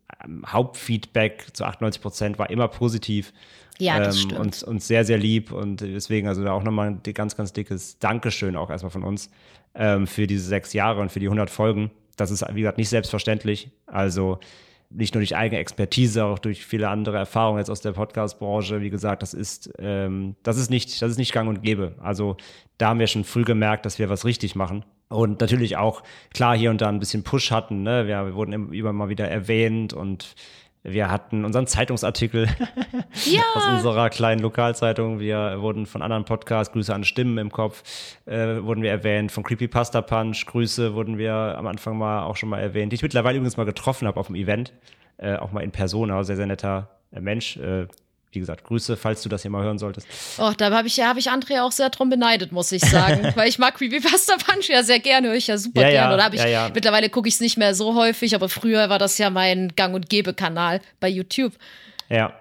Hauptfeedback 0.47 1.47
zu 1.53 1.65
98 1.65 2.01
Prozent 2.01 2.39
war 2.39 2.49
immer 2.49 2.67
positiv. 2.69 3.33
Ja, 3.79 3.99
das 3.99 4.15
ähm, 4.15 4.21
stimmt. 4.21 4.39
Uns, 4.39 4.63
uns 4.63 4.87
sehr, 4.87 5.03
sehr 5.03 5.17
lieb 5.17 5.51
und 5.51 5.81
deswegen 5.81 6.27
also 6.27 6.43
da 6.43 6.53
auch 6.53 6.63
nochmal 6.63 6.89
ein 6.89 7.13
ganz, 7.13 7.35
ganz 7.35 7.51
dickes 7.51 7.97
Dankeschön 7.99 8.55
auch 8.55 8.69
erstmal 8.69 8.91
von 8.91 9.03
uns 9.03 9.29
ähm, 9.75 10.07
für 10.07 10.27
diese 10.27 10.45
sechs 10.45 10.71
Jahre 10.73 11.01
und 11.01 11.11
für 11.11 11.19
die 11.19 11.25
100 11.27 11.49
Folgen. 11.49 11.91
Das 12.15 12.31
ist, 12.31 12.45
wie 12.53 12.61
gesagt, 12.61 12.77
nicht 12.77 12.89
selbstverständlich. 12.89 13.71
Also 13.85 14.39
nicht 14.89 15.13
nur 15.13 15.21
durch 15.21 15.35
eigene 15.35 15.59
Expertise, 15.59 16.25
auch 16.25 16.39
durch 16.39 16.65
viele 16.65 16.89
andere 16.89 17.17
Erfahrungen 17.17 17.59
jetzt 17.59 17.69
aus 17.69 17.81
der 17.81 17.93
Podcast-Branche. 17.93 18.81
Wie 18.81 18.89
gesagt, 18.89 19.21
das 19.21 19.33
ist, 19.33 19.71
ähm, 19.79 20.35
das 20.43 20.57
ist 20.57 20.69
nicht, 20.69 21.01
das 21.01 21.11
ist 21.11 21.17
nicht 21.17 21.33
gang 21.33 21.49
und 21.49 21.63
gäbe. 21.63 21.95
Also 22.01 22.37
da 22.77 22.89
haben 22.89 22.99
wir 22.99 23.07
schon 23.07 23.23
früh 23.23 23.43
gemerkt, 23.43 23.85
dass 23.85 23.99
wir 23.99 24.09
was 24.09 24.25
richtig 24.25 24.55
machen. 24.55 24.85
Und 25.09 25.41
natürlich 25.41 25.77
auch, 25.77 26.03
klar, 26.33 26.57
hier 26.57 26.71
und 26.71 26.81
da 26.81 26.89
ein 26.89 26.99
bisschen 26.99 27.23
Push 27.23 27.51
hatten. 27.51 27.83
Ne? 27.83 28.07
Wir, 28.07 28.25
wir 28.25 28.35
wurden 28.35 28.73
immer 28.73 28.93
mal 28.93 29.09
wieder 29.09 29.27
erwähnt 29.27 29.93
und 29.93 30.35
wir 30.83 31.09
hatten 31.09 31.45
unseren 31.45 31.65
Zeitungsartikel 31.65 32.47
Ja. 33.25 33.41
aus 33.55 33.67
unserer 33.75 34.09
kleinen 34.09 34.41
Lokalzeitung. 34.41 35.19
Wir 35.19 35.57
wurden 35.61 35.85
von 35.85 36.01
anderen 36.01 36.25
Podcasts, 36.25 36.73
Grüße 36.73 36.93
an 36.93 37.03
Stimmen 37.03 37.37
im 37.37 37.51
Kopf, 37.51 37.83
äh, 38.25 38.61
wurden 38.61 38.83
wir 38.83 38.91
erwähnt. 38.91 39.31
Von 39.31 39.43
Creepypasta 39.43 40.01
Punch, 40.01 40.45
Grüße 40.45 40.93
wurden 40.93 41.17
wir 41.17 41.33
am 41.33 41.67
Anfang 41.67 41.97
mal 41.97 42.23
auch 42.23 42.35
schon 42.35 42.49
mal 42.49 42.59
erwähnt, 42.59 42.91
die 42.91 42.95
ich 42.95 43.01
mittlerweile 43.03 43.37
übrigens 43.37 43.55
mal 43.57 43.65
getroffen 43.65 44.07
habe 44.07 44.19
auf 44.19 44.27
dem 44.27 44.35
Event. 44.35 44.73
Äh, 45.17 45.35
auch 45.37 45.51
mal 45.51 45.61
in 45.61 45.71
Persona, 45.71 46.23
sehr, 46.23 46.35
sehr 46.35 46.47
netter 46.47 46.89
äh, 47.11 47.21
Mensch. 47.21 47.57
Äh, 47.57 47.87
wie 48.33 48.39
gesagt, 48.39 48.63
Grüße, 48.63 48.97
falls 48.97 49.21
du 49.21 49.29
das 49.29 49.41
hier 49.41 49.51
mal 49.51 49.63
hören 49.63 49.77
solltest. 49.77 50.07
Oh, 50.37 50.51
da 50.55 50.71
habe 50.71 50.87
ich, 50.87 50.99
hab 50.99 51.17
ich 51.17 51.29
André 51.29 51.61
auch 51.61 51.71
sehr 51.71 51.89
drum 51.89 52.09
beneidet, 52.09 52.51
muss 52.51 52.71
ich 52.71 52.81
sagen. 52.81 53.31
Weil 53.35 53.49
ich 53.49 53.59
mag 53.59 53.75
Creepypasta 53.75 54.35
Punch 54.37 54.69
ja 54.69 54.83
sehr 54.83 54.99
gerne, 54.99 55.29
höre 55.29 55.35
ich 55.35 55.47
ja 55.47 55.57
super 55.57 55.81
Ja, 55.81 55.87
ja, 55.87 55.93
gerne. 56.01 56.13
Oder 56.15 56.23
hab 56.25 56.33
ich, 56.33 56.39
ja, 56.39 56.47
ja. 56.47 56.69
Mittlerweile 56.73 57.09
gucke 57.09 57.27
ich 57.27 57.35
es 57.35 57.39
nicht 57.39 57.57
mehr 57.57 57.75
so 57.75 57.95
häufig, 57.95 58.35
aber 58.35 58.49
früher 58.49 58.89
war 58.89 58.99
das 58.99 59.17
ja 59.17 59.29
mein 59.29 59.69
Gang- 59.75 59.93
und 59.93 60.09
Gebe-Kanal 60.09 60.81
bei 60.99 61.09
YouTube. 61.09 61.53
Ja, 62.09 62.33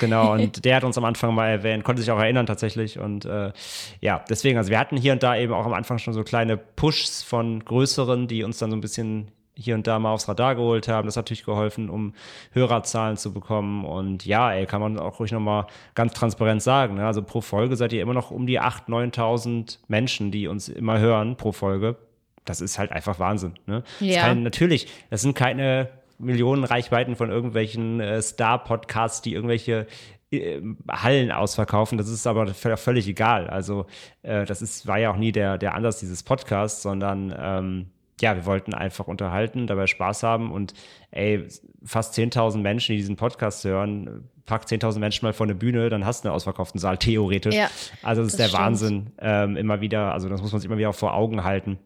genau. 0.00 0.32
Und 0.38 0.64
der 0.64 0.76
hat 0.76 0.84
uns 0.84 0.98
am 0.98 1.04
Anfang 1.04 1.34
mal 1.34 1.48
erwähnt, 1.48 1.84
konnte 1.84 2.02
sich 2.02 2.10
auch 2.10 2.18
erinnern 2.18 2.46
tatsächlich. 2.46 2.98
Und 2.98 3.24
äh, 3.24 3.52
ja, 4.00 4.24
deswegen, 4.28 4.58
also 4.58 4.70
wir 4.70 4.78
hatten 4.78 4.96
hier 4.96 5.12
und 5.12 5.22
da 5.22 5.36
eben 5.36 5.52
auch 5.52 5.64
am 5.64 5.72
Anfang 5.72 5.98
schon 5.98 6.14
so 6.14 6.24
kleine 6.24 6.56
Pushs 6.56 7.22
von 7.22 7.64
größeren, 7.64 8.28
die 8.28 8.42
uns 8.42 8.58
dann 8.58 8.70
so 8.70 8.76
ein 8.76 8.80
bisschen 8.80 9.30
hier 9.60 9.74
und 9.74 9.86
da 9.86 9.98
mal 9.98 10.12
aufs 10.12 10.28
Radar 10.28 10.54
geholt 10.54 10.86
haben. 10.88 11.06
Das 11.06 11.16
hat 11.16 11.24
natürlich 11.26 11.44
geholfen, 11.44 11.90
um 11.90 12.14
Hörerzahlen 12.52 13.16
zu 13.16 13.32
bekommen. 13.32 13.84
Und 13.84 14.24
ja, 14.24 14.52
ey, 14.52 14.66
kann 14.66 14.80
man 14.80 14.98
auch 14.98 15.18
ruhig 15.18 15.32
nochmal 15.32 15.66
ganz 15.94 16.14
transparent 16.14 16.62
sagen. 16.62 16.94
Ne? 16.94 17.06
Also 17.06 17.22
pro 17.22 17.40
Folge 17.40 17.76
seid 17.76 17.92
ihr 17.92 18.00
immer 18.02 18.14
noch 18.14 18.30
um 18.30 18.46
die 18.46 18.60
8.000, 18.60 19.12
9.000 19.14 19.78
Menschen, 19.88 20.30
die 20.30 20.46
uns 20.46 20.68
immer 20.68 20.98
hören 20.98 21.36
pro 21.36 21.52
Folge. 21.52 21.96
Das 22.44 22.60
ist 22.60 22.78
halt 22.78 22.92
einfach 22.92 23.18
Wahnsinn. 23.18 23.54
Ne? 23.66 23.82
Das 23.98 24.08
Ja. 24.08 24.22
kann, 24.22 24.42
natürlich, 24.42 24.86
das 25.10 25.22
sind 25.22 25.34
keine 25.34 25.88
Millionen 26.18 26.64
Reichweiten 26.64 27.16
von 27.16 27.30
irgendwelchen 27.30 28.00
äh, 28.00 28.22
Star-Podcasts, 28.22 29.22
die 29.22 29.34
irgendwelche 29.34 29.86
äh, 30.30 30.60
Hallen 30.90 31.30
ausverkaufen. 31.32 31.98
Das 31.98 32.08
ist 32.08 32.26
aber 32.26 32.46
völlig 32.54 33.08
egal. 33.08 33.48
Also 33.48 33.86
äh, 34.22 34.44
das 34.44 34.62
ist, 34.62 34.86
war 34.86 34.98
ja 34.98 35.10
auch 35.10 35.16
nie 35.16 35.32
der, 35.32 35.58
der 35.58 35.74
Ansatz 35.74 36.00
dieses 36.00 36.22
Podcasts, 36.22 36.82
sondern 36.82 37.34
ähm, 37.38 37.86
ja, 38.20 38.34
wir 38.36 38.46
wollten 38.46 38.74
einfach 38.74 39.06
unterhalten, 39.06 39.66
dabei 39.66 39.86
Spaß 39.86 40.22
haben 40.22 40.50
und 40.52 40.74
ey, 41.10 41.46
fast 41.84 42.14
10.000 42.16 42.58
Menschen, 42.58 42.92
die 42.92 42.98
diesen 42.98 43.16
Podcast 43.16 43.64
hören, 43.64 44.28
pack 44.46 44.64
10.000 44.64 44.98
Menschen 44.98 45.24
mal 45.24 45.32
vor 45.32 45.46
eine 45.46 45.54
Bühne, 45.54 45.88
dann 45.88 46.04
hast 46.04 46.24
du 46.24 46.28
einen 46.28 46.34
ausverkauften 46.34 46.80
Saal, 46.80 46.98
theoretisch. 46.98 47.54
Ja, 47.54 47.70
also 48.02 48.22
das 48.22 48.32
ist 48.32 48.38
das 48.38 48.46
der 48.46 48.48
stimmt. 48.48 48.62
Wahnsinn, 48.62 49.06
ähm, 49.18 49.56
immer 49.56 49.80
wieder, 49.80 50.12
also 50.12 50.28
das 50.28 50.42
muss 50.42 50.52
man 50.52 50.60
sich 50.60 50.68
immer 50.68 50.78
wieder 50.78 50.90
auch 50.90 50.94
vor 50.94 51.14
Augen 51.14 51.44
halten. 51.44 51.78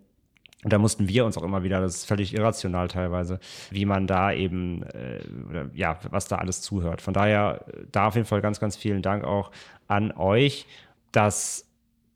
Und 0.64 0.73
da 0.73 0.79
mussten 0.79 1.09
wir 1.09 1.25
uns 1.25 1.37
auch 1.37 1.42
immer 1.42 1.64
wieder, 1.64 1.81
das 1.81 1.97
ist 1.97 2.07
völlig 2.07 2.35
irrational 2.35 2.87
teilweise, 2.87 3.40
wie 3.71 3.85
man 3.85 4.07
da 4.07 4.33
eben, 4.33 4.85
äh, 4.85 5.21
oder, 5.51 5.71
ja, 5.75 5.99
was 6.11 6.29
da 6.29 6.37
alles 6.37 6.62
zuhört. 6.62 7.03
Von 7.03 7.14
daher, 7.14 7.64
äh, 7.66 7.85
da 7.90 8.07
auf 8.07 8.14
jeden 8.14 8.27
Fall 8.27 8.40
ganz, 8.40 8.61
ganz 8.61 8.77
vielen 8.77 9.03
Dank 9.03 9.25
auch 9.25 9.51
an 9.88 10.12
euch. 10.12 10.66
Das 11.11 11.68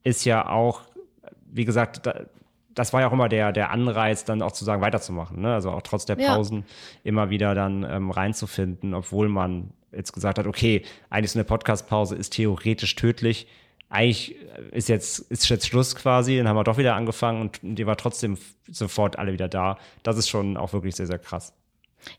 ist 0.05 0.25
ja 0.25 0.49
auch, 0.49 0.83
wie 1.51 1.65
gesagt, 1.65 2.07
da, 2.07 2.27
das 2.77 2.93
war 2.93 3.01
ja 3.01 3.09
auch 3.09 3.13
immer 3.13 3.29
der, 3.29 3.51
der 3.53 3.71
Anreiz, 3.71 4.25
dann 4.25 4.43
auch 4.43 4.53
zu 4.53 4.65
sagen, 4.65 4.83
weiterzumachen. 4.83 5.41
Ne? 5.41 5.53
Also 5.53 5.71
auch 5.73 5.83
trotz 5.83 6.05
der 6.05 6.21
Ja. 6.21 6.35
Pausen 6.35 6.65
immer 7.03 7.31
wieder 7.31 7.55
dann 7.57 7.83
ähm, 7.83 8.11
reinzufinden, 8.13 8.95
obwohl 8.95 9.29
man 9.29 9.71
jetzt 9.93 10.13
gesagt 10.13 10.39
hat, 10.39 10.47
okay, 10.47 10.83
eigentlich 11.11 11.33
so 11.33 11.39
eine 11.39 11.45
Podcast-Pause 11.45 12.15
ist 12.15 12.35
theoretisch 12.35 12.95
tödlich. 12.95 13.49
Eigentlich 13.89 14.37
ist 14.73 14.89
jetzt, 14.89 15.21
ist 15.31 15.49
jetzt 15.49 15.67
Schluss 15.67 15.97
quasi, 15.97 16.37
dann 16.37 16.49
haben 16.49 16.57
wir 16.57 16.65
doch 16.65 16.77
wieder 16.77 16.97
angefangen 16.97 17.41
und 17.41 17.61
die 17.63 17.87
war 17.87 17.97
trotzdem 17.97 18.37
sofort 18.71 19.19
alle 19.19 19.33
wieder 19.33 19.49
da. 19.49 19.79
Das 20.03 20.19
ist 20.19 20.29
schon 20.29 20.57
auch 20.57 20.73
wirklich 20.73 20.97
sehr, 20.97 21.07
sehr 21.07 21.19
krass. 21.19 21.55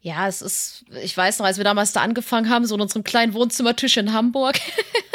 Ja, 0.01 0.27
es 0.27 0.41
ist, 0.41 0.85
ich 1.01 1.15
weiß 1.15 1.39
noch, 1.39 1.45
als 1.45 1.57
wir 1.57 1.63
damals 1.63 1.93
da 1.93 2.01
angefangen 2.01 2.49
haben, 2.49 2.65
so 2.65 2.75
in 2.75 2.81
unserem 2.81 3.03
kleinen 3.03 3.33
Wohnzimmertisch 3.33 3.97
in 3.97 4.13
Hamburg 4.13 4.59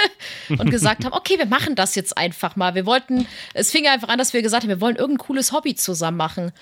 und 0.48 0.70
gesagt 0.70 1.04
haben, 1.04 1.12
okay, 1.12 1.38
wir 1.38 1.46
machen 1.46 1.74
das 1.74 1.94
jetzt 1.94 2.16
einfach 2.16 2.56
mal. 2.56 2.74
Wir 2.74 2.86
wollten, 2.86 3.26
es 3.54 3.70
fing 3.70 3.86
einfach 3.86 4.08
an, 4.08 4.18
dass 4.18 4.32
wir 4.32 4.42
gesagt 4.42 4.62
haben, 4.62 4.70
wir 4.70 4.80
wollen 4.80 4.96
irgendein 4.96 5.26
cooles 5.26 5.52
Hobby 5.52 5.74
zusammen 5.74 6.16
machen. 6.16 6.52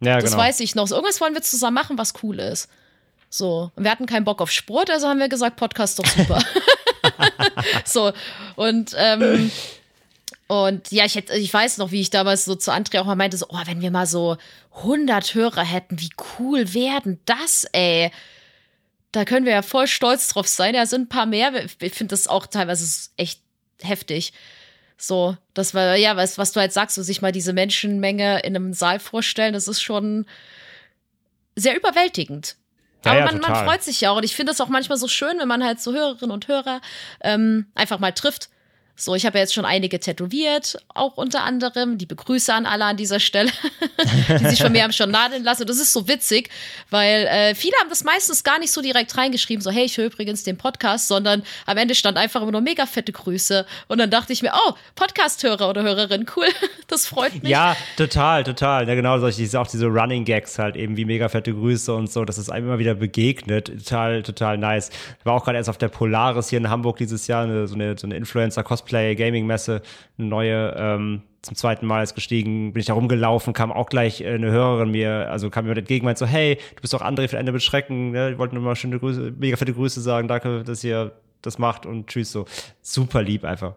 Ja, 0.00 0.16
Das 0.16 0.30
genau. 0.30 0.42
weiß 0.42 0.60
ich 0.60 0.74
noch. 0.74 0.86
So, 0.86 0.94
irgendwas 0.94 1.20
wollen 1.20 1.34
wir 1.34 1.42
zusammen 1.42 1.74
machen, 1.74 1.98
was 1.98 2.14
cool 2.22 2.38
ist. 2.38 2.68
So, 3.28 3.70
und 3.74 3.84
wir 3.84 3.90
hatten 3.90 4.06
keinen 4.06 4.24
Bock 4.24 4.40
auf 4.40 4.50
Sport, 4.50 4.90
also 4.90 5.08
haben 5.08 5.18
wir 5.18 5.28
gesagt, 5.28 5.56
Podcast 5.56 5.98
doch 5.98 6.06
super. 6.06 6.42
so, 7.84 8.12
und 8.54 8.92
ähm, 8.96 9.50
und 10.48 10.92
ja, 10.92 11.04
ich, 11.04 11.16
hätte, 11.16 11.34
ich 11.36 11.52
weiß 11.52 11.78
noch, 11.78 11.90
wie 11.90 12.00
ich 12.00 12.10
damals 12.10 12.44
so 12.44 12.54
zu 12.54 12.70
André 12.70 13.00
auch 13.00 13.06
mal 13.06 13.16
meinte, 13.16 13.36
so, 13.36 13.46
oh, 13.48 13.60
wenn 13.64 13.80
wir 13.80 13.90
mal 13.90 14.06
so 14.06 14.36
100 14.76 15.34
Hörer 15.34 15.64
hätten, 15.64 16.00
wie 16.00 16.10
cool 16.38 16.72
werden 16.72 17.20
das, 17.24 17.64
ey. 17.72 18.12
Da 19.10 19.24
können 19.24 19.46
wir 19.46 19.52
ja 19.52 19.62
voll 19.62 19.88
stolz 19.88 20.28
drauf 20.28 20.46
sein. 20.46 20.74
Ja, 20.74 20.86
sind 20.86 21.02
ein 21.02 21.08
paar 21.08 21.26
mehr. 21.26 21.52
Ich 21.80 21.94
finde 21.94 22.12
das 22.12 22.28
auch 22.28 22.46
teilweise 22.46 23.08
echt 23.16 23.40
heftig. 23.82 24.32
So, 24.98 25.36
das 25.54 25.74
war, 25.74 25.96
ja, 25.96 26.16
was, 26.16 26.38
was 26.38 26.52
du 26.52 26.60
halt 26.60 26.72
sagst, 26.72 26.96
so 26.96 27.02
sich 27.02 27.22
mal 27.22 27.32
diese 27.32 27.52
Menschenmenge 27.52 28.40
in 28.40 28.54
einem 28.56 28.72
Saal 28.72 29.00
vorstellen, 29.00 29.52
das 29.52 29.68
ist 29.68 29.82
schon 29.82 30.26
sehr 31.54 31.76
überwältigend. 31.76 32.56
Ja, 33.04 33.12
Aber 33.12 33.20
ja, 33.20 33.26
man, 33.26 33.34
man 33.40 33.50
total. 33.52 33.64
freut 33.64 33.82
sich 33.82 34.00
ja 34.00 34.10
auch. 34.10 34.16
Und 34.16 34.24
ich 34.24 34.36
finde 34.36 34.52
es 34.52 34.60
auch 34.60 34.68
manchmal 34.68 34.98
so 34.98 35.08
schön, 35.08 35.38
wenn 35.38 35.48
man 35.48 35.64
halt 35.64 35.80
so 35.80 35.92
Hörerinnen 35.92 36.30
und 36.30 36.48
Hörer 36.48 36.80
ähm, 37.22 37.66
einfach 37.74 37.98
mal 37.98 38.12
trifft. 38.12 38.48
So, 38.98 39.14
ich 39.14 39.26
habe 39.26 39.36
ja 39.36 39.42
jetzt 39.42 39.52
schon 39.52 39.66
einige 39.66 40.00
tätowiert, 40.00 40.78
auch 40.94 41.18
unter 41.18 41.44
anderem. 41.44 41.98
Die 41.98 42.06
Begrüße 42.06 42.52
an 42.52 42.64
alle 42.64 42.86
an 42.86 42.96
dieser 42.96 43.20
Stelle, 43.20 43.50
die 44.40 44.46
sich 44.48 44.62
von 44.62 44.72
mir 44.72 44.84
haben 44.84 44.92
schon 44.94 45.10
nadeln 45.10 45.44
lassen. 45.44 45.66
Das 45.66 45.76
ist 45.76 45.92
so 45.92 46.08
witzig, 46.08 46.48
weil 46.88 47.26
äh, 47.26 47.54
viele 47.54 47.74
haben 47.78 47.90
das 47.90 48.04
meistens 48.04 48.42
gar 48.42 48.58
nicht 48.58 48.72
so 48.72 48.80
direkt 48.80 49.16
reingeschrieben, 49.18 49.62
so, 49.62 49.70
hey, 49.70 49.84
ich 49.84 49.98
höre 49.98 50.06
übrigens 50.06 50.44
den 50.44 50.56
Podcast, 50.56 51.08
sondern 51.08 51.42
am 51.66 51.76
Ende 51.76 51.94
stand 51.94 52.16
einfach 52.16 52.40
immer 52.40 52.52
nur 52.52 52.62
mega 52.62 52.86
fette 52.86 53.12
Grüße. 53.12 53.66
Und 53.88 53.98
dann 53.98 54.10
dachte 54.10 54.32
ich 54.32 54.42
mir, 54.42 54.52
oh, 54.54 54.72
Podcast-Hörer 54.94 55.68
oder 55.68 55.82
Hörerin, 55.82 56.24
cool, 56.34 56.46
das 56.88 57.06
freut 57.06 57.42
mich. 57.42 57.50
Ja, 57.50 57.76
total, 57.98 58.44
total. 58.44 58.88
Ja, 58.88 58.94
genau, 58.94 59.18
solche, 59.18 59.60
auch 59.60 59.66
diese 59.66 59.88
Running 59.88 60.24
Gags 60.24 60.58
halt 60.58 60.74
eben 60.74 60.96
wie 60.96 61.04
mega 61.04 61.28
fette 61.28 61.52
Grüße 61.52 61.94
und 61.94 62.10
so, 62.10 62.24
dass 62.24 62.38
es 62.38 62.48
einem 62.48 62.68
immer 62.68 62.78
wieder 62.78 62.94
begegnet. 62.94 63.66
Total, 63.66 64.22
total 64.22 64.56
nice. 64.56 64.88
Ich 65.18 65.26
war 65.26 65.34
auch 65.34 65.44
gerade 65.44 65.58
erst 65.58 65.68
auf 65.68 65.76
der 65.76 65.88
Polaris 65.88 66.48
hier 66.48 66.60
in 66.60 66.70
Hamburg 66.70 66.96
dieses 66.96 67.26
Jahr, 67.26 67.42
eine, 67.42 67.66
so 67.66 67.74
eine, 67.74 67.94
so 68.90 68.96
eine 68.96 69.10
Influencer-Cosplay-Gaming-Messe, 69.10 69.82
eine 70.18 70.28
neue, 70.28 70.74
ähm, 70.78 71.22
zum 71.42 71.56
zweiten 71.56 71.86
Mal 71.86 72.02
ist 72.02 72.14
gestiegen, 72.14 72.72
bin 72.72 72.80
ich 72.80 72.86
da 72.86 72.94
rumgelaufen, 72.94 73.52
kam 73.52 73.72
auch 73.72 73.88
gleich 73.88 74.20
äh, 74.20 74.34
eine 74.34 74.50
Hörerin 74.50 74.90
mir, 74.90 75.30
also 75.30 75.50
kam 75.50 75.66
mir 75.66 75.76
entgegen, 75.76 76.04
meint 76.04 76.18
so, 76.18 76.26
hey, 76.26 76.58
du 76.74 76.80
bist 76.80 76.92
doch 76.92 77.02
André 77.02 77.28
für 77.28 77.38
Ende 77.38 77.52
mit 77.52 77.62
Schrecken, 77.62 78.10
ne? 78.10 78.32
ich 78.32 78.38
wollte 78.38 78.54
nur 78.54 78.64
mal 78.64 78.76
schöne 78.76 78.98
Grüße, 78.98 79.34
mega 79.38 79.56
fette 79.56 79.72
Grüße 79.72 80.00
sagen, 80.00 80.28
danke, 80.28 80.64
dass 80.64 80.82
ihr 80.84 81.12
das 81.42 81.58
macht 81.58 81.86
und 81.86 82.08
tschüss, 82.08 82.32
so. 82.32 82.46
Super 82.82 83.22
lieb 83.22 83.44
einfach. 83.44 83.74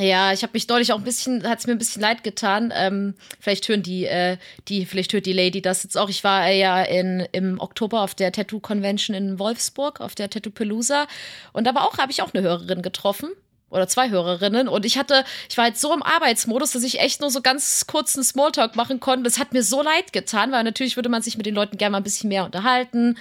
Ja, 0.00 0.32
ich 0.32 0.42
habe 0.42 0.52
mich 0.54 0.66
deutlich 0.66 0.92
auch 0.92 0.98
ein 0.98 1.04
bisschen, 1.04 1.48
hat 1.48 1.58
es 1.58 1.66
mir 1.66 1.72
ein 1.72 1.78
bisschen 1.78 2.02
leid 2.02 2.22
getan. 2.22 2.72
Ähm, 2.74 3.14
vielleicht 3.40 3.68
hören 3.68 3.82
die, 3.82 4.04
äh, 4.04 4.36
die, 4.68 4.86
vielleicht 4.86 5.12
hört 5.12 5.26
die 5.26 5.32
Lady 5.32 5.60
das 5.60 5.82
jetzt 5.82 5.98
auch. 5.98 6.08
Ich 6.08 6.22
war 6.22 6.46
äh, 6.46 6.58
ja 6.58 6.82
in, 6.82 7.26
im 7.32 7.58
Oktober 7.58 8.02
auf 8.02 8.14
der 8.14 8.30
Tattoo 8.30 8.60
Convention 8.60 9.16
in 9.16 9.38
Wolfsburg, 9.38 10.00
auf 10.00 10.14
der 10.14 10.30
Tattoo 10.30 10.50
Pelusa. 10.50 11.06
Und 11.52 11.66
da 11.66 11.74
habe 11.74 12.12
ich 12.12 12.22
auch 12.22 12.32
eine 12.32 12.42
Hörerin 12.44 12.82
getroffen. 12.82 13.30
Oder 13.70 13.86
zwei 13.86 14.08
Hörerinnen. 14.08 14.66
Und 14.68 14.86
ich 14.86 14.96
hatte, 14.96 15.24
ich 15.50 15.58
war 15.58 15.66
jetzt 15.66 15.80
so 15.80 15.92
im 15.92 16.02
Arbeitsmodus, 16.02 16.72
dass 16.72 16.82
ich 16.82 17.00
echt 17.00 17.20
nur 17.20 17.30
so 17.30 17.42
ganz 17.42 17.86
kurzen 17.86 18.24
Smalltalk 18.24 18.76
machen 18.76 18.98
konnte. 18.98 19.24
Das 19.24 19.38
hat 19.38 19.52
mir 19.52 19.62
so 19.62 19.82
leid 19.82 20.12
getan, 20.12 20.52
weil 20.52 20.64
natürlich 20.64 20.96
würde 20.96 21.10
man 21.10 21.22
sich 21.22 21.36
mit 21.36 21.44
den 21.44 21.54
Leuten 21.54 21.76
gerne 21.76 21.92
mal 21.92 21.98
ein 21.98 22.04
bisschen 22.04 22.28
mehr 22.28 22.44
unterhalten. 22.44 23.18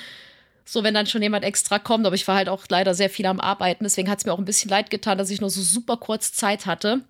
So, 0.64 0.84
wenn 0.84 0.94
dann 0.94 1.08
schon 1.08 1.22
jemand 1.22 1.44
extra 1.46 1.80
kommt, 1.80 2.06
aber 2.06 2.16
ich 2.16 2.28
war 2.28 2.36
halt 2.36 2.50
auch 2.50 2.66
leider 2.70 2.94
sehr 2.94 3.10
viel 3.10 3.26
am 3.26 3.40
Arbeiten, 3.40 3.86
deswegen 3.86 4.10
hat 4.10 4.20
es 4.20 4.26
mir 4.26 4.34
auch 4.34 4.38
ein 4.38 4.46
bisschen 4.46 4.70
leid 4.70 4.90
getan, 4.90 5.18
dass 5.18 5.30
ich 5.30 5.40
nur 5.40 5.50
so 5.50 5.62
super 5.62 5.96
kurz 5.96 6.34
Zeit 6.34 6.66
hatte. 6.66 7.02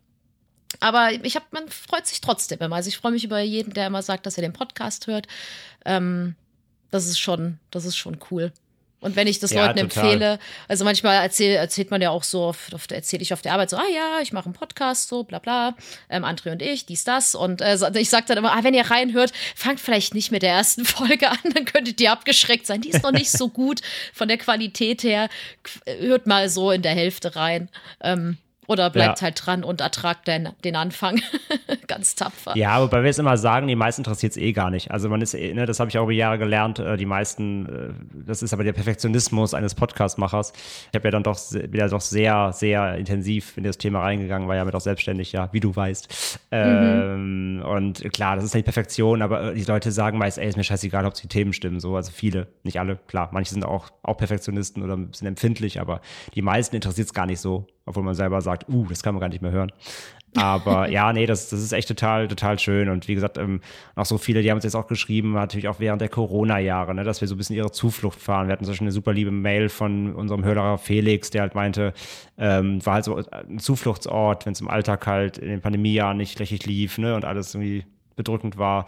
Aber 0.79 1.11
ich 1.11 1.35
hab, 1.35 1.51
man 1.53 1.67
freut 1.69 2.05
sich 2.05 2.21
trotzdem 2.21 2.59
immer. 2.59 2.75
Also 2.75 2.89
ich 2.89 2.97
freue 2.97 3.13
mich 3.13 3.23
über 3.23 3.39
jeden, 3.39 3.73
der 3.73 3.88
immer 3.88 4.03
sagt, 4.03 4.25
dass 4.25 4.38
er 4.38 4.43
den 4.43 4.53
Podcast 4.53 5.07
hört. 5.07 5.27
Ähm, 5.85 6.35
das 6.91 7.07
ist 7.07 7.19
schon, 7.19 7.59
das 7.71 7.85
ist 7.85 7.97
schon 7.97 8.19
cool. 8.31 8.51
Und 8.99 9.15
wenn 9.15 9.27
ich 9.27 9.39
das 9.39 9.51
Ja, 9.51 9.67
Leuten 9.67 9.87
total. 9.87 10.03
empfehle, 10.05 10.39
also 10.67 10.83
manchmal 10.83 11.21
erzähl, 11.23 11.55
erzählt 11.55 11.91
man 11.91 12.01
ja 12.01 12.09
auch 12.09 12.23
so, 12.23 12.45
auf, 12.45 12.73
auf, 12.73 12.87
erzähle 12.89 13.21
ich 13.21 13.31
auf 13.31 13.43
der 13.43 13.53
Arbeit 13.53 13.69
so, 13.69 13.77
ah 13.77 13.87
ja, 13.93 14.19
ich 14.21 14.33
mache 14.33 14.45
einen 14.45 14.55
Podcast, 14.55 15.07
so 15.07 15.23
bla 15.23 15.37
bla, 15.37 15.75
ähm, 16.09 16.23
André 16.25 16.51
und 16.51 16.61
ich, 16.63 16.87
dies, 16.87 17.03
das. 17.03 17.35
Und 17.35 17.61
äh, 17.61 17.77
ich 17.95 18.09
sage 18.09 18.25
dann 18.27 18.37
immer, 18.39 18.53
ah, 18.53 18.63
wenn 18.63 18.73
ihr 18.73 18.89
reinhört, 18.89 19.33
fangt 19.55 19.79
vielleicht 19.79 20.15
nicht 20.15 20.31
mit 20.31 20.41
der 20.41 20.51
ersten 20.51 20.83
Folge 20.85 21.29
an, 21.29 21.37
dann 21.53 21.65
könntet 21.65 22.01
ihr 22.01 22.11
abgeschreckt 22.11 22.65
sein. 22.65 22.81
Die 22.81 22.89
ist 22.89 23.03
noch 23.03 23.11
nicht 23.11 23.31
so 23.31 23.49
gut 23.49 23.81
von 24.13 24.27
der 24.27 24.37
Qualität 24.37 25.03
her. 25.03 25.29
Hört 25.85 26.25
mal 26.25 26.49
so 26.49 26.71
in 26.71 26.81
der 26.81 26.93
Hälfte 26.93 27.35
rein. 27.35 27.69
Ähm, 28.01 28.37
oder 28.68 28.89
bleibt 28.89 29.20
Ja. 29.20 29.24
halt 29.26 29.45
dran 29.45 29.63
und 29.63 29.82
ertragt 29.82 30.28
den, 30.28 30.49
den 30.63 30.76
Anfang. 30.76 31.20
Ganz 31.88 32.15
tapfer. 32.15 32.55
Ja, 32.57 32.82
wobei 32.82 33.01
wir 33.03 33.09
es 33.09 33.18
immer 33.18 33.38
sagen, 33.38 33.68
die 33.68 33.76
meisten 33.76 34.01
interessiert 34.01 34.34
es 34.34 34.38
eh 34.38 34.51
gar 34.51 34.70
nicht. 34.70 34.91
Also 34.91 35.07
man 35.09 35.22
ist, 35.22 35.34
eh, 35.34 35.53
ne, 35.53 35.65
das 35.65 35.80
habe 35.80 35.89
ich 35.89 35.97
auch 35.97 36.03
über 36.03 36.11
Jahre 36.11 36.38
gelernt, 36.38 36.80
äh, 36.80 36.97
die 36.97 37.05
meisten, 37.05 37.65
äh, 37.65 37.93
das 38.28 38.43
ist 38.43 38.53
aber 38.53 38.63
der 38.65 38.74
Perfektionismus 38.74 39.53
eines 39.53 39.74
Podcast-Machers. 39.74 40.51
Ich 40.91 40.95
habe 40.95 41.07
ja 41.07 41.11
dann 41.11 41.24
doch 41.24 41.38
wieder 41.53 41.88
doch 41.89 42.01
sehr, 42.01 42.51
sehr 42.53 42.95
intensiv 42.95 43.57
in 43.57 43.63
das 43.63 43.78
Thema 43.78 44.01
reingegangen, 44.01 44.47
war 44.47 44.55
ja 44.55 44.65
mit 44.65 44.76
auch 44.76 44.82
selbstständig, 44.82 45.32
ja, 45.32 45.47
wie 45.53 45.59
du 45.61 45.76
weißt. 45.76 46.39
Ähm, 46.51 47.63
und 47.65 48.03
klar, 48.13 48.36
das 48.36 48.43
ist 48.45 48.53
nicht 48.53 48.65
Perfektion, 48.65 49.22
aber 49.22 49.51
äh, 49.51 49.55
die 49.55 49.63
Leute 49.63 49.91
sagen 49.91 50.18
meist, 50.18 50.38
ey, 50.38 50.47
ist 50.47 50.57
mir 50.57 50.63
scheißegal, 50.63 51.05
ob 51.05 51.13
die 51.13 51.28
Themen 51.28 51.53
stimmen. 51.53 51.80
So, 51.80 51.95
also 51.95 52.11
viele, 52.11 52.47
nicht 52.63 52.80
alle, 52.80 52.97
klar, 53.07 53.30
manche 53.32 53.51
sind 53.53 53.63
auch, 53.63 53.89
auch 54.03 54.18
Perfektionisten 54.18 54.84
oder 54.84 54.97
sind 55.13 55.28
empfindlich, 55.28 55.80
aber 55.80 56.01
die 56.36 56.41
meisten 56.41 56.76
interessiert 56.76 57.07
es 57.07 57.13
gar 57.13 57.26
nicht 57.26 57.39
so, 57.39 57.65
obwohl 57.88 58.03
man 58.03 58.13
selber 58.13 58.41
sagt, 58.41 58.69
uh, 58.69 58.85
das 58.88 59.01
kann 59.01 59.15
man 59.15 59.21
gar 59.21 59.29
nicht 59.29 59.41
mehr 59.41 59.51
hören. 59.51 59.71
Aber 60.35 60.88
ja, 60.91 61.11
nee, 61.13 61.25
das, 61.25 61.49
das 61.49 61.61
ist 61.61 61.71
echt 61.71 61.88
total, 61.88 62.27
total 62.27 62.59
schön. 62.59 62.89
Und 62.89 63.07
wie 63.07 63.15
gesagt, 63.15 63.38
ähm, 63.38 63.61
auch 63.95 64.05
so 64.05 64.17
viele, 64.17 64.41
die 64.41 64.51
haben 64.51 64.57
uns 64.57 64.65
jetzt 64.65 64.75
auch 64.75 64.88
geschrieben, 64.88 65.33
natürlich 65.33 65.67
auch 65.67 65.79
während 65.79 66.01
der 66.01 66.09
Corona-Jahre, 66.09 66.93
ne, 66.93 67.03
dass 67.03 67.21
wir 67.21 67.27
so 67.27 67.35
ein 67.35 67.38
bisschen 67.38 67.55
ihre 67.55 67.71
Zuflucht 67.71 68.19
fahren. 68.19 68.47
Wir 68.47 68.53
hatten 68.53 68.65
zum 68.65 68.73
Beispiel 68.73 68.85
eine 68.85 68.91
super 68.91 69.13
liebe 69.13 69.31
Mail 69.31 69.69
von 69.69 70.13
unserem 70.13 70.43
Hörer 70.43 70.77
Felix, 70.77 71.29
der 71.29 71.41
halt 71.41 71.55
meinte, 71.55 71.93
ähm, 72.38 72.85
war 72.85 72.95
halt 72.95 73.05
so 73.05 73.15
ein 73.15 73.59
Zufluchtsort, 73.59 74.45
wenn 74.45 74.53
es 74.53 74.61
im 74.61 74.67
Alltag 74.67 75.07
halt 75.07 75.38
in 75.38 75.47
den 75.47 75.61
Pandemiejahren 75.61 76.17
nicht 76.17 76.39
richtig 76.39 76.65
lief, 76.65 76.97
ne, 76.97 77.15
und 77.15 77.25
alles 77.25 77.55
irgendwie 77.55 77.85
bedrückend 78.15 78.57
war 78.57 78.85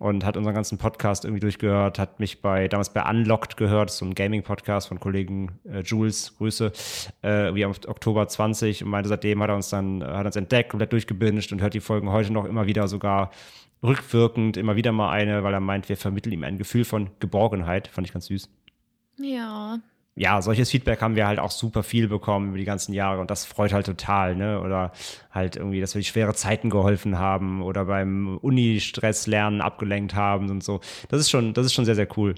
und 0.00 0.24
hat 0.24 0.38
unseren 0.38 0.54
ganzen 0.54 0.78
Podcast 0.78 1.26
irgendwie 1.26 1.40
durchgehört, 1.40 1.98
hat 1.98 2.20
mich 2.20 2.40
bei 2.40 2.68
damals 2.68 2.90
bei 2.90 3.08
Unlocked 3.08 3.58
gehört, 3.58 3.90
so 3.90 4.06
ein 4.06 4.14
Gaming-Podcast 4.14 4.88
von 4.88 4.98
Kollegen 4.98 5.60
äh, 5.70 5.80
Jules, 5.80 6.36
Grüße, 6.38 6.72
äh, 7.20 7.54
wie 7.54 7.66
am 7.66 7.72
Oktober 7.86 8.26
20 8.26 8.82
und 8.82 8.90
meinte, 8.90 9.10
seitdem 9.10 9.42
hat 9.42 9.50
er 9.50 9.56
uns 9.56 9.68
dann, 9.68 10.02
hat 10.02 10.24
uns 10.24 10.36
entdeckt, 10.36 10.70
komplett 10.70 10.92
durchgebinged 10.92 11.52
und 11.52 11.60
hört 11.60 11.74
die 11.74 11.80
Folgen 11.80 12.10
heute 12.10 12.32
noch 12.32 12.46
immer 12.46 12.66
wieder 12.66 12.88
sogar 12.88 13.30
rückwirkend, 13.82 14.56
immer 14.56 14.74
wieder 14.74 14.90
mal 14.92 15.10
eine, 15.10 15.44
weil 15.44 15.52
er 15.52 15.60
meint, 15.60 15.90
wir 15.90 15.98
vermitteln 15.98 16.32
ihm 16.32 16.44
ein 16.44 16.56
Gefühl 16.56 16.86
von 16.86 17.10
Geborgenheit, 17.20 17.88
fand 17.88 18.06
ich 18.06 18.14
ganz 18.14 18.26
süß 18.26 18.48
Ja. 19.18 19.80
Ja, 20.16 20.42
solches 20.42 20.70
Feedback 20.70 21.00
haben 21.00 21.16
wir 21.16 21.26
halt 21.26 21.38
auch 21.38 21.50
super 21.50 21.82
viel 21.82 22.08
bekommen 22.08 22.48
über 22.48 22.58
die 22.58 22.64
ganzen 22.64 22.92
Jahre 22.92 23.20
und 23.20 23.30
das 23.30 23.44
freut 23.44 23.72
halt 23.72 23.86
total, 23.86 24.34
ne? 24.36 24.60
Oder 24.60 24.92
halt 25.30 25.56
irgendwie, 25.56 25.80
dass 25.80 25.94
wir 25.94 26.00
die 26.00 26.06
schwere 26.06 26.34
Zeiten 26.34 26.68
geholfen 26.68 27.18
haben 27.18 27.62
oder 27.62 27.84
beim 27.86 28.36
Uni-Stress 28.38 29.26
lernen 29.26 29.60
abgelenkt 29.60 30.14
haben 30.14 30.50
und 30.50 30.62
so. 30.62 30.80
Das 31.08 31.20
ist 31.20 31.30
schon, 31.30 31.54
das 31.54 31.66
ist 31.66 31.74
schon 31.74 31.84
sehr, 31.84 31.94
sehr 31.94 32.08
cool. 32.18 32.34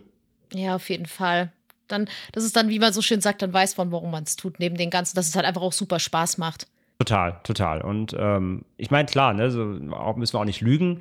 Ja, 0.52 0.76
auf 0.76 0.90
jeden 0.90 1.06
Fall. 1.06 1.50
Dann, 1.88 2.08
das 2.32 2.44
ist 2.44 2.56
dann, 2.56 2.68
wie 2.68 2.78
man 2.78 2.92
so 2.92 3.02
schön 3.02 3.20
sagt, 3.20 3.42
dann 3.42 3.52
weiß 3.52 3.76
man, 3.76 3.90
warum 3.90 4.10
man 4.10 4.24
es 4.24 4.36
tut, 4.36 4.60
neben 4.60 4.76
den 4.76 4.90
ganzen, 4.90 5.16
dass 5.16 5.28
es 5.28 5.34
halt 5.34 5.46
einfach 5.46 5.62
auch 5.62 5.72
super 5.72 5.98
Spaß 5.98 6.38
macht. 6.38 6.68
Total, 6.98 7.40
total. 7.42 7.80
Und 7.80 8.14
ähm, 8.16 8.64
ich 8.76 8.90
meine, 8.90 9.06
klar, 9.06 9.34
ne, 9.34 9.50
so 9.50 9.78
auch 9.90 10.16
müssen 10.16 10.34
wir 10.34 10.40
auch 10.40 10.44
nicht 10.44 10.60
lügen. 10.60 11.00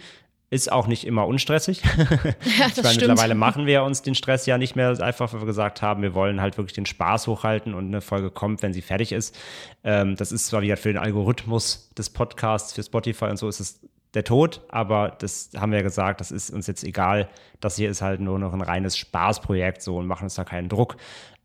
Ist 0.54 0.70
auch 0.70 0.86
nicht 0.86 1.08
immer 1.08 1.26
unstressig. 1.28 1.82
Ja, 1.98 1.98
ich 2.44 2.60
meine, 2.60 2.72
das 2.76 2.96
mittlerweile 2.98 3.36
machen 3.36 3.66
wir 3.66 3.84
uns 3.84 4.02
den 4.02 4.16
Stress 4.16 4.46
ja 4.46 4.58
nicht 4.58 4.76
mehr 4.76 4.90
einfach, 5.02 5.32
weil 5.32 5.40
wir 5.40 5.46
gesagt 5.46 5.82
haben, 5.82 6.02
wir 6.02 6.14
wollen 6.14 6.42
halt 6.42 6.58
wirklich 6.58 6.74
den 6.74 6.86
Spaß 6.86 7.28
hochhalten 7.28 7.74
und 7.74 7.88
eine 7.88 8.02
Folge 8.02 8.30
kommt, 8.30 8.62
wenn 8.62 8.74
sie 8.74 8.82
fertig 8.82 9.14
ist. 9.14 9.36
Ähm, 9.86 10.18
das 10.18 10.34
ist 10.34 10.48
zwar 10.48 10.62
wieder 10.62 10.76
für 10.76 10.90
den 10.90 10.98
Algorithmus 10.98 11.90
des 11.98 12.10
Podcasts, 12.10 12.74
für 12.74 12.84
Spotify 12.84 13.26
und 13.26 13.38
so 13.38 13.48
ist 13.48 13.62
es 13.62 13.80
der 14.14 14.26
Tod, 14.26 14.60
aber 14.68 15.16
das 15.20 15.52
haben 15.56 15.72
wir 15.72 15.80
ja 15.80 15.84
gesagt, 15.84 16.20
das 16.20 16.32
ist 16.32 16.50
uns 16.50 16.68
jetzt 16.68 16.84
egal. 16.84 17.30
Das 17.62 17.78
hier 17.78 17.90
ist 17.90 18.02
halt 18.02 18.20
nur 18.20 18.40
noch 18.40 18.54
ein 18.54 18.62
reines 18.62 18.98
Spaßprojekt 18.98 19.82
so 19.82 19.98
und 19.98 20.08
machen 20.08 20.24
uns 20.26 20.36
da 20.36 20.44
keinen 20.44 20.68
Druck. 20.68 20.98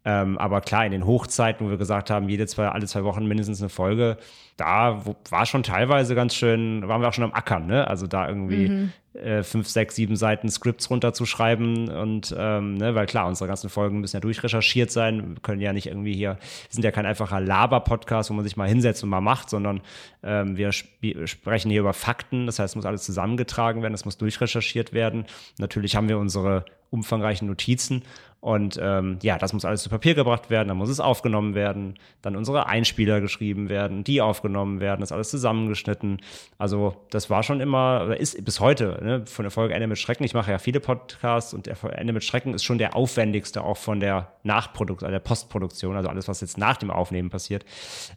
Ähm, 0.09 0.39
aber 0.39 0.61
klar, 0.61 0.87
in 0.87 0.93
den 0.93 1.05
Hochzeiten, 1.05 1.67
wo 1.67 1.71
wir 1.71 1.79
gesagt 1.79 2.11
haben, 2.11 2.29
jede 2.29 2.47
zwei, 2.47 2.69
alle 2.69 2.87
zwei 2.87 3.03
Wochen 3.03 3.27
mindestens 3.27 3.61
eine 3.61 3.69
Folge, 3.69 4.19
da 4.57 5.05
wo, 5.05 5.17
war 5.31 5.47
schon 5.47 5.65
teilweise 5.65 6.15
ganz 6.15 6.37
schön, 6.37 6.87
waren 6.87 7.01
wir 7.01 7.09
auch 7.09 7.13
schon 7.13 7.25
am 7.25 7.35
Ackern, 7.35 7.67
ne? 7.67 7.89
Also 7.89 8.07
da 8.07 8.29
irgendwie 8.29 8.89
äh, 9.17 9.43
fünf, 9.43 9.67
sechs, 9.67 9.97
sieben 9.97 10.15
Seiten 10.15 10.49
Scripts 10.49 10.91
runterzuschreiben 10.91 11.89
und 11.89 12.33
ähm, 12.39 12.75
ne, 12.75 12.95
weil 12.95 13.07
klar, 13.07 13.27
unsere 13.27 13.49
ganzen 13.49 13.69
Folgen 13.69 14.01
müssen 14.01 14.17
ja 14.17 14.21
durchrecherchiert 14.21 14.93
sein, 14.93 15.35
wir 15.35 15.43
können 15.43 15.61
ja 15.61 15.73
nicht 15.73 15.87
irgendwie 15.87 16.15
hier, 16.15 16.39
sind 16.69 16.85
ja 16.85 16.93
kein 16.93 17.05
einfacher 17.05 17.41
Laber-Podcast, 17.41 18.31
wo 18.31 18.35
man 18.35 18.45
sich 18.45 18.57
mal 18.57 18.69
hinsetzt 18.69 19.03
und 19.03 19.11
mal 19.11 19.21
macht, 19.21 19.51
sondern 19.51 19.81
ähm, 20.23 20.57
wir 20.57 20.69
sp 20.71 21.27
sprechen 21.27 21.71
hier 21.71 21.81
über 21.81 21.95
Fakten, 21.95 22.47
das 22.47 22.61
heißt, 22.61 22.73
es 22.73 22.77
muss 22.77 22.87
alles 22.87 23.03
zusammengetragen 23.03 23.83
werden, 23.83 23.95
es 23.95 24.05
muss 24.05 24.19
durchrecherchiert 24.19 24.93
werden. 24.93 25.25
Natürlich 25.59 25.97
haben 25.97 26.09
wir 26.09 26.19
unsere 26.19 26.65
umfangreichen 26.91 27.49
Notizen 27.49 28.03
und 28.47 28.79
ähm, 28.81 29.19
ja, 29.23 29.39
das 29.39 29.53
muss 29.53 29.65
alles 29.65 29.83
zu 29.83 29.91
Papier 29.91 30.15
gebracht 30.15 30.51
werden, 30.51 30.69
dann 30.69 30.77
muss 30.77 30.89
es 30.89 31.01
aufgenommen 31.01 31.57
werden, 31.57 31.95
dann 32.23 32.37
unsere 32.37 32.69
Einspieler 32.69 33.21
geschrieben 33.21 33.69
werden, 33.69 34.05
die 34.05 34.21
aufgenommen 34.21 34.79
werden, 34.79 35.01
das 35.01 35.11
alles 35.11 35.31
zusammengeschnitten. 35.31 36.21
Also 36.57 36.95
das 37.11 37.29
war 37.29 37.43
schon 37.43 37.59
immer, 37.61 38.05
oder 38.07 38.21
ist 38.21 38.45
bis 38.45 38.61
heute, 38.61 39.01
ne, 39.03 39.27
von 39.27 39.43
der 39.43 39.51
Folge 39.51 39.75
Ende 39.75 39.89
mit 39.89 39.99
Schrecken. 39.99 40.23
Ich 40.23 40.33
mache 40.33 40.53
ja 40.53 40.59
viele 40.59 40.79
Podcasts 40.79 41.55
und 41.55 41.67
Ende 41.67 42.13
mit 42.13 42.23
Schrecken 42.23 42.55
ist 42.55 42.63
schon 42.63 42.79
der 42.79 42.95
aufwendigste 42.95 43.65
auch 43.65 43.79
von 43.79 43.99
der 43.99 44.35
Nachproduktion, 44.45 45.11
der 45.11 45.19
Postproduktion, 45.19 45.97
also 45.97 46.09
alles, 46.09 46.29
was 46.29 46.41
jetzt 46.41 46.57
nach 46.57 46.77
dem 46.77 46.93
Aufnehmen 46.93 47.31
passiert. 47.31 47.65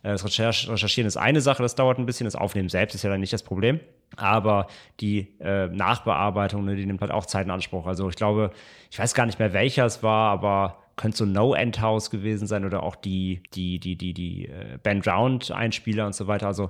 Äh, 0.03 0.11
Das 0.11 0.23
Recherch 0.23 0.69
Recherchieren 0.69 1.07
ist 1.07 1.17
eine 1.17 1.41
Sache, 1.41 1.63
das 1.63 1.73
dauert 1.73 1.97
ein 1.97 2.05
bisschen, 2.05 2.25
das 2.25 2.35
Aufnehmen 2.35 2.69
selbst 2.69 2.93
ist 2.93 3.01
ja 3.01 3.09
dann 3.09 3.19
nicht 3.19 3.33
das 3.33 3.41
Problem. 3.41 3.79
Aber 4.15 4.67
die 4.99 5.35
äh, 5.39 5.67
Nachbearbeitung, 5.67 6.65
ne, 6.65 6.75
die 6.75 6.85
nimmt 6.85 7.01
halt 7.01 7.11
auch 7.11 7.25
Zeit 7.25 7.45
in 7.45 7.51
Anspruch. 7.51 7.85
Also 7.85 8.09
ich 8.09 8.15
glaube, 8.15 8.51
ich 8.91 8.99
weiß 8.99 9.13
gar 9.13 9.25
nicht 9.25 9.39
mehr, 9.39 9.53
welcher 9.53 9.85
es 9.85 10.03
war, 10.03 10.31
aber 10.31 10.77
könnte 10.95 11.17
so 11.17 11.25
No 11.25 11.53
End 11.53 11.81
House 11.81 12.09
gewesen 12.09 12.45
sein 12.47 12.65
oder 12.65 12.83
auch 12.83 12.95
die, 12.95 13.41
die, 13.53 13.79
die, 13.79 13.95
die, 13.95 14.13
die 14.13 14.47
äh, 14.47 14.77
Band 14.83 15.07
Round 15.07 15.51
Einspieler 15.51 16.05
und 16.05 16.13
so 16.13 16.27
weiter. 16.27 16.47
Also 16.47 16.69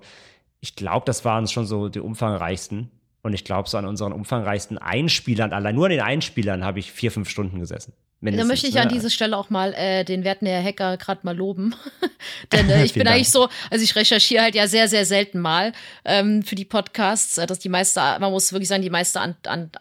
ich 0.59 0.75
glaube, 0.75 1.05
das 1.05 1.25
waren 1.25 1.47
schon 1.47 1.65
so 1.65 1.89
die 1.89 1.99
umfangreichsten. 1.99 2.91
Und 3.21 3.33
ich 3.33 3.43
glaube, 3.43 3.67
so 3.67 3.77
an 3.77 3.85
unseren 3.85 4.13
umfangreichsten 4.13 4.77
Einspielern, 4.77 5.51
allein 5.51 5.75
nur 5.75 5.85
an 5.85 5.91
den 5.91 6.01
Einspielern 6.01 6.63
habe 6.63 6.79
ich 6.79 6.91
vier, 6.91 7.11
fünf 7.11 7.29
Stunden 7.29 7.59
gesessen. 7.59 7.93
Da 8.22 8.26
Mindestens, 8.26 8.49
möchte 8.49 8.67
ich 8.67 8.74
ne? 8.74 8.82
an 8.82 8.89
dieser 8.89 9.09
Stelle 9.09 9.38
auch 9.38 9.49
mal 9.49 9.74
äh, 9.76 10.03
den 10.03 10.26
werten 10.26 10.45
Herr 10.45 10.61
Hacker 10.61 10.97
gerade 10.97 11.22
mal 11.24 11.36
loben. 11.36 11.74
Denn 12.51 12.70
äh, 12.70 12.84
ich 12.84 12.93
bin 12.93 13.05
Dank. 13.05 13.15
eigentlich 13.15 13.30
so, 13.30 13.47
also 13.70 13.84
ich 13.84 13.95
recherchiere 13.95 14.43
halt 14.43 14.55
ja 14.55 14.67
sehr, 14.67 14.89
sehr 14.89 15.05
selten 15.05 15.39
mal 15.39 15.72
ähm, 16.03 16.43
für 16.43 16.55
die 16.55 16.65
Podcasts. 16.65 17.38
Äh, 17.38 17.47
dass 17.47 17.59
die 17.59 17.70
meiste, 17.70 18.01
man 18.01 18.32
muss 18.32 18.51
wirklich 18.51 18.67
sagen, 18.67 18.82
die 18.84 18.89
meiste, 18.89 19.22
an, 19.22 19.36
an, 19.47 19.72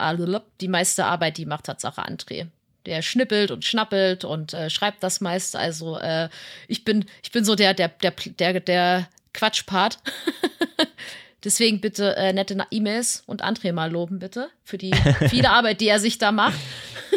die 0.60 0.68
meiste 0.68 1.04
Arbeit, 1.04 1.36
die 1.36 1.46
macht 1.46 1.64
Tatsache 1.64 2.00
André. 2.02 2.46
Der 2.86 3.02
schnippelt 3.02 3.50
und 3.50 3.64
schnappelt 3.64 4.24
und 4.24 4.54
äh, 4.54 4.70
schreibt 4.70 5.02
das 5.02 5.20
meist. 5.20 5.56
Also 5.56 5.98
äh, 5.98 6.28
ich 6.68 6.84
bin, 6.84 7.06
ich 7.24 7.32
bin 7.32 7.44
so 7.44 7.56
der, 7.56 7.74
der, 7.74 7.88
der, 7.88 8.12
der, 8.12 8.60
der 8.60 9.08
Quatschpart. 9.34 9.98
Deswegen 11.44 11.80
bitte 11.80 12.16
äh, 12.16 12.32
nette 12.32 12.56
E-Mails 12.70 13.22
und 13.26 13.44
André 13.44 13.72
mal 13.72 13.90
loben, 13.90 14.18
bitte, 14.18 14.50
für 14.64 14.76
die 14.76 14.92
viele 15.28 15.50
Arbeit, 15.50 15.80
die 15.80 15.86
er 15.88 16.00
sich 16.00 16.18
da 16.18 16.32
macht. 16.32 16.58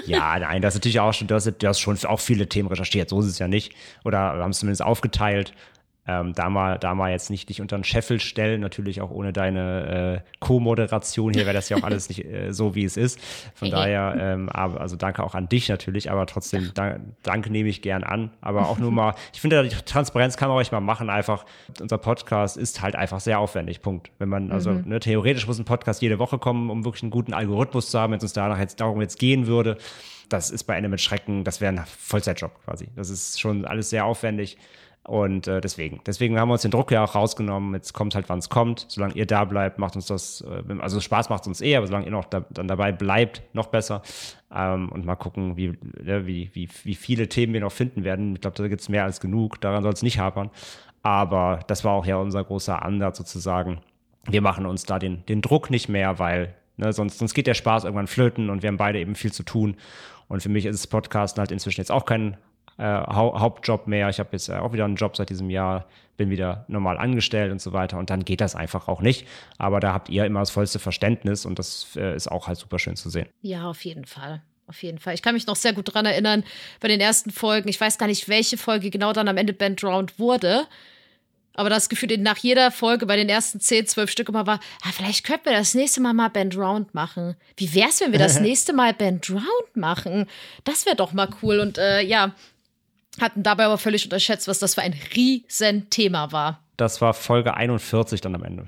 Ja, 0.05 0.37
nein, 0.39 0.61
das 0.61 0.73
ist 0.73 0.79
natürlich 0.79 0.99
auch 0.99 1.13
schon, 1.13 1.27
du 1.27 1.35
hast 1.35 1.79
schon 1.79 1.97
auch 2.05 2.19
viele 2.19 2.47
Themen 2.47 2.69
recherchiert, 2.69 3.09
so 3.09 3.19
ist 3.19 3.27
es 3.27 3.39
ja 3.39 3.47
nicht. 3.47 3.73
Oder 4.03 4.19
haben 4.19 4.51
es 4.51 4.59
zumindest 4.59 4.81
aufgeteilt. 4.81 5.53
Ähm, 6.07 6.33
da, 6.33 6.49
mal, 6.49 6.79
da 6.79 6.95
mal 6.95 7.11
jetzt 7.11 7.29
nicht 7.29 7.47
dich 7.49 7.61
unter 7.61 7.77
den 7.77 7.83
Scheffel 7.83 8.19
stellen, 8.19 8.59
natürlich 8.59 9.01
auch 9.01 9.11
ohne 9.11 9.31
deine 9.33 10.23
äh, 10.25 10.29
Co-Moderation. 10.39 11.31
Hier 11.31 11.45
wäre 11.45 11.53
das 11.53 11.69
ja 11.69 11.77
auch 11.77 11.83
alles 11.83 12.09
nicht 12.09 12.25
äh, 12.25 12.51
so, 12.51 12.73
wie 12.73 12.83
es 12.83 12.97
ist. 12.97 13.19
Von 13.53 13.69
daher, 13.69 14.15
ähm, 14.19 14.49
aber, 14.49 14.81
also 14.81 14.95
danke 14.95 15.23
auch 15.23 15.35
an 15.35 15.47
dich 15.47 15.69
natürlich, 15.69 16.09
aber 16.09 16.25
trotzdem, 16.25 16.71
da, 16.73 16.97
danke 17.21 17.51
nehme 17.51 17.69
ich 17.69 17.83
gern 17.83 18.03
an. 18.03 18.31
Aber 18.41 18.67
auch 18.67 18.79
nur 18.79 18.91
mal, 18.91 19.13
ich 19.31 19.41
finde, 19.41 19.61
die 19.61 19.75
Transparenz 19.75 20.37
kann 20.37 20.49
man 20.49 20.57
ruhig 20.57 20.71
mal 20.71 20.79
machen. 20.79 21.11
Einfach, 21.11 21.45
unser 21.79 21.99
Podcast 21.99 22.57
ist 22.57 22.81
halt 22.81 22.95
einfach 22.95 23.19
sehr 23.19 23.37
aufwendig. 23.37 23.83
Punkt. 23.83 24.09
Wenn 24.17 24.29
man, 24.29 24.51
also 24.51 24.71
ne, 24.71 24.99
theoretisch 24.99 25.45
muss 25.45 25.59
ein 25.59 25.65
Podcast 25.65 26.01
jede 26.01 26.17
Woche 26.17 26.39
kommen, 26.39 26.71
um 26.71 26.83
wirklich 26.83 27.03
einen 27.03 27.11
guten 27.11 27.33
Algorithmus 27.33 27.91
zu 27.91 27.99
haben, 27.99 28.11
wenn 28.11 28.17
es 28.17 28.23
uns 28.23 28.33
danach 28.33 28.57
jetzt 28.57 28.81
darum 28.81 29.01
jetzt 29.01 29.19
gehen 29.19 29.45
würde. 29.45 29.77
Das 30.29 30.49
ist 30.49 30.63
bei 30.63 30.75
Ende 30.75 30.89
mit 30.89 31.01
Schrecken, 31.01 31.43
das 31.43 31.61
wäre 31.61 31.73
ein 31.73 31.85
Vollzeitjob 31.85 32.51
quasi. 32.65 32.87
Das 32.95 33.09
ist 33.09 33.39
schon 33.39 33.65
alles 33.65 33.91
sehr 33.91 34.05
aufwendig. 34.05 34.57
Und 35.03 35.47
äh, 35.47 35.61
deswegen, 35.61 35.99
deswegen 36.05 36.39
haben 36.39 36.49
wir 36.49 36.53
uns 36.53 36.61
den 36.61 36.69
Druck 36.69 36.91
ja 36.91 37.03
auch 37.03 37.15
rausgenommen. 37.15 37.73
Jetzt 37.73 37.93
kommt 37.93 38.13
halt, 38.13 38.29
wann 38.29 38.37
es 38.37 38.49
kommt. 38.49 38.85
Solange 38.87 39.15
ihr 39.15 39.25
da 39.25 39.45
bleibt, 39.45 39.79
macht 39.79 39.95
uns 39.95 40.05
das, 40.05 40.41
äh, 40.41 40.79
also 40.79 40.99
Spaß 40.99 41.29
macht 41.29 41.47
uns 41.47 41.59
eh, 41.61 41.75
aber 41.75 41.87
solange 41.87 42.05
ihr 42.05 42.11
noch 42.11 42.25
da, 42.25 42.45
dann 42.51 42.67
dabei 42.67 42.91
bleibt, 42.91 43.41
noch 43.53 43.67
besser. 43.67 44.03
Ähm, 44.53 44.91
und 44.91 45.05
mal 45.05 45.15
gucken, 45.15 45.57
wie, 45.57 45.69
ne, 46.03 46.27
wie, 46.27 46.51
wie, 46.53 46.69
wie 46.83 46.95
viele 46.95 47.27
Themen 47.29 47.53
wir 47.53 47.61
noch 47.61 47.71
finden 47.71 48.03
werden. 48.03 48.35
Ich 48.35 48.41
glaube, 48.41 48.55
da 48.57 48.67
gibt 48.67 48.81
es 48.81 48.89
mehr 48.89 49.03
als 49.03 49.19
genug. 49.19 49.59
Daran 49.59 49.81
soll 49.81 49.93
es 49.93 50.03
nicht 50.03 50.19
hapern. 50.19 50.51
Aber 51.01 51.61
das 51.65 51.83
war 51.83 51.93
auch 51.93 52.05
ja 52.05 52.17
unser 52.17 52.43
großer 52.43 52.83
Ansatz 52.83 53.17
sozusagen. 53.17 53.81
Wir 54.29 54.41
machen 54.41 54.67
uns 54.67 54.83
da 54.83 54.99
den, 54.99 55.25
den 55.25 55.41
Druck 55.41 55.71
nicht 55.71 55.89
mehr, 55.89 56.19
weil 56.19 56.53
ne, 56.77 56.93
sonst, 56.93 57.17
sonst 57.17 57.33
geht 57.33 57.47
der 57.47 57.55
Spaß 57.55 57.85
irgendwann 57.85 58.05
flöten 58.05 58.51
und 58.51 58.61
wir 58.61 58.67
haben 58.67 58.77
beide 58.77 58.99
eben 58.99 59.15
viel 59.15 59.31
zu 59.31 59.41
tun. 59.41 59.77
Und 60.27 60.43
für 60.43 60.49
mich 60.49 60.65
ist 60.65 60.87
Podcasten 60.87 61.39
halt 61.39 61.51
inzwischen 61.51 61.81
jetzt 61.81 61.91
auch 61.91 62.05
kein 62.05 62.37
äh, 62.81 62.83
Hau 62.83 63.39
Hauptjob 63.39 63.87
mehr. 63.87 64.09
Ich 64.09 64.19
habe 64.19 64.29
jetzt 64.31 64.49
äh, 64.49 64.53
auch 64.53 64.73
wieder 64.73 64.85
einen 64.85 64.95
Job 64.95 65.15
seit 65.15 65.29
diesem 65.29 65.49
Jahr, 65.49 65.85
bin 66.17 66.29
wieder 66.29 66.65
normal 66.67 66.97
angestellt 66.97 67.51
und 67.51 67.61
so 67.61 67.73
weiter. 67.73 67.97
Und 67.97 68.09
dann 68.09 68.25
geht 68.25 68.41
das 68.41 68.55
einfach 68.55 68.87
auch 68.87 69.01
nicht. 69.01 69.27
Aber 69.57 69.79
da 69.79 69.93
habt 69.93 70.09
ihr 70.09 70.25
immer 70.25 70.39
das 70.39 70.49
vollste 70.49 70.79
Verständnis 70.79 71.45
und 71.45 71.59
das 71.59 71.95
äh, 71.95 72.15
ist 72.15 72.29
auch 72.31 72.47
halt 72.47 72.57
super 72.57 72.79
schön 72.79 72.95
zu 72.95 73.09
sehen. 73.09 73.27
Ja, 73.41 73.69
auf 73.69 73.85
jeden 73.85 74.05
Fall. 74.05 74.41
Auf 74.67 74.81
jeden 74.83 74.99
Fall. 74.99 75.13
Ich 75.13 75.21
kann 75.21 75.33
mich 75.33 75.47
noch 75.47 75.57
sehr 75.57 75.73
gut 75.73 75.93
dran 75.93 76.05
erinnern, 76.05 76.43
bei 76.79 76.87
den 76.87 77.01
ersten 77.01 77.29
Folgen, 77.29 77.67
ich 77.67 77.79
weiß 77.79 77.97
gar 77.97 78.07
nicht, 78.07 78.29
welche 78.29 78.57
Folge 78.57 78.89
genau 78.89 79.11
dann 79.11 79.27
am 79.27 79.37
Ende 79.37 79.53
Band 79.53 79.83
Round 79.83 80.17
wurde. 80.17 80.65
Aber 81.53 81.69
das 81.69 81.89
Gefühl 81.89 82.17
nach 82.17 82.37
jeder 82.37 82.71
Folge 82.71 83.05
bei 83.05 83.17
den 83.17 83.27
ersten 83.27 83.59
10, 83.59 83.87
12 83.87 84.09
Stück 84.09 84.29
immer 84.29 84.47
war, 84.47 84.59
ah, 84.83 84.91
vielleicht 84.93 85.25
könnten 85.25 85.45
wir 85.45 85.53
das 85.53 85.73
nächste 85.73 85.99
Mal 85.99 86.13
mal 86.13 86.29
Band 86.29 86.55
Round 86.55 86.93
machen. 86.93 87.35
Wie 87.57 87.73
wär's, 87.73 87.99
wenn 87.99 88.13
wir 88.13 88.19
das 88.19 88.39
nächste 88.41 88.71
Mal 88.71 88.93
Band 88.93 89.29
Round 89.29 89.75
machen? 89.75 90.27
Das 90.63 90.85
wäre 90.85 90.95
doch 90.95 91.11
mal 91.11 91.29
cool. 91.41 91.59
Und 91.59 91.77
äh, 91.77 92.01
ja, 92.01 92.33
hatten 93.19 93.43
dabei 93.43 93.65
aber 93.65 93.77
völlig 93.77 94.03
unterschätzt, 94.05 94.47
was 94.47 94.59
das 94.59 94.75
für 94.75 94.81
ein 94.81 94.95
Riesenthema 95.15 96.31
war. 96.31 96.61
Das 96.77 97.01
war 97.01 97.13
Folge 97.13 97.55
41 97.55 98.21
dann 98.21 98.35
am 98.35 98.43
Ende. 98.43 98.67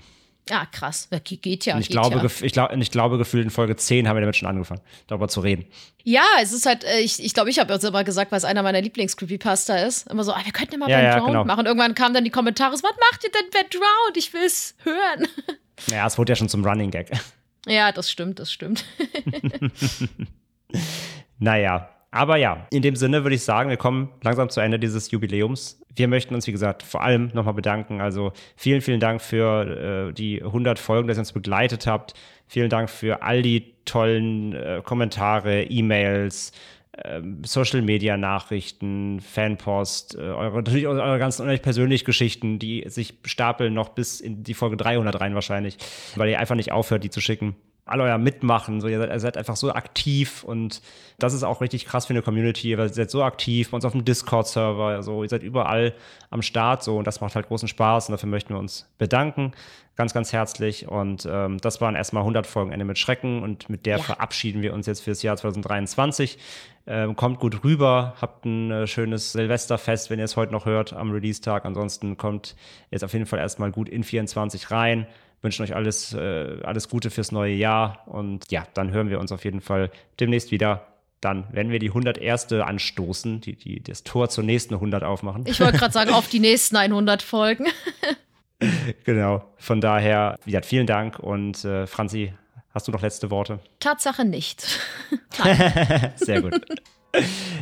Ah, 0.50 0.66
krass. 0.66 1.08
Geht 1.24 1.66
ja. 1.66 1.76
Und 1.76 1.82
ich, 1.82 1.88
geht 1.88 1.94
glaube, 1.94 2.18
ja. 2.18 2.26
ich, 2.26 2.52
glaub, 2.52 2.74
ich 2.74 2.92
glaube, 2.92 3.18
gefühlt 3.18 3.46
in 3.46 3.50
Folge 3.50 3.78
10 3.78 4.08
haben 4.08 4.18
wir 4.18 4.22
damit 4.22 4.36
schon 4.36 4.50
angefangen, 4.50 4.82
darüber 5.08 5.30
zu 5.30 5.40
reden. 5.40 5.66
Ja, 6.04 6.26
es 6.42 6.52
ist 6.52 6.66
halt, 6.66 6.84
äh, 6.84 7.00
ich 7.00 7.16
glaube, 7.16 7.26
ich, 7.26 7.34
glaub, 7.34 7.48
ich 7.48 7.60
habe 7.60 7.74
jetzt 7.74 7.86
immer 7.86 8.04
gesagt, 8.04 8.32
weil 8.32 8.40
es 8.40 8.44
einer 8.44 8.62
meiner 8.62 8.82
Lieblings-Creepypasta 8.82 9.78
ist. 9.78 10.10
Immer 10.12 10.26
so, 10.26 10.34
ah, 10.34 10.42
wir 10.44 10.52
könnten 10.52 10.74
ja 10.74 10.78
mal 10.80 10.90
Ja, 10.90 10.98
Band 10.98 11.08
ja, 11.08 11.18
Round 11.20 11.28
genau. 11.28 11.46
machen. 11.46 11.66
Irgendwann 11.66 11.96
kamen 11.96 12.14
dann 12.14 12.26
die 12.26 12.30
Kommentare, 12.30 12.76
so, 12.76 12.84
was 12.84 12.92
macht 12.92 13.24
ihr 13.24 13.32
denn 13.32 13.50
Band 13.52 13.74
Round? 13.76 14.18
Ich 14.18 14.34
will's 14.34 14.76
hören. 14.84 15.28
Ja, 15.88 16.06
es 16.06 16.18
wurde 16.20 16.32
ja 16.32 16.36
schon 16.36 16.48
zum 16.48 16.64
Running 16.64 16.92
Gag. 16.92 17.12
ja, 17.68 17.92
das 17.92 18.10
stimmt, 18.10 18.40
das 18.40 18.54
stimmt. 18.54 18.86
Naja, 21.40 21.90
aber 22.14 22.38
ja, 22.38 22.68
in 22.70 22.84
dem 22.84 22.96
Sinne 22.96 23.24
würde 23.24 23.36
ich 23.36 23.44
sagen, 23.44 23.72
wir 23.72 23.78
kommen 23.78 24.10
langsam 24.22 24.48
zu 24.48 24.60
Ende 24.60 24.78
dieses 24.78 25.10
Jubiläums. 25.10 25.82
Wir 25.96 26.08
möchten 26.08 26.36
uns, 26.36 26.46
wie 26.46 26.52
gesagt, 26.52 26.84
vor 26.84 27.02
allem 27.02 27.32
nochmal 27.34 27.56
bedanken. 27.56 28.02
Also 28.02 28.34
vielen, 28.56 28.82
vielen 28.82 29.00
Dank 29.00 29.20
für 29.20 30.10
äh, 30.10 30.14
die 30.14 30.44
100 30.44 30.78
Folgen, 30.78 31.08
dass 31.08 31.18
ihr 31.18 31.22
uns 31.22 31.34
begleitet 31.34 31.88
habt. 31.88 32.14
Vielen 32.46 32.70
Dank 32.70 32.92
für 32.92 33.24
all 33.24 33.42
die 33.42 33.74
tollen 33.86 34.54
äh, 34.54 34.82
Kommentare, 34.84 35.64
E-Mails, 35.64 36.52
ähm, 37.04 37.44
Social 37.44 37.82
Media 37.82 38.16
Nachrichten, 38.16 39.20
Fanpost, 39.20 40.14
äh, 40.14 40.20
eure, 40.20 40.58
natürlich 40.58 40.86
eure, 40.86 41.18
ganzen 41.18 41.48
persönlichen 41.62 42.06
Geschichten, 42.06 42.60
die 42.60 42.84
sich 42.90 43.16
stapeln 43.26 43.74
noch 43.74 43.90
bis 43.90 44.22
in 44.22 44.44
die 44.44 44.54
Folge 44.54 44.78
300 44.78 45.20
rein 45.20 45.34
wahrscheinlich, 45.34 45.78
weil 46.16 46.30
ihr 46.30 46.40
einfach 46.40 46.56
nicht 46.56 46.72
aufhört, 46.72 47.04
die 47.04 47.10
zu 47.10 47.22
schicken 47.22 47.56
all 47.86 48.00
euer 48.00 48.18
Mitmachen, 48.18 48.80
so 48.80 48.88
ihr 48.88 48.98
seid, 49.00 49.10
ihr 49.10 49.20
seid 49.20 49.38
einfach 49.38 49.58
so 49.58 49.74
aktiv 49.74 50.44
und 50.44 50.82
das 51.20 51.34
ist 51.34 51.44
auch 51.44 51.60
richtig 51.60 51.86
krass 51.86 52.06
für 52.06 52.14
eine 52.14 52.22
Community. 52.22 52.70
Ihr 52.70 52.90
seid 52.90 53.12
so 53.12 53.24
aktiv 53.24 53.72
bei 53.72 53.76
uns 53.76 53.84
auf 53.84 53.92
dem 53.92 54.06
Discord-Server, 54.06 55.04
so 55.04 55.24
ihr 55.24 55.30
seid 55.30 55.44
überall 55.44 55.94
am 56.30 56.42
Start 56.42 56.84
so 56.84 56.98
und 56.98 57.06
das 57.08 57.20
macht 57.20 57.36
halt 57.36 57.48
großen 57.48 57.68
Spaß 57.68 58.08
und 58.08 58.14
dafür 58.14 58.30
möchten 58.30 58.54
wir 58.54 58.60
uns 58.60 58.90
bedanken, 58.98 59.52
ganz, 59.98 60.14
ganz 60.14 60.32
herzlich 60.32 60.88
und 60.88 61.28
ähm, 61.30 61.58
das 61.60 61.82
waren 61.82 61.96
erstmal 61.96 62.22
100 62.22 62.48
Folgen 62.48 62.72
Ende 62.72 62.86
mit 62.86 62.98
Schrecken 62.98 63.44
und 63.44 63.70
mit 63.70 63.86
der 63.86 63.98
Ja. 63.98 64.04
verabschieden 64.04 64.62
wir 64.62 64.74
uns 64.74 64.88
jetzt 64.88 65.02
fürs 65.02 65.22
Jahr 65.22 65.36
2023. 65.36 66.38
Ähm, 66.86 67.16
kommt 67.16 67.40
gut 67.40 67.64
rüber, 67.64 68.14
habt 68.22 68.46
ein 68.46 68.72
äh, 68.72 68.88
schönes 68.88 69.34
Silvesterfest, 69.34 70.10
wenn 70.10 70.20
ihr 70.20 70.26
es 70.26 70.36
heute 70.36 70.52
noch 70.52 70.66
hört 70.66 70.94
am 70.94 71.12
Release-Tag. 71.12 71.64
Ansonsten 71.66 72.18
kommt 72.18 72.56
jetzt 72.92 73.04
auf 73.04 73.14
jeden 73.14 73.26
Fall 73.26 73.40
erstmal 73.40 73.72
gut 73.72 73.88
in 73.88 74.04
24 74.04 74.70
rein 74.72 75.08
wünschen 75.44 75.64
euch 75.64 75.76
alles, 75.76 76.14
äh, 76.14 76.58
alles 76.64 76.90
Gute 76.90 77.10
fürs 77.12 77.32
neue 77.32 77.54
Jahr. 77.54 78.04
Und 78.08 78.50
ja, 78.52 78.66
dann 78.74 78.92
hören 78.92 79.10
wir 79.10 79.20
uns 79.20 79.32
auf 79.32 79.44
jeden 79.44 79.62
Fall 79.62 79.92
demnächst 80.20 80.52
wieder. 80.52 80.88
Dann 81.22 81.46
werden 81.54 81.72
wir 81.72 81.80
die 81.80 81.90
101. 81.90 82.52
anstoßen, 82.54 83.42
die, 83.42 83.56
die 83.56 83.84
das 83.84 84.04
Tor 84.04 84.30
zur 84.30 84.44
nächsten 84.44 84.74
100 84.74 85.04
aufmachen. 85.04 85.46
Ich 85.46 85.60
wollte 85.60 85.78
gerade 85.78 85.94
sagen, 85.94 86.12
auf 86.12 86.28
die 86.28 86.40
nächsten 86.40 86.76
100 86.76 87.22
Folgen. 87.22 87.66
genau. 89.04 89.44
Von 89.58 89.82
daher, 89.82 90.40
ja, 90.46 90.62
vielen 90.62 90.88
Dank. 90.88 91.20
Und 91.20 91.64
äh, 91.66 91.88
Franzi, 91.88 92.34
hast 92.74 92.88
du 92.88 92.92
noch 92.92 93.02
letzte 93.02 93.30
Worte? 93.30 93.60
Tatsache 93.80 94.26
nicht. 94.26 94.66
Sehr 96.16 96.42
gut. 96.42 96.60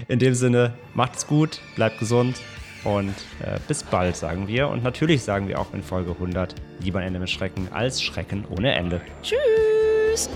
In 0.08 0.20
dem 0.20 0.34
Sinne, 0.34 0.74
macht's 0.94 1.28
gut, 1.28 1.60
bleibt 1.76 2.00
gesund 2.00 2.38
und 2.84 3.16
äh, 3.42 3.60
bis 3.68 3.84
bald, 3.84 4.16
sagen 4.16 4.48
wir. 4.48 4.68
Und 4.70 4.84
natürlich 4.84 5.24
sagen 5.24 5.48
wir 5.48 5.60
auch 5.60 5.74
in 5.74 5.84
Folge 5.84 6.12
100 6.12 6.56
lieber 6.82 7.00
ein 7.00 7.08
Ende 7.08 7.20
mit 7.20 7.30
Schrecken 7.30 7.68
als 7.72 8.02
Schrecken 8.02 8.46
ohne 8.50 8.74
Ende. 8.74 9.02
Tschüss. 9.22 10.30